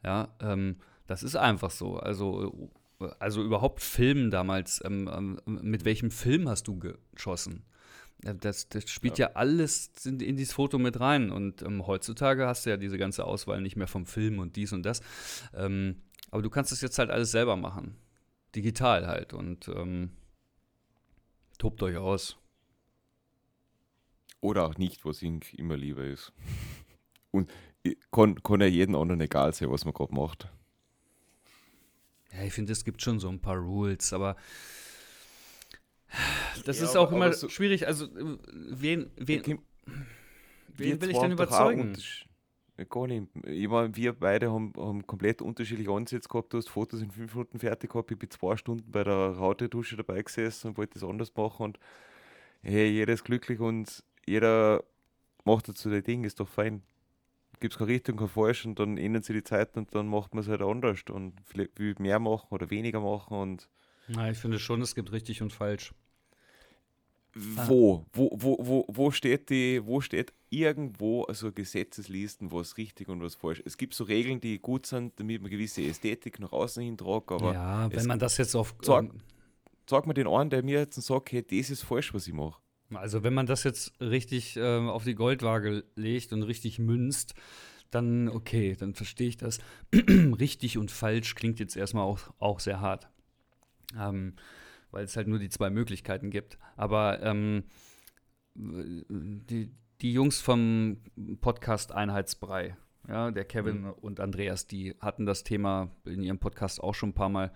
Ja, 0.03 0.35
ähm, 0.39 0.77
das 1.05 1.21
ist 1.21 1.35
einfach 1.35 1.69
so. 1.69 1.97
Also, 1.97 2.71
also 3.19 3.43
überhaupt 3.43 3.81
Filmen 3.81 4.31
damals, 4.31 4.81
ähm, 4.83 5.09
ähm, 5.13 5.39
mit 5.45 5.85
welchem 5.85 6.09
Film 6.09 6.49
hast 6.49 6.67
du 6.67 6.79
geschossen? 6.79 7.63
Das, 8.21 8.69
das 8.69 8.89
spielt 8.89 9.17
ja, 9.17 9.29
ja 9.29 9.35
alles 9.35 9.91
in, 10.05 10.19
in, 10.19 10.37
dieses 10.37 10.53
Foto 10.53 10.79
mit 10.79 10.99
rein. 10.99 11.31
Und 11.31 11.61
ähm, 11.61 11.85
heutzutage 11.85 12.47
hast 12.47 12.65
du 12.65 12.71
ja 12.71 12.77
diese 12.77 12.97
ganze 12.97 13.25
Auswahl 13.25 13.61
nicht 13.61 13.75
mehr 13.75 13.87
vom 13.87 14.05
Film 14.05 14.39
und 14.39 14.55
dies 14.55 14.73
und 14.73 14.83
das. 14.83 15.01
aber 15.53 16.41
du 16.41 16.49
kannst 16.49 16.71
es 16.71 16.81
jetzt 16.81 16.97
halt 16.97 17.11
alles 17.11 17.31
selber 17.31 17.55
machen. 17.55 17.97
Digital 18.55 19.07
halt. 19.07 19.33
Und 19.33 19.69
Tobt 21.61 21.83
euch 21.83 21.95
aus. 21.95 22.37
Oder 24.39 24.65
auch 24.65 24.79
nicht, 24.79 25.05
was 25.05 25.21
ihm 25.21 25.41
immer 25.55 25.77
lieber 25.77 26.03
ist. 26.03 26.33
Und 27.29 27.51
kann, 28.11 28.41
kann 28.41 28.61
ja 28.61 28.65
jedem 28.65 28.95
anderen 28.95 29.21
egal 29.21 29.53
sein, 29.53 29.69
was 29.69 29.85
man 29.85 29.93
gerade 29.93 30.11
macht. 30.11 30.51
Ja, 32.31 32.41
ich 32.41 32.53
finde, 32.53 32.71
es 32.71 32.83
gibt 32.83 33.03
schon 33.03 33.19
so 33.19 33.29
ein 33.29 33.39
paar 33.39 33.57
Rules, 33.57 34.11
aber 34.11 34.37
das 36.65 36.79
ja, 36.79 36.85
ist 36.85 36.95
auch 36.95 37.11
immer 37.11 37.31
so 37.31 37.47
schwierig. 37.47 37.85
Also, 37.85 38.09
wen, 38.11 39.11
wen, 39.17 39.59
wen 40.67 40.99
will 40.99 41.11
ich 41.11 41.19
denn 41.19 41.31
überzeugen? 41.31 41.95
Gar 42.89 43.07
nicht. 43.07 43.27
Ich 43.45 43.67
meine, 43.67 43.95
wir 43.95 44.13
beide 44.13 44.51
haben, 44.51 44.73
haben 44.77 45.05
komplett 45.05 45.41
unterschiedliche 45.41 45.91
Ansätze 45.91 46.29
gehabt. 46.29 46.53
Du 46.53 46.57
hast 46.57 46.69
Fotos 46.69 47.01
in 47.01 47.11
fünf 47.11 47.33
Minuten 47.33 47.59
fertig 47.59 47.91
gehabt. 47.91 48.11
Ich 48.11 48.19
bin 48.19 48.29
zwei 48.29 48.55
Stunden 48.57 48.91
bei 48.91 49.03
der 49.03 49.13
Raute-Dusche 49.13 49.97
dabei 49.97 50.21
gesessen 50.21 50.69
und 50.69 50.77
wollte 50.77 50.93
das 50.93 51.03
anders 51.03 51.33
machen. 51.35 51.63
Und 51.63 51.79
hey, 52.61 52.89
jeder 52.89 53.13
ist 53.13 53.23
glücklich 53.23 53.59
und 53.59 54.03
jeder 54.25 54.83
macht 55.43 55.67
dazu 55.67 55.89
sein 55.89 56.03
Ding, 56.03 56.23
ist 56.23 56.39
doch 56.39 56.47
fein. 56.47 56.83
Gibt 57.59 57.73
es 57.73 57.77
keine 57.77 57.91
Richtung, 57.91 58.17
kein 58.17 58.27
Falsch 58.27 58.65
und 58.65 58.79
dann 58.79 58.97
ändern 58.97 59.21
sich 59.21 59.35
die 59.35 59.43
Zeiten 59.43 59.79
und 59.79 59.93
dann 59.93 60.07
macht 60.07 60.33
man 60.33 60.43
es 60.43 60.49
halt 60.49 60.61
anders 60.61 61.01
und 61.11 61.33
vielleicht 61.45 61.77
will 61.77 61.95
mehr 61.99 62.19
machen 62.19 62.47
oder 62.49 62.69
weniger 62.69 63.01
machen. 63.01 63.37
Und 63.37 63.69
Na, 64.07 64.31
ich 64.31 64.37
finde 64.37 64.57
schon, 64.59 64.81
es 64.81 64.95
gibt 64.95 65.11
richtig 65.11 65.41
und 65.41 65.53
falsch. 65.53 65.93
Wo? 67.33 68.05
Wo, 68.11 68.29
wo, 68.33 68.57
wo, 68.59 68.85
wo 68.89 69.11
steht 69.11 69.49
die, 69.49 69.81
wo 69.85 70.01
steht 70.01 70.33
irgendwo 70.49 71.23
also 71.23 71.51
Gesetzeslisten, 71.51 72.51
was 72.51 72.77
richtig 72.77 73.07
und 73.07 73.21
was 73.21 73.35
falsch 73.35 73.59
ist? 73.59 73.67
Es 73.67 73.77
gibt 73.77 73.93
so 73.93 74.03
Regeln, 74.03 74.41
die 74.41 74.59
gut 74.59 74.85
sind, 74.85 75.17
damit 75.19 75.41
man 75.41 75.49
gewisse 75.49 75.81
Ästhetik 75.81 76.39
nach 76.39 76.51
außen 76.51 76.83
hin 76.83 76.97
tragt, 76.97 77.31
aber. 77.31 77.53
Ja, 77.53 77.89
wenn 77.91 78.05
man 78.05 78.19
das 78.19 78.37
jetzt 78.37 78.55
auf. 78.55 78.75
Sag, 78.81 79.05
ähm, 79.05 79.21
sag 79.89 80.07
mir 80.07 80.13
den 80.13 80.27
einen, 80.27 80.49
der 80.49 80.63
mir 80.63 80.79
jetzt 80.79 81.01
sagt, 81.01 81.31
hey, 81.31 81.41
das 81.41 81.69
ist 81.69 81.83
falsch, 81.83 82.13
was 82.13 82.27
ich 82.27 82.33
mache. 82.33 82.59
Also, 82.93 83.23
wenn 83.23 83.33
man 83.33 83.45
das 83.45 83.63
jetzt 83.63 83.93
richtig 84.01 84.57
äh, 84.57 84.77
auf 84.77 85.05
die 85.05 85.15
Goldwaage 85.15 85.85
legt 85.95 86.33
und 86.33 86.43
richtig 86.43 86.79
münzt, 86.79 87.33
dann 87.91 88.27
okay, 88.27 88.75
dann 88.77 88.93
verstehe 88.93 89.29
ich 89.29 89.37
das. 89.37 89.59
richtig 89.93 90.77
und 90.77 90.91
falsch 90.91 91.35
klingt 91.35 91.59
jetzt 91.59 91.77
erstmal 91.77 92.03
auch, 92.03 92.19
auch 92.39 92.59
sehr 92.59 92.81
hart. 92.81 93.07
Ähm, 93.97 94.33
weil 94.91 95.05
es 95.05 95.15
halt 95.15 95.27
nur 95.27 95.39
die 95.39 95.49
zwei 95.49 95.69
Möglichkeiten 95.69 96.29
gibt. 96.29 96.57
Aber 96.75 97.21
ähm, 97.23 97.63
die, 98.55 99.71
die 100.01 100.13
Jungs 100.13 100.41
vom 100.41 100.97
Podcast 101.39 101.91
Einheitsbrei, 101.91 102.77
ja, 103.07 103.31
der 103.31 103.45
Kevin 103.45 103.81
mhm. 103.81 103.91
und 103.93 104.19
Andreas, 104.19 104.67
die 104.67 104.95
hatten 104.99 105.25
das 105.25 105.43
Thema 105.43 105.91
in 106.05 106.21
ihrem 106.21 106.39
Podcast 106.39 106.81
auch 106.81 106.93
schon 106.93 107.09
ein 107.09 107.13
paar 107.13 107.29
Mal. 107.29 107.51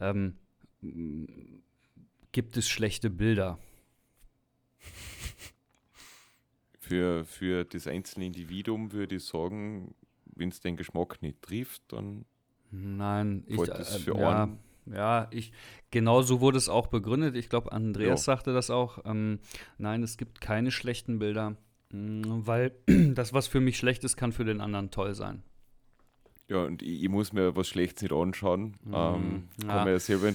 Ähm, 0.00 0.36
gibt 2.32 2.56
es 2.56 2.68
schlechte 2.68 3.10
Bilder? 3.10 3.58
Für, 6.78 7.24
für 7.24 7.64
das 7.64 7.86
einzelne 7.86 8.26
Individuum 8.26 8.92
würde 8.92 9.16
ich 9.16 9.24
sagen, 9.24 9.94
wenn 10.34 10.48
es 10.48 10.60
den 10.60 10.76
Geschmack 10.76 11.22
nicht 11.22 11.40
trifft, 11.40 11.92
dann 11.92 12.24
Nein, 12.70 13.44
ich, 13.46 13.60
äh, 13.60 13.84
für 13.84 14.18
ja, 14.18 14.44
einen 14.44 14.58
ja, 14.86 15.28
ich, 15.30 15.52
genau 15.90 16.22
so 16.22 16.40
wurde 16.40 16.58
es 16.58 16.68
auch 16.68 16.88
begründet. 16.88 17.36
Ich 17.36 17.48
glaube, 17.48 17.72
Andreas 17.72 18.26
jo. 18.26 18.32
sagte 18.32 18.52
das 18.52 18.70
auch. 18.70 18.98
Ähm, 19.04 19.40
nein, 19.78 20.02
es 20.02 20.16
gibt 20.16 20.40
keine 20.40 20.70
schlechten 20.70 21.18
Bilder, 21.18 21.56
mm, 21.90 22.22
weil 22.24 22.72
das, 23.14 23.32
was 23.32 23.46
für 23.46 23.60
mich 23.60 23.76
schlecht 23.76 24.04
ist, 24.04 24.16
kann 24.16 24.32
für 24.32 24.44
den 24.44 24.60
anderen 24.60 24.90
toll 24.90 25.14
sein. 25.14 25.42
Ja, 26.48 26.64
und 26.64 26.82
ich, 26.82 27.02
ich 27.02 27.08
muss 27.08 27.32
mir 27.32 27.56
was 27.56 27.68
Schlechtes 27.68 28.02
nicht 28.02 28.12
anschauen. 28.12 28.76
Mhm. 28.84 28.94
Ähm, 28.94 29.48
ja. 29.66 29.88
ja 29.88 29.98
selber 29.98 30.32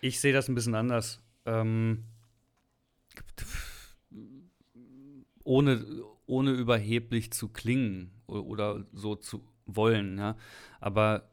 ich 0.00 0.20
sehe 0.20 0.32
das 0.32 0.48
ein 0.48 0.54
bisschen 0.54 0.74
anders. 0.74 1.20
Ähm, 1.46 2.04
ohne, 5.42 5.84
ohne 6.26 6.52
überheblich 6.52 7.32
zu 7.32 7.48
klingen 7.48 8.10
oder 8.26 8.84
so 8.92 9.14
zu 9.14 9.46
wollen, 9.66 10.18
ja. 10.18 10.36
Aber 10.80 11.30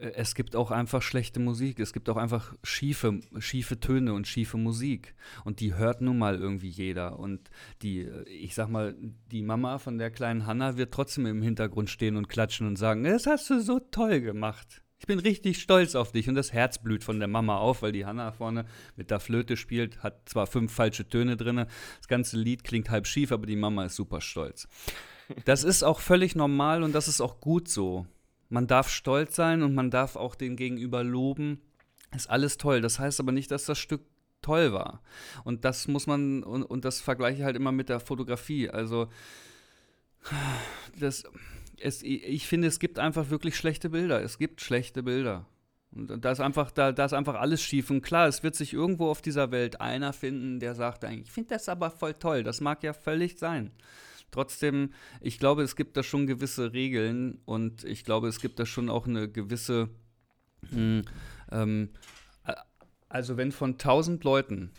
es 0.00 0.34
gibt 0.34 0.56
auch 0.56 0.70
einfach 0.70 1.02
schlechte 1.02 1.40
Musik. 1.40 1.78
Es 1.78 1.92
gibt 1.92 2.08
auch 2.08 2.16
einfach 2.16 2.54
schiefe, 2.62 3.20
schiefe 3.38 3.80
Töne 3.80 4.14
und 4.14 4.26
schiefe 4.26 4.56
Musik. 4.56 5.14
Und 5.44 5.60
die 5.60 5.74
hört 5.74 6.00
nun 6.00 6.18
mal 6.18 6.36
irgendwie 6.36 6.68
jeder. 6.68 7.18
Und 7.18 7.50
die, 7.82 8.08
ich 8.26 8.54
sag 8.54 8.68
mal, 8.68 8.94
die 9.30 9.42
Mama 9.42 9.78
von 9.78 9.98
der 9.98 10.10
kleinen 10.10 10.46
Hanna 10.46 10.76
wird 10.76 10.94
trotzdem 10.94 11.26
im 11.26 11.42
Hintergrund 11.42 11.90
stehen 11.90 12.16
und 12.16 12.28
klatschen 12.28 12.66
und 12.66 12.76
sagen, 12.76 13.04
das 13.04 13.26
hast 13.26 13.50
du 13.50 13.60
so 13.60 13.78
toll 13.78 14.20
gemacht. 14.20 14.82
Ich 14.98 15.06
bin 15.06 15.18
richtig 15.18 15.60
stolz 15.60 15.94
auf 15.94 16.12
dich. 16.12 16.28
Und 16.28 16.34
das 16.34 16.52
Herz 16.52 16.78
blüht 16.78 17.04
von 17.04 17.18
der 17.18 17.28
Mama 17.28 17.58
auf, 17.58 17.82
weil 17.82 17.92
die 17.92 18.06
Hanna 18.06 18.32
vorne 18.32 18.64
mit 18.96 19.10
der 19.10 19.20
Flöte 19.20 19.56
spielt, 19.56 20.02
hat 20.02 20.28
zwar 20.28 20.46
fünf 20.46 20.72
falsche 20.72 21.08
Töne 21.08 21.36
drin. 21.36 21.66
Das 21.98 22.08
ganze 22.08 22.38
Lied 22.38 22.64
klingt 22.64 22.88
halb 22.88 23.06
schief, 23.06 23.32
aber 23.32 23.46
die 23.46 23.56
Mama 23.56 23.84
ist 23.84 23.96
super 23.96 24.20
stolz. 24.22 24.66
Das 25.44 25.62
ist 25.62 25.82
auch 25.82 26.00
völlig 26.00 26.34
normal 26.34 26.82
und 26.82 26.92
das 26.94 27.06
ist 27.06 27.20
auch 27.20 27.40
gut 27.40 27.68
so. 27.68 28.06
Man 28.50 28.66
darf 28.66 28.90
stolz 28.90 29.36
sein 29.36 29.62
und 29.62 29.74
man 29.74 29.90
darf 29.90 30.16
auch 30.16 30.34
den 30.34 30.56
Gegenüber 30.56 31.02
loben. 31.02 31.62
Ist 32.14 32.28
alles 32.28 32.58
toll. 32.58 32.80
Das 32.80 32.98
heißt 32.98 33.20
aber 33.20 33.32
nicht, 33.32 33.50
dass 33.50 33.64
das 33.64 33.78
Stück 33.78 34.02
toll 34.42 34.72
war. 34.72 35.02
Und 35.44 35.64
das 35.64 35.88
muss 35.88 36.06
man, 36.06 36.42
und, 36.42 36.64
und 36.64 36.84
das 36.84 37.00
vergleiche 37.00 37.38
ich 37.38 37.44
halt 37.44 37.56
immer 37.56 37.72
mit 37.72 37.88
der 37.88 38.00
Fotografie. 38.00 38.68
Also, 38.68 39.08
das, 40.98 41.24
es, 41.78 42.02
ich 42.02 42.46
finde, 42.46 42.68
es 42.68 42.80
gibt 42.80 42.98
einfach 42.98 43.30
wirklich 43.30 43.56
schlechte 43.56 43.90
Bilder. 43.90 44.22
Es 44.22 44.38
gibt 44.38 44.60
schlechte 44.60 45.02
Bilder. 45.02 45.46
Und 45.92 46.24
da 46.24 46.30
ist 46.30 46.40
einfach, 46.40 46.70
da, 46.70 46.92
da 46.92 47.04
ist 47.04 47.12
einfach 47.12 47.34
alles 47.34 47.62
schief. 47.62 47.90
Und 47.90 48.02
klar, 48.02 48.28
es 48.28 48.42
wird 48.42 48.54
sich 48.54 48.72
irgendwo 48.72 49.08
auf 49.08 49.22
dieser 49.22 49.50
Welt 49.50 49.80
einer 49.80 50.12
finden, 50.12 50.60
der 50.60 50.74
sagt 50.74 51.04
eigentlich, 51.04 51.28
ich 51.28 51.32
finde 51.32 51.50
das 51.50 51.68
aber 51.68 51.90
voll 51.90 52.14
toll. 52.14 52.42
Das 52.42 52.60
mag 52.60 52.82
ja 52.82 52.92
völlig 52.92 53.38
sein. 53.38 53.72
Trotzdem, 54.30 54.92
ich 55.20 55.38
glaube, 55.38 55.62
es 55.62 55.76
gibt 55.76 55.96
da 55.96 56.02
schon 56.02 56.26
gewisse 56.26 56.72
Regeln 56.72 57.40
und 57.44 57.84
ich 57.84 58.04
glaube, 58.04 58.28
es 58.28 58.40
gibt 58.40 58.58
da 58.58 58.66
schon 58.66 58.88
auch 58.88 59.06
eine 59.06 59.28
gewisse, 59.28 59.88
mh, 60.70 60.70
hm, 60.70 61.02
ähm, 61.50 61.88
also 63.08 63.36
wenn 63.36 63.52
von 63.52 63.72
1000 63.72 64.22
Leuten, 64.24 64.70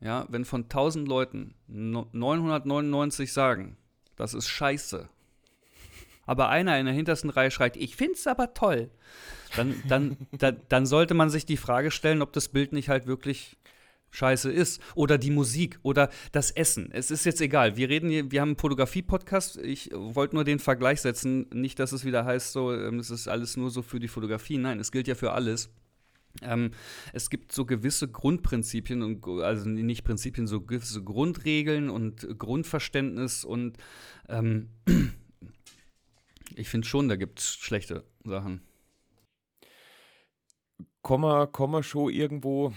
ja, 0.00 0.26
wenn 0.28 0.44
von 0.44 0.64
1000 0.64 1.08
Leuten 1.08 1.54
999 1.66 3.32
sagen, 3.32 3.76
das 4.16 4.34
ist 4.34 4.48
scheiße, 4.48 5.08
aber 6.26 6.50
einer 6.50 6.78
in 6.78 6.84
der 6.84 6.94
hintersten 6.94 7.30
Reihe 7.30 7.50
schreit, 7.50 7.76
ich 7.76 7.96
find's 7.96 8.26
aber 8.26 8.52
toll, 8.52 8.90
dann, 9.56 9.82
dann, 9.88 10.16
dann, 10.32 10.60
dann 10.68 10.84
sollte 10.84 11.14
man 11.14 11.30
sich 11.30 11.46
die 11.46 11.56
Frage 11.56 11.90
stellen, 11.90 12.20
ob 12.20 12.34
das 12.34 12.50
Bild 12.50 12.74
nicht 12.74 12.90
halt 12.90 13.06
wirklich 13.06 13.56
scheiße 14.10 14.50
ist. 14.50 14.80
Oder 14.94 15.18
die 15.18 15.30
Musik 15.30 15.78
oder 15.82 16.10
das 16.32 16.50
Essen. 16.50 16.90
Es 16.92 17.10
ist 17.10 17.24
jetzt 17.24 17.40
egal. 17.40 17.76
Wir 17.76 17.88
reden 17.88 18.10
hier, 18.10 18.30
wir 18.30 18.40
haben 18.40 18.50
einen 18.50 18.58
Fotografie-Podcast. 18.58 19.58
Ich 19.58 19.90
wollte 19.92 20.34
nur 20.34 20.44
den 20.44 20.58
Vergleich 20.58 21.00
setzen. 21.00 21.46
Nicht, 21.52 21.78
dass 21.78 21.92
es 21.92 22.04
wieder 22.04 22.24
heißt, 22.24 22.52
so, 22.52 22.72
ähm, 22.72 22.98
es 22.98 23.10
ist 23.10 23.28
alles 23.28 23.56
nur 23.56 23.70
so 23.70 23.82
für 23.82 24.00
die 24.00 24.08
Fotografie. 24.08 24.58
Nein, 24.58 24.80
es 24.80 24.92
gilt 24.92 25.08
ja 25.08 25.14
für 25.14 25.32
alles. 25.32 25.70
Ähm, 26.42 26.70
es 27.12 27.30
gibt 27.30 27.52
so 27.52 27.64
gewisse 27.64 28.08
Grundprinzipien 28.08 29.02
und 29.02 29.26
also 29.42 29.68
nicht 29.68 30.04
Prinzipien, 30.04 30.46
so 30.46 30.60
gewisse 30.60 31.02
Grundregeln 31.02 31.90
und 31.90 32.38
Grundverständnis 32.38 33.44
und 33.44 33.76
ähm, 34.28 34.68
ich 36.54 36.68
finde 36.68 36.86
schon, 36.86 37.08
da 37.08 37.16
gibt 37.16 37.40
es 37.40 37.54
schlechte 37.54 38.04
Sachen. 38.24 38.62
Kommen 41.02 41.72
wir 41.72 41.82
schon 41.82 42.12
irgendwo 42.12 42.72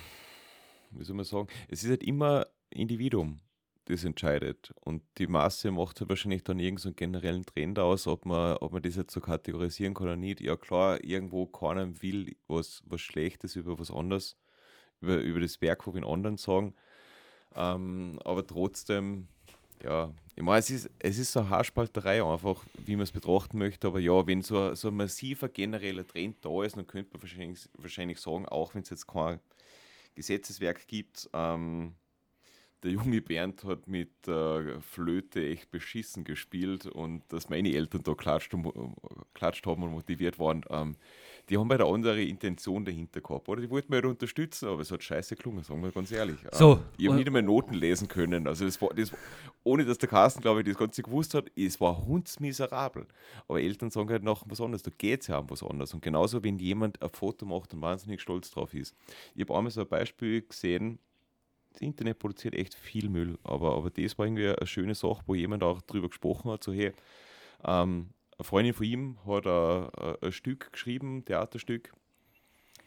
wie 0.91 1.03
soll 1.03 1.15
man 1.15 1.25
sagen, 1.25 1.47
es 1.69 1.83
ist 1.83 1.89
halt 1.89 2.03
immer 2.03 2.47
Individuum. 2.69 3.39
das 3.85 4.03
entscheidet. 4.03 4.73
Und 4.81 5.03
die 5.17 5.27
Masse 5.27 5.71
macht 5.71 5.99
halt 5.99 6.09
wahrscheinlich 6.09 6.43
dann 6.43 6.59
irgendeinen 6.59 6.91
so 6.91 6.93
generellen 6.93 7.45
Trend 7.45 7.79
aus, 7.79 8.07
ob 8.07 8.25
man, 8.25 8.57
ob 8.57 8.71
man 8.73 8.81
das 8.81 8.95
jetzt 8.95 9.13
so 9.13 9.21
kategorisieren 9.21 9.93
kann 9.93 10.07
oder 10.07 10.15
nicht. 10.15 10.41
Ja 10.41 10.55
klar, 10.55 11.03
irgendwo 11.03 11.45
keiner 11.47 12.01
will 12.01 12.35
was, 12.47 12.83
was 12.85 13.01
Schlechtes 13.01 13.55
über 13.55 13.77
was 13.79 13.91
anderes, 13.91 14.37
über, 15.01 15.17
über 15.17 15.39
das 15.39 15.61
Werk 15.61 15.83
von 15.83 15.93
den 15.93 16.03
anderen 16.05 16.37
sagen. 16.37 16.75
Ähm, 17.55 18.19
aber 18.23 18.45
trotzdem, 18.45 19.27
ja, 19.83 20.13
ich 20.35 20.43
meine, 20.43 20.59
es 20.59 20.69
ist, 20.69 20.89
es 20.99 21.17
ist 21.17 21.33
so 21.33 21.41
eine 21.41 21.49
Haarspalterei 21.49 22.23
einfach, 22.23 22.63
wie 22.85 22.95
man 22.95 23.03
es 23.03 23.11
betrachten 23.11 23.57
möchte, 23.57 23.87
aber 23.87 23.99
ja, 23.99 24.25
wenn 24.27 24.41
so, 24.41 24.73
so 24.75 24.87
ein 24.87 24.95
massiver 24.95 25.49
genereller 25.49 26.07
Trend 26.07 26.37
da 26.45 26.63
ist, 26.63 26.77
dann 26.77 26.87
könnte 26.87 27.11
man 27.13 27.21
wahrscheinlich, 27.21 27.67
wahrscheinlich 27.77 28.19
sagen, 28.19 28.47
auch 28.47 28.73
wenn 28.73 28.83
es 28.83 28.89
jetzt 28.89 29.07
kein 29.07 29.39
Gesetzeswerk 30.15 30.87
gibt, 30.87 31.29
ähm, 31.33 31.95
der 32.83 32.91
junge 32.91 33.21
Bernd 33.21 33.63
hat 33.63 33.87
mit 33.87 34.27
äh, 34.27 34.79
Flöte 34.81 35.45
echt 35.47 35.69
beschissen 35.69 36.23
gespielt 36.23 36.87
und 36.87 37.21
dass 37.31 37.49
meine 37.49 37.73
Eltern 37.73 38.01
da 38.03 38.13
klatscht, 38.15 38.55
klatscht 39.33 39.67
haben 39.67 39.83
und 39.83 39.91
motiviert 39.91 40.39
waren, 40.39 40.65
ähm, 40.69 40.95
die 41.51 41.57
haben 41.57 41.69
halt 41.69 41.81
eine 41.81 41.89
andere 41.89 42.23
Intention 42.23 42.85
dahinter 42.85 43.19
gehabt. 43.19 43.49
Oder 43.49 43.61
die 43.61 43.69
wollten 43.69 43.91
mich 43.91 43.97
halt 43.97 44.05
unterstützen, 44.05 44.69
aber 44.69 44.81
es 44.81 44.91
hat 44.91 45.03
scheiße 45.03 45.35
gelungen, 45.35 45.63
sagen 45.63 45.83
wir 45.83 45.91
ganz 45.91 46.09
ehrlich. 46.09 46.37
So, 46.53 46.73
ähm, 46.73 46.79
ich 46.97 47.07
habe 47.07 47.17
nicht 47.17 47.27
einmal 47.27 47.43
Noten 47.43 47.73
lesen 47.73 48.07
können. 48.07 48.47
Also 48.47 48.63
das 48.63 48.81
war, 48.81 48.89
das, 48.95 49.11
ohne 49.65 49.83
dass 49.83 49.97
der 49.97 50.07
Carsten, 50.07 50.41
glaube 50.41 50.61
ich, 50.61 50.67
das 50.67 50.77
Ganze 50.77 51.03
gewusst 51.03 51.33
hat, 51.33 51.51
es 51.57 51.81
war 51.81 52.05
hundsmiserabel. 52.05 53.05
Aber 53.49 53.61
Eltern 53.61 53.91
sagen 53.91 54.09
halt 54.09 54.23
noch 54.23 54.45
was 54.47 54.61
anderes, 54.61 54.81
da 54.81 54.91
geht 54.97 55.21
es 55.21 55.27
ja 55.27 55.39
um 55.39 55.49
was 55.49 55.61
anderes. 55.61 55.93
Und 55.93 56.01
genauso, 56.01 56.41
wenn 56.41 56.57
jemand 56.57 57.01
ein 57.01 57.09
Foto 57.09 57.45
macht 57.45 57.73
und 57.73 57.81
wahnsinnig 57.81 58.21
stolz 58.21 58.49
drauf 58.49 58.73
ist. 58.73 58.95
Ich 59.35 59.41
habe 59.41 59.53
einmal 59.53 59.71
so 59.71 59.81
ein 59.81 59.87
Beispiel 59.89 60.43
gesehen, 60.43 60.99
das 61.73 61.81
Internet 61.81 62.19
produziert 62.19 62.55
echt 62.55 62.75
viel 62.75 63.09
Müll, 63.09 63.37
aber, 63.43 63.75
aber 63.75 63.89
das 63.89 64.17
war 64.17 64.25
irgendwie 64.25 64.47
eine 64.47 64.67
schöne 64.67 64.95
Sache, 64.95 65.21
wo 65.25 65.35
jemand 65.35 65.63
auch 65.63 65.81
drüber 65.81 66.07
gesprochen 66.07 66.49
hat, 66.51 66.63
so 66.63 66.71
hey, 66.71 66.93
ähm, 67.65 68.09
eine 68.41 68.47
Freundin 68.47 68.73
von 68.73 68.85
ihm 68.85 69.17
hat 69.25 69.45
ein, 69.45 70.15
ein 70.19 70.31
Stück 70.31 70.71
geschrieben, 70.71 71.23
Theaterstück. 71.25 71.93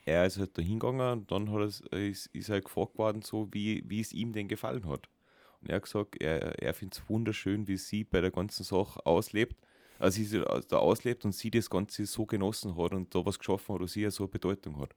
Er 0.04 0.26
ist 0.26 0.36
halt 0.38 0.58
da 0.58 0.62
hingegangen 0.62 1.20
und 1.20 1.30
dann 1.30 1.50
hat 1.52 1.62
es, 1.62 1.80
ist, 1.92 2.26
ist 2.26 2.48
er 2.48 2.60
gefragt 2.60 2.98
worden, 2.98 3.22
so 3.22 3.48
wie, 3.52 3.82
wie 3.88 4.00
es 4.00 4.12
ihm 4.12 4.32
denn 4.32 4.48
gefallen 4.48 4.86
hat. 4.88 5.08
Und 5.60 5.70
er 5.70 5.76
hat 5.76 5.84
gesagt, 5.84 6.20
er, 6.20 6.60
er 6.60 6.74
findet 6.74 6.98
es 6.98 7.08
wunderschön, 7.08 7.68
wie 7.68 7.76
sie 7.76 8.02
bei 8.02 8.20
der 8.20 8.32
ganzen 8.32 8.64
Sache 8.64 9.06
auslebt, 9.06 9.56
also 10.00 10.22
sie 10.22 10.42
da 10.68 10.78
auslebt 10.78 11.24
und 11.24 11.32
sie 11.32 11.52
das 11.52 11.70
Ganze 11.70 12.04
so 12.04 12.26
genossen 12.26 12.76
hat 12.76 12.92
und 12.92 13.14
da 13.14 13.24
was 13.24 13.38
geschaffen 13.38 13.76
hat, 13.76 13.80
was 13.80 13.96
ihr 13.96 14.10
so 14.10 14.24
eine 14.24 14.32
Bedeutung 14.32 14.80
hat. 14.80 14.94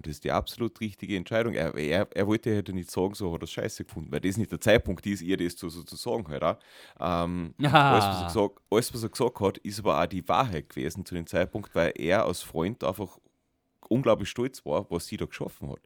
Und 0.00 0.06
das 0.06 0.12
ist 0.12 0.24
die 0.24 0.32
absolut 0.32 0.80
richtige 0.80 1.14
Entscheidung. 1.14 1.52
Er, 1.52 1.74
er, 1.74 2.08
er 2.10 2.26
wollte 2.26 2.54
halt 2.54 2.70
nicht 2.70 2.90
sagen, 2.90 3.12
so 3.12 3.34
hat 3.34 3.42
er 3.42 3.46
scheiße 3.46 3.84
gefunden, 3.84 4.10
weil 4.10 4.20
das 4.20 4.38
nicht 4.38 4.50
der 4.50 4.58
Zeitpunkt 4.58 5.04
ist, 5.04 5.20
ihr 5.20 5.36
das 5.36 5.56
zu, 5.56 5.68
so 5.68 5.82
zu 5.82 5.94
sagen 5.94 6.26
halt 6.28 6.42
auch. 6.42 6.56
Ähm, 6.98 7.52
alles, 7.58 8.04
was 8.06 8.20
er 8.22 8.26
gesagt, 8.28 8.60
alles, 8.70 8.94
was 8.94 9.02
er 9.02 9.08
gesagt 9.10 9.40
hat, 9.40 9.58
ist 9.58 9.78
aber 9.78 10.02
auch 10.02 10.06
die 10.06 10.26
Wahrheit 10.26 10.70
gewesen 10.70 11.04
zu 11.04 11.14
dem 11.14 11.26
Zeitpunkt, 11.26 11.74
weil 11.74 11.92
er 11.96 12.24
als 12.24 12.40
Freund 12.40 12.82
einfach 12.82 13.18
unglaublich 13.90 14.30
stolz 14.30 14.64
war, 14.64 14.90
was 14.90 15.06
sie 15.06 15.18
da 15.18 15.26
geschaffen 15.26 15.68
hat. 15.68 15.80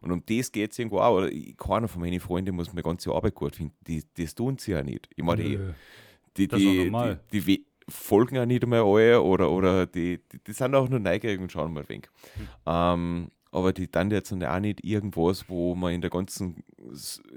Und 0.00 0.12
um 0.12 0.22
das 0.24 0.50
geht 0.50 0.72
es 0.72 0.78
irgendwo 0.78 1.00
auch. 1.00 1.18
Oder 1.18 1.30
keiner 1.58 1.88
von 1.88 2.00
meinen 2.00 2.20
Freunden 2.20 2.56
muss 2.56 2.72
meine 2.72 2.82
ganze 2.82 3.12
Arbeit 3.12 3.34
gut 3.34 3.56
finden. 3.56 3.76
Die, 3.86 4.02
das 4.16 4.34
tun 4.34 4.56
sie 4.56 4.70
ja 4.70 4.82
nicht. 4.82 5.10
Ich 5.14 5.22
meine, 5.22 5.42
die, 5.42 6.48
die, 6.48 6.48
die, 6.48 6.90
die, 7.30 7.66
folgen 7.88 8.36
ja 8.36 8.46
nicht 8.46 8.62
einmal 8.62 8.82
alle 8.82 9.20
oder, 9.22 9.50
oder 9.50 9.86
die, 9.86 10.20
die, 10.46 10.52
sind 10.52 10.74
auch 10.74 10.88
nur 10.88 11.00
neugierig 11.00 11.40
und 11.40 11.52
schauen 11.52 11.72
mal 11.72 11.88
wenig. 11.88 12.08
Hm. 12.34 12.48
Ähm, 12.66 13.28
aber 13.52 13.74
die 13.74 13.90
dann 13.90 14.10
jetzt 14.10 14.32
auch 14.32 14.60
nicht 14.60 14.82
irgendwas, 14.82 15.48
wo 15.48 15.74
man 15.74 15.92
in 15.92 16.00
der 16.00 16.10
ganzen, 16.10 16.64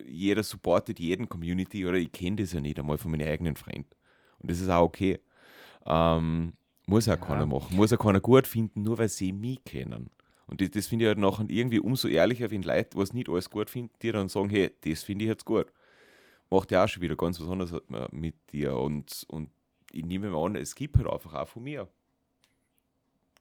jeder 0.08 0.44
supportet 0.44 0.98
jeden 1.00 1.28
Community 1.28 1.86
oder 1.86 1.98
ich 1.98 2.12
kenne 2.12 2.38
das 2.38 2.54
ja 2.54 2.62
nicht 2.62 2.80
einmal 2.80 2.98
von 2.98 3.12
meinen 3.12 3.28
eigenen 3.28 3.58
Freunden. 3.58 3.90
Und 4.40 4.50
das 4.50 4.62
ist 4.62 4.70
auch 4.70 4.84
okay. 4.84 5.20
Ähm, 5.86 6.54
muss 6.88 7.10
auch 7.10 7.14
ja. 7.14 7.18
keiner 7.18 7.46
machen. 7.46 7.76
Muss 7.76 7.92
auch 7.92 8.00
keiner 8.00 8.22
gut 8.22 8.48
finden, 8.48 8.84
nur 8.84 8.98
weil 8.98 9.10
sie 9.10 9.34
mich 9.34 9.64
kennen. 9.66 10.10
Und 10.48 10.62
das, 10.62 10.72
das 10.72 10.88
finde 10.88 11.06
ich 11.06 11.10
halt 11.10 11.18
nachher 11.18 11.50
irgendwie 11.50 11.80
umso 11.80 12.08
ehrlicher, 12.08 12.50
wenn 12.50 12.64
Leute, 12.64 12.98
was 12.98 13.12
nicht 13.12 13.28
alles 13.28 13.50
gut 13.50 13.70
finden, 13.70 13.94
die 14.02 14.12
dann 14.14 14.30
sagen, 14.30 14.50
hey, 14.50 14.72
das 14.82 15.04
finde 15.04 15.26
ich 15.26 15.30
jetzt 15.30 15.44
gut. 15.44 15.68
Macht 16.50 16.72
ja 16.72 16.86
auch 16.86 16.88
schon 16.88 17.02
wieder 17.02 17.18
ganz 17.18 17.42
was 17.42 17.50
anderes 17.50 17.74
mit 18.12 18.36
dir. 18.54 18.78
Und, 18.78 19.26
und 19.28 19.50
ich 19.92 20.06
nehme 20.06 20.30
mal 20.30 20.46
an, 20.46 20.56
es 20.56 20.76
gibt 20.76 20.96
halt 20.96 21.08
einfach 21.08 21.34
auch 21.34 21.48
von 21.48 21.64
mir 21.64 21.90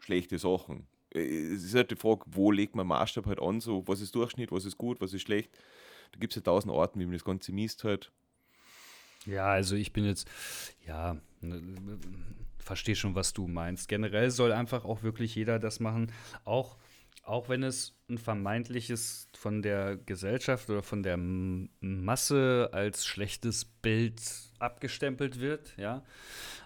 schlechte 0.01 0.39
Sachen 0.39 0.89
es 1.15 1.65
ist 1.65 1.75
halt 1.75 1.91
die 1.91 1.97
Frage, 1.97 2.25
wo 2.27 2.51
legt 2.51 2.75
man 2.75 2.87
Maßstab 2.87 3.27
halt 3.27 3.41
an, 3.41 3.61
so 3.61 3.87
was 3.87 4.01
ist 4.01 4.15
Durchschnitt, 4.15 4.53
was 4.53 4.65
ist 4.65 4.77
gut, 4.77 5.01
was 5.01 5.13
ist 5.13 5.23
schlecht. 5.23 5.51
Da 6.13 6.19
gibt 6.19 6.33
es 6.33 6.37
ja 6.37 6.43
tausend 6.43 6.73
Orten, 6.73 7.01
wie 7.01 7.05
man 7.05 7.15
das 7.15 7.25
Ganze 7.25 7.53
misst 7.53 7.85
halt. 7.85 8.13
Ja, 9.27 9.47
also 9.47 9.75
ich 9.75 9.93
bin 9.93 10.05
jetzt, 10.05 10.29
ja, 10.87 11.17
verstehe 12.59 12.97
schon, 12.97 13.15
was 13.15 13.33
du 13.33 13.47
meinst. 13.47 13.89
Generell 13.89 14.31
soll 14.31 14.53
einfach 14.53 14.85
auch 14.85 15.03
wirklich 15.03 15.35
jeder 15.35 15.59
das 15.59 15.81
machen, 15.81 16.13
auch, 16.45 16.77
auch 17.23 17.49
wenn 17.49 17.63
es 17.63 17.95
ein 18.09 18.19
vermeintliches 18.19 19.29
von 19.35 19.63
der 19.63 19.97
Gesellschaft 19.97 20.69
oder 20.69 20.83
von 20.83 21.03
der 21.03 21.17
Masse 21.17 22.69
als 22.73 23.07
schlechtes 23.07 23.65
Bild 23.65 24.21
abgestempelt 24.59 25.41
wird, 25.41 25.75
ja. 25.79 26.03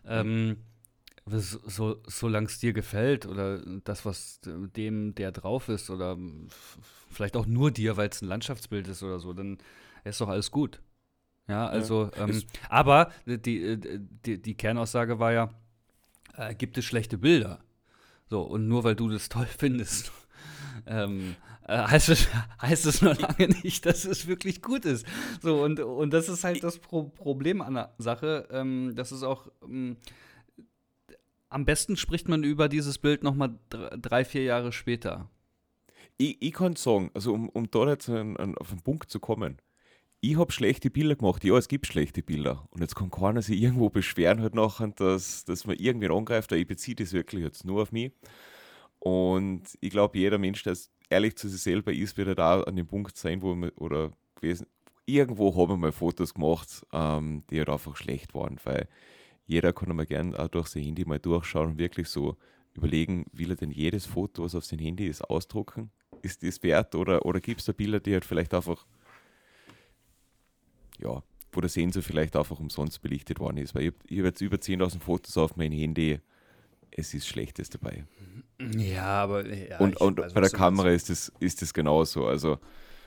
Mhm. 0.05 0.09
Ähm, 0.09 0.57
so, 1.31 2.01
solange 2.07 2.47
es 2.47 2.59
dir 2.59 2.73
gefällt 2.73 3.27
oder 3.27 3.61
das, 3.85 4.05
was 4.05 4.41
dem, 4.43 5.15
der 5.15 5.33
drauf 5.33 5.69
ist, 5.69 5.91
oder 5.91 6.17
vielleicht 7.11 7.37
auch 7.37 7.47
nur 7.47 7.71
dir, 7.71 7.97
weil 7.97 8.09
es 8.09 8.23
ein 8.23 8.29
Landschaftsbild 8.29 8.89
ist 8.89 9.03
oder 9.03 9.19
so, 9.19 9.33
dann 9.33 9.59
ist 10.05 10.21
doch 10.21 10.29
alles 10.29 10.51
gut. 10.51 10.81
Ja, 11.49 11.67
also, 11.67 12.11
ja, 12.17 12.29
ähm, 12.29 12.43
aber 12.69 13.11
die, 13.25 13.79
die, 14.25 14.41
die 14.41 14.55
Kernaussage 14.55 15.19
war 15.19 15.33
ja, 15.33 15.51
äh, 16.37 16.55
gibt 16.55 16.77
es 16.77 16.85
schlechte 16.85 17.17
Bilder? 17.17 17.61
So, 18.29 18.43
und 18.43 18.69
nur 18.69 18.85
weil 18.85 18.95
du 18.95 19.09
das 19.09 19.31
toll 19.31 19.47
findest, 19.47 20.13
ähm, 20.87 21.37
äh, 21.67 21.79
heißt, 21.79 22.09
es, 22.11 22.29
heißt 22.63 22.87
es 22.87 23.03
noch 23.03 23.19
lange 23.19 23.49
nicht, 23.63 23.87
dass 23.87 24.05
es 24.05 24.27
wirklich 24.27 24.63
gut 24.63 24.85
ist. 24.85 25.07
So, 25.43 25.63
und, 25.63 25.81
und 25.81 26.13
das 26.13 26.29
ist 26.29 26.45
halt 26.45 26.63
das 26.63 26.79
Pro 26.79 27.05
Problem 27.05 27.63
an 27.63 27.75
der 27.75 27.95
Sache. 27.99 28.49
Ähm, 28.51 28.93
das 28.95 29.13
ist 29.13 29.23
auch. 29.23 29.49
Am 31.51 31.65
besten 31.65 31.97
spricht 31.97 32.29
man 32.29 32.45
über 32.45 32.69
dieses 32.69 32.99
Bild 32.99 33.23
nochmal 33.23 33.59
drei, 33.71 34.25
vier 34.25 34.43
Jahre 34.43 34.73
später. 34.73 35.31
Ich, 36.19 36.37
ich 36.41 36.53
kann 36.53 36.77
sagen, 36.77 37.11
also 37.15 37.33
um, 37.33 37.49
um 37.49 37.71
da 37.71 37.89
jetzt 37.89 38.09
an, 38.09 38.37
an, 38.37 38.57
auf 38.59 38.69
den 38.71 38.83
Punkt 38.83 39.11
zu 39.11 39.21
kommen, 39.21 39.59
ich 40.21 40.37
habe 40.37 40.53
schlechte 40.53 40.91
Bilder 40.91 41.15
gemacht. 41.15 41.45
Ja, 41.45 41.57
es 41.57 41.69
gibt 41.69 41.87
schlechte 41.87 42.23
Bilder. 42.23 42.67
Und 42.71 42.81
jetzt 42.81 42.97
kann 42.97 43.11
keiner 43.11 43.41
sich 43.41 43.61
irgendwo 43.61 43.89
beschweren, 43.89 44.43
halt 44.43 44.55
nachher, 44.55 44.89
dass, 44.89 45.45
dass 45.45 45.67
man 45.67 45.77
irgendwen 45.77 46.11
angreift. 46.11 46.51
Ich 46.53 46.67
beziehe 46.67 46.97
das 46.97 47.13
wirklich 47.13 47.45
jetzt 47.45 47.65
nur 47.65 47.83
auf 47.83 47.93
mich. 47.93 48.13
Und 48.99 49.63
ich 49.81 49.91
glaube, 49.91 50.19
jeder 50.19 50.39
Mensch, 50.39 50.65
der 50.65 50.77
ehrlich 51.09 51.37
zu 51.37 51.49
sich 51.49 51.63
selber 51.63 51.93
ist, 51.93 52.17
wird 52.17 52.29
halt 52.29 52.41
auch 52.41 52.67
an 52.67 52.77
dem 52.77 52.87
Punkt 52.87 53.17
sein, 53.17 53.43
wo 53.43 53.55
man, 53.55 53.71
oder 53.71 54.11
gewesen, 54.35 54.67
irgendwo 55.07 55.57
habe 55.57 55.75
ich 55.75 55.79
mal 55.79 55.93
Fotos 55.93 56.35
gemacht, 56.35 56.85
ähm, 56.93 57.45
die 57.51 57.59
halt 57.59 57.71
einfach 57.71 57.97
schlecht 57.97 58.35
waren. 58.35 58.59
Weil 58.65 58.89
jeder 59.49 59.73
kann 59.73 59.97
mal 59.97 60.07
gerne 60.07 60.39
auch 60.39 60.49
durch 60.49 60.69
sein 60.69 60.85
Handy 60.85 61.05
mal 61.07 61.19
durchschauen 61.19 61.71
und 61.71 61.79
wirklich 61.79 62.09
so 62.09 62.37
überlegen, 62.75 63.25
will 63.33 63.51
er 63.51 63.57
denn 63.57 63.71
jedes 63.71 64.05
Foto, 64.05 64.45
was 64.45 64.55
auf 64.55 64.65
sein 64.65 64.79
Handy 64.79 65.07
ist, 65.07 65.23
ausdrucken? 65.23 65.91
Ist 66.23 66.43
das 66.43 66.63
wert? 66.63 66.95
Oder, 66.95 67.25
oder 67.25 67.41
gibt 67.41 67.61
es 67.61 67.67
da 67.67 67.73
Bilder, 67.73 67.99
die 67.99 68.13
halt 68.13 68.27
vielleicht 68.27 68.53
einfach, 68.53 68.87
ja, 70.99 71.23
wo 71.51 71.61
der 71.63 71.71
Sensor 71.71 72.03
vielleicht 72.03 72.37
einfach 72.37 72.61
umsonst 72.61 73.01
belichtet 73.01 73.41
worden 73.41 73.57
ist? 73.57 73.75
Weil 73.75 73.87
ich, 73.87 73.95
ich 74.07 74.19
habe 74.19 74.29
jetzt 74.29 74.43
über 74.43 74.59
10.000 74.59 75.01
Fotos 75.01 75.37
auf 75.39 75.57
mein 75.57 75.73
Handy, 75.73 76.21
es 76.91 77.15
ist 77.15 77.27
Schlechtes 77.27 77.71
dabei. 77.71 78.05
Ja, 78.77 79.23
aber. 79.23 79.47
Ja, 79.47 79.79
und 79.79 79.99
und 79.99 80.19
weiß, 80.19 80.35
bei 80.35 80.43
der 80.43 80.51
Kamera 80.51 80.91
ist 80.91 81.09
das, 81.09 81.33
ist 81.41 81.63
das 81.63 81.73
genauso. 81.73 82.27
Also, 82.27 82.59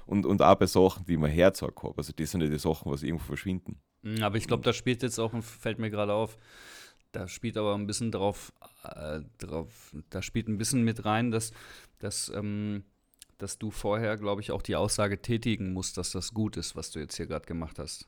und, 0.07 0.25
und 0.25 0.41
auch 0.41 0.55
bei 0.55 0.65
Sachen, 0.65 1.05
die 1.05 1.17
man 1.17 1.29
Herzog 1.29 1.83
habe. 1.83 1.97
Also, 1.97 2.13
das 2.15 2.31
sind 2.31 2.41
ja 2.41 2.47
die 2.47 2.57
Sachen, 2.57 2.91
was 2.91 3.03
irgendwo 3.03 3.25
verschwinden. 3.25 3.79
Hm, 4.03 4.23
aber 4.23 4.37
ich 4.37 4.47
glaube, 4.47 4.63
da 4.63 4.73
spielt 4.73 5.03
jetzt 5.03 5.19
auch, 5.19 5.33
fällt 5.43 5.79
mir 5.79 5.89
gerade 5.89 6.13
auf, 6.13 6.37
da 7.11 7.27
spielt 7.27 7.57
aber 7.57 7.75
ein 7.75 7.87
bisschen 7.87 8.11
drauf, 8.11 8.53
äh, 8.83 9.21
drauf, 9.37 9.93
da 10.09 10.21
spielt 10.21 10.47
ein 10.47 10.57
bisschen 10.57 10.83
mit 10.83 11.05
rein, 11.05 11.31
dass, 11.31 11.51
dass, 11.99 12.29
ähm, 12.29 12.83
dass 13.37 13.57
du 13.57 13.71
vorher, 13.71 14.17
glaube 14.17 14.41
ich, 14.41 14.51
auch 14.51 14.61
die 14.61 14.75
Aussage 14.75 15.21
tätigen 15.21 15.73
musst, 15.73 15.97
dass 15.97 16.11
das 16.11 16.33
gut 16.33 16.57
ist, 16.57 16.75
was 16.75 16.91
du 16.91 16.99
jetzt 16.99 17.17
hier 17.17 17.27
gerade 17.27 17.45
gemacht 17.45 17.79
hast. 17.79 18.07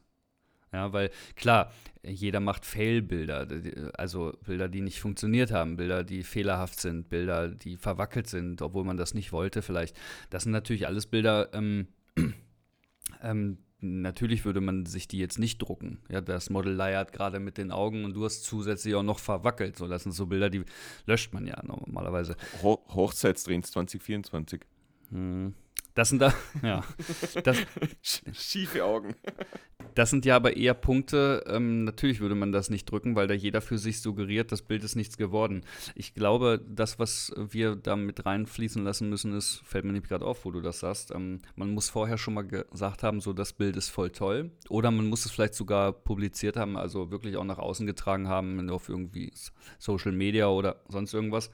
Ja, 0.72 0.92
weil 0.92 1.12
klar, 1.36 1.72
jeder 2.04 2.40
macht 2.40 2.66
Fail-Bilder, 2.66 3.48
also 3.96 4.34
Bilder, 4.44 4.68
die 4.68 4.82
nicht 4.82 5.00
funktioniert 5.00 5.52
haben, 5.52 5.78
Bilder, 5.78 6.04
die 6.04 6.24
fehlerhaft 6.24 6.80
sind, 6.80 7.10
Bilder, 7.10 7.50
die 7.50 7.78
verwackelt 7.78 8.28
sind, 8.28 8.60
obwohl 8.64 8.84
man 8.84 8.98
das 8.98 9.14
nicht 9.14 9.32
wollte 9.32 9.62
vielleicht. 9.62 9.96
Das 10.32 10.44
sind 10.44 10.52
natürlich 10.52 10.88
alles 10.88 11.06
Bilder, 11.06 11.54
ähm, 11.54 11.90
ähm, 13.22 13.60
natürlich 13.84 14.46
würde 14.46 14.62
man 14.62 14.86
sich 14.86 15.08
die 15.08 15.20
jetzt 15.20 15.38
nicht 15.38 15.60
drucken. 15.60 16.00
Ja, 16.10 16.22
das 16.22 16.50
Model 16.50 16.74
leiert 16.74 17.14
gerade 17.14 17.40
mit 17.40 17.58
den 17.58 17.72
Augen 17.72 18.06
und 18.06 18.14
du 18.14 18.26
hast 18.26 18.44
zusätzlich 18.44 18.96
auch 18.96 19.04
noch 19.04 19.20
verwackelt. 19.20 19.78
So, 19.78 19.88
das 19.88 20.04
sind 20.04 20.14
so 20.14 20.26
Bilder, 20.26 20.50
die 20.50 20.64
löscht 21.06 21.34
man 21.34 21.46
ja 21.46 21.62
normalerweise. 21.64 22.36
Ho 22.62 22.84
Hochzeitstrends 22.90 23.72
2024. 23.72 24.62
Hm. 25.12 25.54
Das 25.96 26.10
sind 26.10 26.20
da, 26.20 26.34
ja. 26.64 26.84
Das, 27.44 27.58
Schiefe 28.02 28.84
Augen. 28.84 29.16
Das 29.96 30.10
sind 30.10 30.26
ja 30.26 30.36
aber 30.36 30.58
eher 30.58 30.74
Punkte, 30.74 31.44
ähm, 31.48 31.84
natürlich 31.84 32.20
würde 32.20 32.34
man 32.34 32.52
das 32.52 32.72
nicht 32.72 32.90
drücken, 32.90 33.16
weil 33.16 33.28
da 33.28 33.36
jeder 33.36 33.62
für 33.62 33.78
sich 33.78 34.02
suggeriert, 34.02 34.52
das 34.52 34.64
Bild 34.64 34.84
ist 34.84 34.96
nichts 34.96 35.18
geworden. 35.18 35.62
Ich 35.94 36.16
glaube, 36.16 36.60
das, 36.68 36.98
was 36.98 37.32
wir 37.38 37.76
da 37.76 37.96
mit 37.96 38.26
reinfließen 38.26 38.84
lassen 38.84 39.10
müssen, 39.10 39.36
ist, 39.36 39.62
fällt 39.66 39.86
mir 39.86 39.92
nämlich 39.92 40.10
gerade 40.10 40.26
auf, 40.26 40.46
wo 40.46 40.52
du 40.52 40.62
das 40.62 40.80
sagst, 40.80 41.12
ähm, 41.12 41.42
man 41.56 41.70
muss 41.72 41.90
vorher 41.90 42.18
schon 42.18 42.34
mal 42.34 42.48
gesagt 42.48 43.04
haben, 43.04 43.22
so 43.22 43.34
das 43.34 43.54
Bild 43.54 43.76
ist 43.76 43.90
voll 43.90 44.10
toll. 44.10 44.52
Oder 44.70 44.90
man 44.90 45.08
muss 45.08 45.26
es 45.26 45.32
vielleicht 45.32 45.54
sogar 45.54 45.92
publiziert 45.92 46.58
haben, 46.58 46.76
also 46.76 47.12
wirklich 47.12 47.38
auch 47.38 47.44
nach 47.44 47.60
außen 47.60 47.86
getragen 47.86 48.28
haben, 48.28 48.70
auf 48.72 48.90
irgendwie 48.90 49.32
Social 49.78 50.12
Media 50.12 50.48
oder 50.48 50.78
sonst 50.88 51.14
irgendwas 51.14 51.52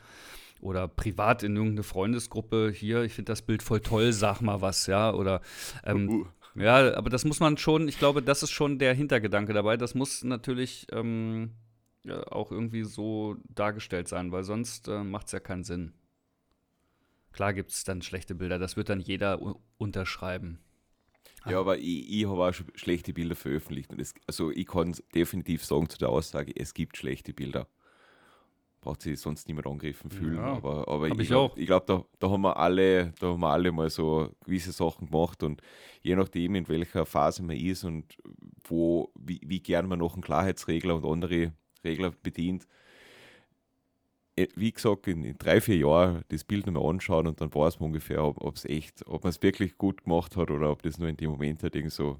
oder 0.61 0.87
privat 0.87 1.43
in 1.43 1.55
irgendeine 1.55 1.83
Freundesgruppe 1.83 2.71
hier, 2.73 3.03
ich 3.03 3.13
finde 3.13 3.31
das 3.31 3.41
Bild 3.41 3.63
voll 3.63 3.81
toll, 3.81 4.11
sag 4.13 4.41
mal 4.41 4.61
was, 4.61 4.87
ja, 4.87 5.13
oder 5.13 5.41
ähm, 5.83 6.09
uh, 6.09 6.13
uh. 6.21 6.61
ja, 6.61 6.95
aber 6.95 7.09
das 7.09 7.25
muss 7.25 7.39
man 7.39 7.57
schon, 7.57 7.87
ich 7.87 7.99
glaube, 7.99 8.21
das 8.21 8.43
ist 8.43 8.51
schon 8.51 8.79
der 8.79 8.93
Hintergedanke 8.93 9.53
dabei, 9.53 9.77
das 9.77 9.95
muss 9.95 10.23
natürlich 10.23 10.87
ähm, 10.91 11.51
ja, 12.03 12.21
auch 12.27 12.51
irgendwie 12.51 12.83
so 12.83 13.37
dargestellt 13.47 14.07
sein, 14.07 14.31
weil 14.31 14.43
sonst 14.43 14.87
äh, 14.87 15.03
macht 15.03 15.27
es 15.27 15.33
ja 15.33 15.39
keinen 15.39 15.63
Sinn. 15.63 15.93
Klar 17.31 17.53
gibt 17.53 17.71
es 17.71 17.83
dann 17.83 18.01
schlechte 18.01 18.35
Bilder, 18.35 18.59
das 18.59 18.75
wird 18.75 18.89
dann 18.89 18.99
jeder 18.99 19.39
unterschreiben. 19.77 20.59
Ja, 21.45 21.59
aber 21.59 21.77
ich, 21.77 22.11
ich 22.11 22.25
habe 22.25 22.43
auch 22.43 22.53
schon 22.53 22.67
schlechte 22.75 23.13
Bilder 23.13 23.35
veröffentlicht. 23.35 23.91
Und 23.91 24.01
es, 24.01 24.13
also 24.27 24.51
ich 24.51 24.67
kann 24.67 24.95
definitiv 25.15 25.63
sagen 25.63 25.89
zu 25.89 25.97
der 25.97 26.09
Aussage, 26.09 26.51
es 26.55 26.73
gibt 26.73 26.97
schlechte 26.97 27.33
Bilder 27.33 27.67
braucht 28.81 29.01
sich 29.01 29.19
sonst 29.19 29.47
niemand 29.47 29.67
angegriffen 29.67 30.09
fühlen. 30.09 30.37
Ja, 30.37 30.53
aber, 30.53 30.87
aber 30.87 31.07
ich, 31.07 31.19
ich 31.19 31.27
glaube, 31.27 31.63
glaub, 31.65 31.85
da, 31.85 32.03
da, 32.19 32.29
haben 32.29 32.41
wir 32.41 32.57
alle, 32.57 33.13
da 33.19 33.27
haben 33.27 33.41
wir 33.41 33.49
alle 33.49 33.71
mal 33.71 33.89
so 33.89 34.29
gewisse 34.45 34.71
Sachen 34.71 35.07
gemacht 35.07 35.43
und 35.43 35.61
je 36.01 36.15
nachdem, 36.15 36.55
in 36.55 36.67
welcher 36.67 37.05
Phase 37.05 37.43
man 37.43 37.57
ist 37.57 37.83
und 37.83 38.17
wo, 38.67 39.11
wie, 39.19 39.41
wie 39.45 39.59
gern 39.59 39.87
man 39.87 39.99
noch 39.99 40.13
einen 40.13 40.23
Klarheitsregler 40.23 40.95
und 40.95 41.05
andere 41.05 41.53
Regler 41.83 42.11
bedient, 42.23 42.67
äh, 44.39 44.47
wie 44.55 44.71
gesagt, 44.71 45.07
in, 45.07 45.23
in, 45.23 45.37
drei, 45.37 45.59
vier 45.59 45.77
Jahren 45.77 46.23
das 46.29 46.43
Bild 46.43 46.65
nochmal 46.65 46.89
anschauen 46.89 47.27
und 47.27 47.41
dann 47.41 47.53
weiß 47.53 47.79
man 47.79 47.87
ungefähr, 47.87 48.23
ob 48.23 48.55
es 48.55 48.65
echt, 48.65 49.05
ob 49.07 49.23
man 49.23 49.31
es 49.31 49.41
wirklich 49.41 49.77
gut 49.77 50.03
gemacht 50.03 50.37
hat 50.37 50.51
oder 50.51 50.71
ob 50.71 50.81
das 50.83 50.97
nur 50.97 51.09
in 51.09 51.17
dem 51.17 51.31
Moment 51.31 51.63
halt 51.63 51.75
irgendwie 51.75 51.95
so 51.95 52.19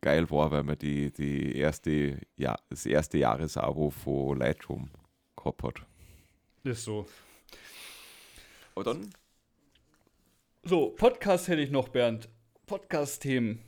geil 0.00 0.30
war, 0.30 0.50
weil 0.52 0.62
man 0.62 0.78
die, 0.78 1.10
die 1.10 1.56
erste, 1.56 2.20
ja, 2.36 2.54
das 2.70 2.86
erste 2.86 3.18
Jahresabo 3.18 3.90
von 3.90 4.38
Lightroom 4.38 4.90
gehabt 5.36 5.62
hat. 5.64 5.86
Ist 6.66 6.82
so. 6.82 7.06
Aber 8.74 8.82
dann. 8.82 9.10
So, 10.64 10.90
Podcast 10.90 11.46
hätte 11.46 11.62
ich 11.62 11.70
noch, 11.70 11.90
Bernd. 11.90 12.28
Podcast-Themen. 12.66 13.60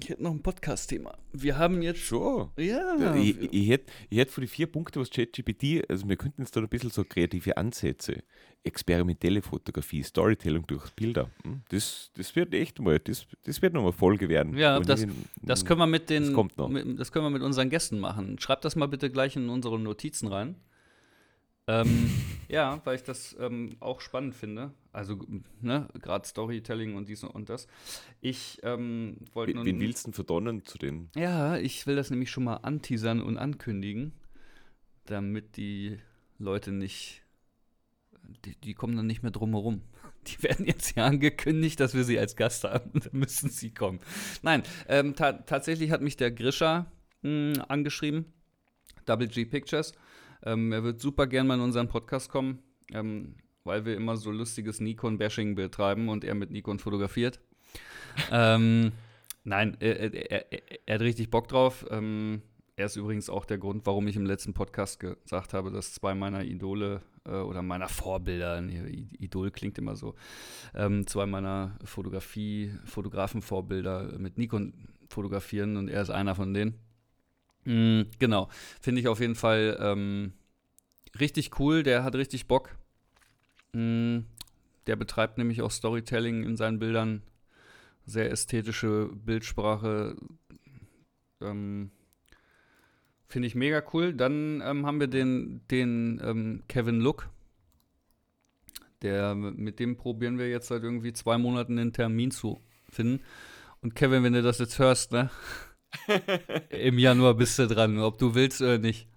Ich 0.00 0.10
hätte 0.10 0.22
noch 0.22 0.30
ein 0.30 0.40
Podcast-Thema. 0.40 1.18
Wir 1.32 1.58
haben 1.58 1.82
jetzt. 1.82 1.98
Schon. 1.98 2.50
Ja. 2.56 3.16
ich, 3.16 3.52
ich, 3.52 3.68
hätte, 3.68 3.92
ich 4.10 4.18
hätte 4.18 4.30
für 4.30 4.42
die 4.42 4.46
vier 4.46 4.68
Punkte, 4.68 5.00
was 5.00 5.10
ChatGPT, 5.10 5.90
also 5.90 6.08
wir 6.08 6.14
könnten 6.14 6.42
jetzt 6.42 6.54
da 6.54 6.60
ein 6.60 6.68
bisschen 6.68 6.90
so 6.90 7.02
kreative 7.02 7.56
Ansätze, 7.56 8.22
experimentelle 8.62 9.42
Fotografie, 9.42 10.04
Storytelling 10.04 10.68
durch 10.68 10.92
Bilder. 10.92 11.32
Hm? 11.42 11.62
Das, 11.70 12.12
das 12.14 12.36
wird 12.36 12.54
echt 12.54 12.78
mal, 12.78 13.00
das, 13.00 13.26
das 13.42 13.60
wird 13.60 13.74
nochmal 13.74 13.92
Folge 13.92 14.28
werden. 14.28 14.56
Ja, 14.56 14.78
das, 14.78 15.02
ich, 15.02 15.10
das 15.42 15.64
können 15.64 15.80
wir 15.80 15.88
mit 15.88 16.10
den. 16.10 16.26
Das, 16.26 16.32
kommt 16.32 16.56
noch. 16.58 16.68
Mit, 16.68 16.96
das 16.96 17.10
können 17.10 17.24
wir 17.24 17.30
mit 17.30 17.42
unseren 17.42 17.70
Gästen 17.70 17.98
machen. 17.98 18.38
Schreibt 18.38 18.64
das 18.64 18.76
mal 18.76 18.86
bitte 18.86 19.10
gleich 19.10 19.34
in 19.34 19.48
unsere 19.48 19.80
Notizen 19.80 20.28
rein. 20.28 20.54
Ähm, 21.66 22.10
ja, 22.48 22.80
weil 22.84 22.96
ich 22.96 23.02
das 23.02 23.36
ähm, 23.40 23.76
auch 23.80 24.00
spannend 24.00 24.34
finde. 24.34 24.72
Also, 24.92 25.18
ne, 25.60 25.88
gerade 26.00 26.26
Storytelling 26.26 26.94
und 26.94 27.08
dies 27.08 27.24
und 27.24 27.48
das. 27.48 27.66
Ich 28.20 28.60
ähm, 28.62 29.16
wollte. 29.32 29.54
Wen, 29.54 29.64
wen 29.64 29.80
willst 29.80 30.06
du 30.06 30.12
verdonnen 30.12 30.64
zu 30.64 30.78
den? 30.78 31.10
Ja, 31.16 31.56
ich 31.56 31.86
will 31.86 31.96
das 31.96 32.10
nämlich 32.10 32.30
schon 32.30 32.44
mal 32.44 32.56
anteasern 32.56 33.20
und 33.20 33.38
ankündigen, 33.38 34.12
damit 35.06 35.56
die 35.56 35.98
Leute 36.38 36.72
nicht. 36.72 37.22
Die, 38.44 38.56
die 38.56 38.74
kommen 38.74 38.96
dann 38.96 39.06
nicht 39.06 39.22
mehr 39.22 39.32
drum 39.32 39.52
herum. 39.52 39.82
Die 40.26 40.42
werden 40.42 40.64
jetzt 40.64 40.96
ja 40.96 41.04
angekündigt, 41.04 41.78
dass 41.80 41.92
wir 41.92 42.02
sie 42.02 42.18
als 42.18 42.34
Gast 42.34 42.64
haben 42.64 42.92
und 42.92 43.04
dann 43.04 43.18
müssen 43.18 43.50
sie 43.50 43.74
kommen. 43.74 44.00
Nein, 44.40 44.62
ähm, 44.88 45.14
ta 45.14 45.32
tatsächlich 45.32 45.90
hat 45.90 46.00
mich 46.00 46.16
der 46.16 46.30
Grisha 46.30 46.86
mh, 47.20 47.56
hm, 47.56 47.64
angeschrieben, 47.68 48.32
Double 49.04 49.28
G 49.28 49.44
Pictures 49.44 49.92
ähm, 50.44 50.72
er 50.72 50.84
wird 50.84 51.00
super 51.00 51.26
gern 51.26 51.46
mal 51.46 51.54
in 51.54 51.60
unseren 51.60 51.88
Podcast 51.88 52.30
kommen, 52.30 52.58
ähm, 52.92 53.36
weil 53.64 53.84
wir 53.84 53.96
immer 53.96 54.16
so 54.16 54.30
lustiges 54.30 54.80
Nikon-Bashing 54.80 55.54
betreiben 55.54 56.08
und 56.08 56.24
er 56.24 56.34
mit 56.34 56.50
Nikon 56.50 56.78
fotografiert. 56.78 57.40
ähm, 58.30 58.92
nein, 59.44 59.76
er, 59.80 60.00
er, 60.00 60.30
er, 60.30 60.62
er, 60.86 60.94
hat 60.94 61.00
richtig 61.00 61.30
Bock 61.30 61.48
drauf. 61.48 61.86
Ähm, 61.90 62.42
er 62.76 62.86
ist 62.86 62.96
übrigens 62.96 63.30
auch 63.30 63.44
der 63.44 63.58
Grund, 63.58 63.86
warum 63.86 64.06
ich 64.08 64.16
im 64.16 64.26
letzten 64.26 64.52
Podcast 64.52 65.00
gesagt 65.00 65.54
habe, 65.54 65.70
dass 65.70 65.94
zwei 65.94 66.14
meiner 66.14 66.44
Idole 66.44 67.02
äh, 67.24 67.30
oder 67.36 67.62
meiner 67.62 67.88
Vorbilder, 67.88 68.60
nee, 68.60 69.06
Idol 69.18 69.50
klingt 69.50 69.78
immer 69.78 69.96
so, 69.96 70.14
ähm, 70.74 71.06
zwei 71.06 71.26
meiner 71.26 71.78
Fotografie, 71.84 72.72
Fotografen-Vorbilder 72.84 74.18
mit 74.18 74.38
Nikon 74.38 74.74
fotografieren 75.08 75.76
und 75.76 75.88
er 75.88 76.02
ist 76.02 76.10
einer 76.10 76.34
von 76.34 76.52
denen. 76.52 76.74
Mhm, 77.64 78.06
genau. 78.18 78.48
Finde 78.80 79.00
ich 79.00 79.08
auf 79.08 79.20
jeden 79.20 79.34
Fall 79.34 79.78
ähm, 79.80 80.32
richtig 81.18 81.58
cool. 81.58 81.82
Der 81.82 82.04
hat 82.04 82.14
richtig 82.14 82.46
Bock. 82.46 82.76
Mhm, 83.72 84.26
der 84.86 84.96
betreibt 84.96 85.38
nämlich 85.38 85.62
auch 85.62 85.70
Storytelling 85.70 86.44
in 86.44 86.56
seinen 86.56 86.78
Bildern. 86.78 87.22
Sehr 88.06 88.30
ästhetische 88.30 89.10
Bildsprache. 89.14 90.16
Ähm, 91.40 91.90
Finde 93.26 93.48
ich 93.48 93.54
mega 93.54 93.82
cool. 93.92 94.12
Dann 94.12 94.62
ähm, 94.64 94.86
haben 94.86 95.00
wir 95.00 95.08
den, 95.08 95.62
den 95.70 96.20
ähm, 96.22 96.62
Kevin 96.68 97.00
Look. 97.00 97.30
Der, 99.02 99.34
mit 99.34 99.80
dem 99.80 99.96
probieren 99.96 100.38
wir 100.38 100.48
jetzt 100.48 100.68
seit 100.68 100.82
irgendwie 100.82 101.12
zwei 101.12 101.36
Monaten 101.36 101.78
einen 101.78 101.92
Termin 101.92 102.30
zu 102.30 102.60
finden. 102.88 103.22
Und 103.80 103.94
Kevin, 103.94 104.22
wenn 104.22 104.32
du 104.32 104.42
das 104.42 104.58
jetzt 104.58 104.78
hörst, 104.78 105.12
ne? 105.12 105.30
Im 106.70 106.98
Januar 106.98 107.34
bist 107.34 107.58
du 107.58 107.66
dran, 107.66 107.98
ob 107.98 108.18
du 108.18 108.34
willst 108.34 108.60
oder 108.60 108.78
nicht. 108.78 109.08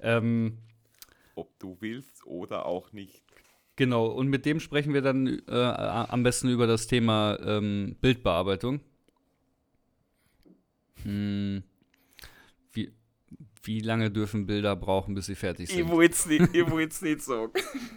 Ähm, 0.00 0.58
ob 1.34 1.58
du 1.58 1.76
willst 1.80 2.26
oder 2.26 2.66
auch 2.66 2.92
nicht. 2.92 3.22
Genau, 3.76 4.06
und 4.06 4.28
mit 4.28 4.44
dem 4.44 4.60
sprechen 4.60 4.92
wir 4.92 5.00
dann 5.00 5.42
äh, 5.48 5.52
am 5.54 6.22
besten 6.22 6.48
über 6.48 6.66
das 6.66 6.86
Thema 6.86 7.38
ähm, 7.42 7.96
Bildbearbeitung. 8.00 8.80
Hm, 11.02 11.62
wie, 12.72 12.92
wie 13.62 13.80
lange 13.80 14.10
dürfen 14.10 14.46
Bilder 14.46 14.76
brauchen, 14.76 15.14
bis 15.14 15.26
sie 15.26 15.34
fertig 15.34 15.70
sind? 15.70 15.80
Ich 15.80 15.88
wollte 15.88 16.14
es 16.14 16.26
nicht, 16.26 17.02
nicht 17.02 17.22
sagen. 17.22 17.52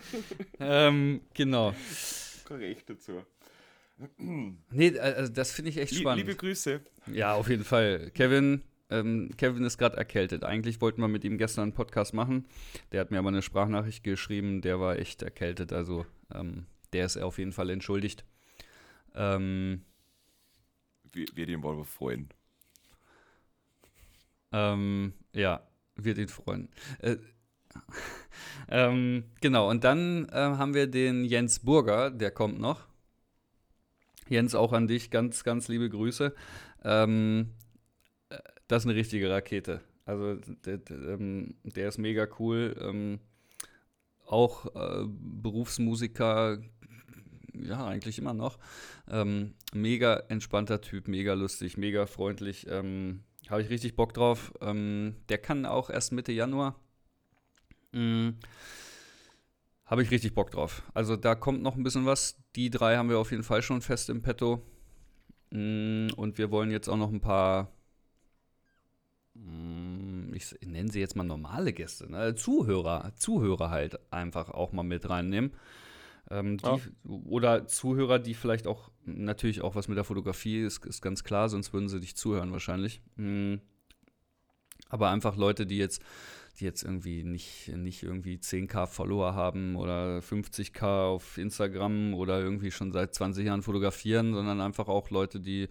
ähm, 0.59 1.21
genau. 1.33 1.75
Korrekt 2.45 2.89
dazu. 2.89 3.21
Nee, 4.17 4.99
also 4.99 5.31
das 5.31 5.51
finde 5.51 5.69
ich 5.69 5.77
echt 5.77 5.95
spannend. 5.95 6.25
Liebe 6.25 6.35
Grüße. 6.35 6.81
Ja, 7.13 7.33
auf 7.33 7.49
jeden 7.49 7.63
Fall. 7.63 8.11
Kevin, 8.13 8.61
ähm, 8.89 9.31
Kevin 9.37 9.63
ist 9.63 9.77
gerade 9.77 9.97
erkältet. 9.97 10.43
Eigentlich 10.43 10.81
wollten 10.81 11.01
wir 11.01 11.07
mit 11.07 11.23
ihm 11.23 11.37
gestern 11.37 11.63
einen 11.63 11.73
Podcast 11.73 12.13
machen. 12.13 12.45
Der 12.91 13.01
hat 13.01 13.11
mir 13.11 13.19
aber 13.19 13.29
eine 13.29 13.41
Sprachnachricht 13.41 14.03
geschrieben, 14.03 14.61
der 14.61 14.79
war 14.79 14.97
echt 14.97 15.21
erkältet. 15.21 15.71
Also 15.71 16.05
ähm, 16.33 16.65
der 16.93 17.05
ist 17.05 17.17
auf 17.17 17.37
jeden 17.37 17.53
Fall 17.53 17.69
entschuldigt. 17.69 18.25
Ähm, 19.13 19.81
wird 21.13 21.49
ihn 21.49 21.63
wohl 21.63 21.85
freuen. 21.85 22.29
Ähm, 24.51 25.13
ja, 25.33 25.65
wird 25.95 26.17
ihn 26.17 26.27
freuen. 26.27 26.69
Äh, 26.99 27.15
ähm, 28.69 29.23
genau, 29.41 29.69
und 29.69 29.83
dann 29.83 30.27
äh, 30.29 30.33
haben 30.33 30.73
wir 30.73 30.87
den 30.87 31.25
Jens 31.25 31.59
Burger, 31.59 32.11
der 32.11 32.31
kommt 32.31 32.59
noch. 32.59 32.87
Jens, 34.27 34.55
auch 34.55 34.73
an 34.73 34.87
dich 34.87 35.11
ganz, 35.11 35.43
ganz 35.43 35.67
liebe 35.67 35.89
Grüße. 35.89 36.33
Ähm, 36.83 37.51
äh, 38.29 38.37
das 38.67 38.83
ist 38.83 38.89
eine 38.89 38.97
richtige 38.97 39.29
Rakete. 39.29 39.81
Also 40.05 40.35
der, 40.35 40.79
ähm, 40.91 41.55
der 41.63 41.89
ist 41.89 41.97
mega 41.97 42.27
cool. 42.39 42.75
Ähm, 42.79 43.19
auch 44.25 44.65
äh, 44.75 45.05
Berufsmusiker, 45.07 46.59
ja, 47.53 47.85
eigentlich 47.85 48.17
immer 48.17 48.33
noch. 48.33 48.57
Ähm, 49.09 49.53
mega 49.73 50.17
entspannter 50.29 50.81
Typ, 50.81 51.07
mega 51.07 51.33
lustig, 51.33 51.77
mega 51.77 52.05
freundlich. 52.05 52.65
Ähm, 52.69 53.23
Habe 53.49 53.61
ich 53.61 53.69
richtig 53.69 53.95
Bock 53.95 54.13
drauf. 54.13 54.53
Ähm, 54.61 55.15
der 55.29 55.37
kann 55.37 55.65
auch 55.65 55.89
erst 55.89 56.11
Mitte 56.11 56.31
Januar. 56.31 56.79
Mhm. 57.91 58.37
Habe 59.85 60.01
ich 60.01 60.11
richtig 60.11 60.33
Bock 60.33 60.51
drauf. 60.51 60.83
Also 60.93 61.15
da 61.15 61.35
kommt 61.35 61.61
noch 61.61 61.75
ein 61.75 61.83
bisschen 61.83 62.05
was. 62.05 62.41
Die 62.55 62.69
drei 62.69 62.97
haben 62.97 63.09
wir 63.09 63.19
auf 63.19 63.31
jeden 63.31 63.43
Fall 63.43 63.61
schon 63.61 63.81
fest 63.81 64.09
im 64.09 64.21
Petto. 64.21 64.63
Mm, 65.51 66.07
und 66.15 66.37
wir 66.37 66.49
wollen 66.49 66.71
jetzt 66.71 66.89
auch 66.89 66.97
noch 66.97 67.11
ein 67.11 67.21
paar, 67.21 67.71
mm, 69.35 70.33
ich 70.33 70.55
nenne 70.65 70.91
sie 70.91 70.99
jetzt 70.99 71.15
mal 71.15 71.23
normale 71.23 71.71
Gäste, 71.71 72.11
ne? 72.11 72.33
Zuhörer, 72.33 73.13
Zuhörer 73.15 73.69
halt 73.69 73.99
einfach 74.11 74.49
auch 74.49 74.71
mal 74.71 74.83
mit 74.83 75.07
reinnehmen. 75.07 75.51
Ähm, 76.31 76.57
die, 76.57 76.65
ja. 76.65 76.79
Oder 77.25 77.67
Zuhörer, 77.67 78.17
die 78.17 78.33
vielleicht 78.33 78.65
auch 78.65 78.89
natürlich 79.05 79.61
auch 79.61 79.75
was 79.75 79.87
mit 79.87 79.97
der 79.97 80.03
Fotografie, 80.03 80.61
ist, 80.61 80.83
ist 80.85 81.01
ganz 81.01 81.23
klar, 81.23 81.47
sonst 81.47 81.73
würden 81.73 81.89
sie 81.89 81.99
dich 81.99 82.15
zuhören 82.15 82.51
wahrscheinlich. 82.51 83.01
Mm. 83.17 83.55
Aber 84.89 85.09
einfach 85.09 85.35
Leute, 85.35 85.65
die 85.65 85.77
jetzt, 85.77 86.01
die 86.59 86.65
jetzt 86.65 86.83
irgendwie 86.83 87.23
nicht, 87.23 87.69
nicht 87.75 88.03
irgendwie 88.03 88.37
10k 88.37 88.87
Follower 88.87 89.33
haben 89.33 89.75
oder 89.75 90.19
50k 90.19 91.07
auf 91.07 91.37
Instagram 91.37 92.13
oder 92.13 92.39
irgendwie 92.39 92.71
schon 92.71 92.91
seit 92.91 93.13
20 93.13 93.45
Jahren 93.45 93.61
fotografieren, 93.61 94.33
sondern 94.33 94.61
einfach 94.61 94.87
auch 94.87 95.09
Leute, 95.09 95.39
die, 95.39 95.67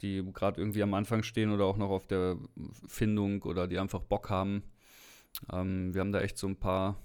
die 0.00 0.24
gerade 0.32 0.60
irgendwie 0.60 0.82
am 0.82 0.94
Anfang 0.94 1.22
stehen 1.22 1.50
oder 1.50 1.64
auch 1.64 1.76
noch 1.76 1.90
auf 1.90 2.06
der 2.06 2.36
Findung 2.86 3.42
oder 3.42 3.66
die 3.66 3.78
einfach 3.78 4.00
Bock 4.00 4.30
haben. 4.30 4.62
Ähm, 5.52 5.94
wir 5.94 6.00
haben 6.00 6.12
da 6.12 6.20
echt 6.20 6.38
so 6.38 6.46
ein 6.46 6.56
paar. 6.56 6.98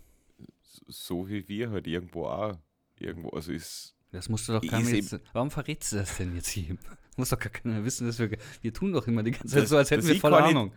So 0.88 1.28
wie 1.28 1.48
wir 1.48 1.72
halt 1.72 1.88
irgendwo 1.88 2.26
auch. 2.26 2.58
Irgendwo, 3.00 3.30
also 3.30 3.52
ist. 3.52 3.96
Das 4.12 4.30
musst 4.30 4.48
du 4.48 4.54
doch 4.54 4.62
gar 4.66 4.82
nicht. 4.82 5.20
Warum 5.34 5.52
verrätst 5.52 5.92
du 5.92 5.98
das 5.98 6.18
denn 6.18 6.36
jetzt 6.36 6.50
hier? 6.50 6.78
Muss 7.18 7.30
doch 7.30 7.40
gar 7.40 7.52
keiner 7.52 7.84
wissen, 7.84 8.08
dass 8.08 8.20
wir. 8.20 8.30
Wir 8.62 8.74
tun 8.74 8.94
doch 8.94 9.08
immer 9.08 9.24
die 9.24 9.32
ganze 9.32 9.48
Zeit 9.48 9.64
das, 9.64 9.70
so, 9.70 9.78
als 9.78 9.92
hätten 9.92 10.08
wir 10.08 10.16
voll 10.16 10.34
Ahnung. 10.34 10.72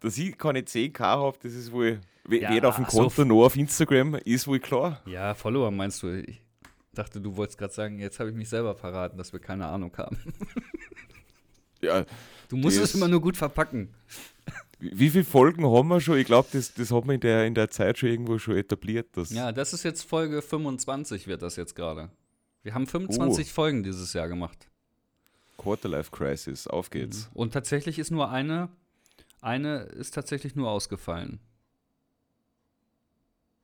Dass 0.00 0.16
ich 0.16 0.36
keine 0.36 0.60
10k 0.60 0.98
habe, 1.00 1.38
das 1.42 1.52
ist 1.52 1.72
wohl. 1.72 2.00
Ja, 2.28 2.50
weder 2.50 2.68
auf 2.68 2.76
dem 2.76 2.86
Konto 2.86 3.08
so 3.08 3.24
noch 3.24 3.44
auf 3.44 3.56
Instagram, 3.56 4.14
ist 4.24 4.46
wohl 4.46 4.60
klar. 4.60 5.00
Ja, 5.06 5.34
Follower 5.34 5.70
meinst 5.70 6.02
du? 6.02 6.22
Ich 6.22 6.40
dachte, 6.92 7.20
du 7.20 7.36
wolltest 7.36 7.58
gerade 7.58 7.72
sagen, 7.72 7.98
jetzt 7.98 8.20
habe 8.20 8.30
ich 8.30 8.36
mich 8.36 8.48
selber 8.48 8.74
verraten, 8.74 9.18
dass 9.18 9.32
wir 9.32 9.40
keine 9.40 9.66
Ahnung 9.66 9.92
haben. 9.96 10.18
ja. 11.80 12.04
Du 12.48 12.56
musst 12.56 12.78
es 12.78 12.94
immer 12.94 13.08
nur 13.08 13.20
gut 13.20 13.36
verpacken. 13.36 13.88
Wie, 14.78 14.98
wie 14.98 15.10
viele 15.10 15.24
Folgen 15.24 15.66
haben 15.66 15.88
wir 15.88 16.00
schon? 16.00 16.18
Ich 16.18 16.26
glaube, 16.26 16.48
das, 16.52 16.72
das 16.74 16.90
hat 16.90 17.04
man 17.04 17.14
in 17.14 17.20
der, 17.20 17.46
in 17.46 17.54
der 17.54 17.70
Zeit 17.70 17.98
schon 17.98 18.08
irgendwo 18.08 18.38
schon 18.38 18.56
etabliert. 18.56 19.08
Dass 19.16 19.30
ja, 19.30 19.52
das 19.52 19.72
ist 19.72 19.82
jetzt 19.82 20.02
Folge 20.02 20.40
25, 20.40 21.26
wird 21.26 21.42
das 21.42 21.56
jetzt 21.56 21.74
gerade. 21.74 22.10
Wir 22.62 22.74
haben 22.74 22.86
25 22.86 23.48
oh. 23.48 23.52
Folgen 23.52 23.82
dieses 23.82 24.12
Jahr 24.12 24.28
gemacht. 24.28 24.68
Quarterlife 25.58 26.10
Crisis, 26.10 26.66
auf 26.66 26.90
geht's. 26.90 27.28
Mhm. 27.30 27.40
Und 27.40 27.52
tatsächlich 27.52 27.98
ist 27.98 28.10
nur 28.10 28.30
eine 28.30 28.68
eine 29.40 29.80
ist 29.84 30.14
tatsächlich 30.14 30.54
nur 30.54 30.70
ausgefallen. 30.70 31.40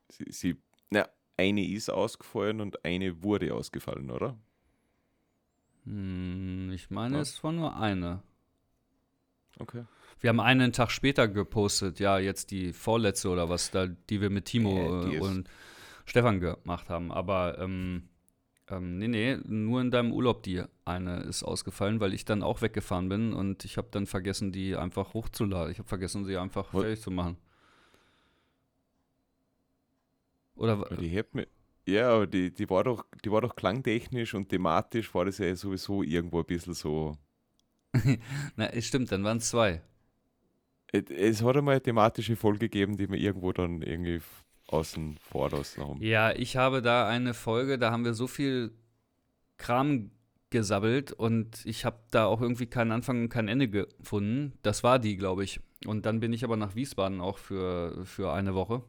Sie, 0.08 0.24
sie 0.30 0.56
na, 0.90 1.08
eine 1.36 1.66
ist 1.66 1.90
ausgefallen 1.90 2.60
und 2.60 2.84
eine 2.84 3.22
wurde 3.22 3.52
ausgefallen, 3.54 4.10
oder? 4.10 4.38
Hm, 5.84 6.70
ich 6.72 6.90
meine, 6.90 7.16
ja. 7.16 7.22
es 7.22 7.42
war 7.42 7.52
nur 7.52 7.76
eine. 7.76 8.22
Okay. 9.58 9.84
Wir 10.20 10.30
haben 10.30 10.40
einen 10.40 10.72
Tag 10.72 10.90
später 10.90 11.28
gepostet, 11.28 12.00
ja, 12.00 12.18
jetzt 12.18 12.50
die 12.50 12.72
vorletzte 12.72 13.28
oder 13.28 13.48
was, 13.48 13.70
da, 13.70 13.86
die 13.86 14.20
wir 14.20 14.30
mit 14.30 14.46
Timo 14.46 15.04
äh, 15.04 15.18
und 15.18 15.48
Stefan 16.04 16.40
gemacht 16.40 16.88
haben. 16.88 17.12
Aber 17.12 17.58
ähm, 17.58 18.08
ähm, 18.68 18.98
nee, 18.98 19.08
nee, 19.08 19.38
nur 19.44 19.80
in 19.80 19.90
deinem 19.90 20.12
Urlaub 20.12 20.42
die 20.42 20.62
eine 20.84 21.20
ist 21.20 21.42
ausgefallen, 21.42 22.00
weil 22.00 22.14
ich 22.14 22.24
dann 22.24 22.42
auch 22.42 22.62
weggefahren 22.62 23.08
bin 23.08 23.32
und 23.32 23.64
ich 23.64 23.76
habe 23.76 23.88
dann 23.90 24.06
vergessen, 24.06 24.52
die 24.52 24.76
einfach 24.76 25.14
hochzuladen. 25.14 25.70
Ich 25.72 25.78
habe 25.78 25.88
vergessen, 25.88 26.24
sie 26.24 26.36
einfach 26.36 26.72
What? 26.72 26.82
fertig 26.82 27.00
zu 27.00 27.10
machen. 27.10 27.36
Oder 30.56 30.88
die 30.96 31.16
hat 31.16 31.34
mir, 31.34 31.46
ja, 31.86 32.10
aber 32.10 32.26
die, 32.26 32.52
die, 32.52 32.68
war 32.68 32.82
doch, 32.82 33.04
die 33.24 33.30
war 33.30 33.40
doch 33.40 33.54
klangtechnisch 33.54 34.34
und 34.34 34.48
thematisch 34.48 35.14
war 35.14 35.26
das 35.26 35.38
ja 35.38 35.54
sowieso 35.54 36.02
irgendwo 36.02 36.40
ein 36.40 36.46
bisschen 36.46 36.74
so. 36.74 37.16
Na, 38.56 38.66
es 38.66 38.86
stimmt, 38.86 39.12
dann 39.12 39.22
waren 39.22 39.36
es 39.36 39.50
zwei. 39.50 39.82
Es, 40.88 41.04
es 41.10 41.42
hat 41.42 41.56
einmal 41.56 41.74
eine 41.74 41.82
thematische 41.82 42.36
Folge 42.36 42.68
gegeben, 42.68 42.96
die 42.96 43.06
mir 43.06 43.18
irgendwo 43.18 43.52
dann 43.52 43.82
irgendwie 43.82 44.20
außen 44.68 45.18
vor 45.20 45.50
haben. 45.50 46.02
Ja, 46.02 46.32
ich 46.32 46.56
habe 46.56 46.82
da 46.82 47.08
eine 47.08 47.34
Folge, 47.34 47.78
da 47.78 47.90
haben 47.90 48.04
wir 48.04 48.14
so 48.14 48.26
viel 48.26 48.72
Kram 49.58 50.10
gesabbelt 50.50 51.12
und 51.12 51.64
ich 51.64 51.84
habe 51.84 51.98
da 52.10 52.26
auch 52.26 52.40
irgendwie 52.40 52.66
keinen 52.66 52.92
Anfang 52.92 53.22
und 53.22 53.28
kein 53.28 53.48
Ende 53.48 53.68
gefunden. 53.68 54.52
Das 54.62 54.82
war 54.84 54.98
die, 54.98 55.16
glaube 55.16 55.44
ich. 55.44 55.60
Und 55.86 56.06
dann 56.06 56.20
bin 56.20 56.32
ich 56.32 56.44
aber 56.44 56.56
nach 56.56 56.74
Wiesbaden 56.74 57.20
auch 57.20 57.38
für, 57.38 58.04
für 58.04 58.32
eine 58.32 58.54
Woche. 58.54 58.82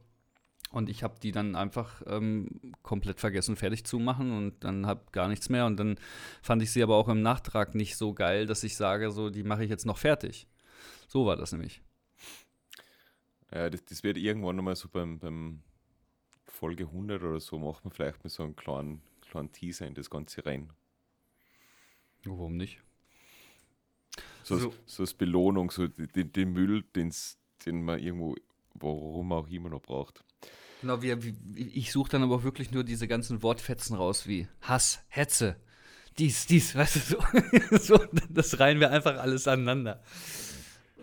Und 0.70 0.90
ich 0.90 1.02
habe 1.02 1.16
die 1.22 1.32
dann 1.32 1.56
einfach 1.56 2.02
ähm, 2.08 2.74
komplett 2.84 3.20
vergessen, 3.20 3.56
fertig 3.56 3.86
zu 3.86 4.00
machen 4.00 4.32
und 4.36 4.64
dann 4.64 4.86
habe 4.86 5.02
gar 5.12 5.30
nichts 5.30 5.50
mehr. 5.50 5.66
Und 5.66 5.78
dann 5.78 5.98
fand 6.42 6.62
ich 6.62 6.72
sie 6.72 6.84
aber 6.84 6.96
auch 6.96 7.08
im 7.08 7.22
Nachtrag 7.22 7.74
nicht 7.74 7.96
so 7.96 8.14
geil, 8.14 8.46
dass 8.46 8.64
ich 8.64 8.76
sage, 8.76 9.12
so, 9.12 9.30
die 9.30 9.44
mache 9.44 9.64
ich 9.64 9.70
jetzt 9.70 9.86
noch 9.86 9.98
fertig. 9.98 10.48
So 11.08 11.26
war 11.26 11.38
das 11.38 11.54
nämlich. 11.54 11.82
Ja, 13.54 13.70
das, 13.70 13.86
das 13.86 14.04
wird 14.04 14.18
irgendwann 14.18 14.58
nochmal 14.58 14.76
so 14.76 14.90
beim, 14.90 15.20
beim 15.20 15.64
Folge 16.58 16.86
100 16.86 17.22
oder 17.22 17.40
so, 17.40 17.60
machen 17.60 17.86
wir 17.86 17.92
vielleicht 17.92 18.24
mal 18.24 18.30
so 18.30 18.44
einen 18.44 18.56
kleinen, 18.56 19.02
kleinen 19.22 19.52
Teaser 19.52 19.86
in 19.86 19.94
das 19.94 20.10
Ganze 20.10 20.46
rein. 20.46 20.72
Warum 22.26 22.58
nicht? 22.58 22.82
So, 24.44 24.56
also, 24.56 24.74
so 24.86 25.04
als 25.04 25.14
Belohnung, 25.14 25.70
so 25.70 25.88
den, 25.88 26.32
den 26.34 26.54
Müll, 26.54 26.84
den's, 26.96 27.38
den 27.66 27.84
man 27.84 28.00
irgendwo, 28.00 28.36
warum 28.74 29.32
auch 29.34 29.48
immer 29.50 29.70
noch 29.70 29.82
braucht. 29.82 30.24
Genau, 30.82 31.02
wie, 31.02 31.36
ich 31.56 31.92
suche 31.92 32.12
dann 32.12 32.24
aber 32.24 32.36
auch 32.36 32.44
wirklich 32.44 32.72
nur 32.72 32.84
diese 32.84 33.08
ganzen 33.08 33.44
Wortfetzen 33.44 33.96
raus, 33.96 34.28
wie 34.28 34.48
Hass, 34.62 35.04
Hetze, 35.10 35.58
dies, 36.18 36.48
dies, 36.48 36.76
weißt 36.76 36.96
du, 36.96 37.00
so, 37.00 37.78
so 37.78 38.06
das 38.30 38.60
reihen 38.60 38.80
wir 38.80 38.92
einfach 38.92 39.18
alles 39.18 39.48
aneinander. 39.48 40.02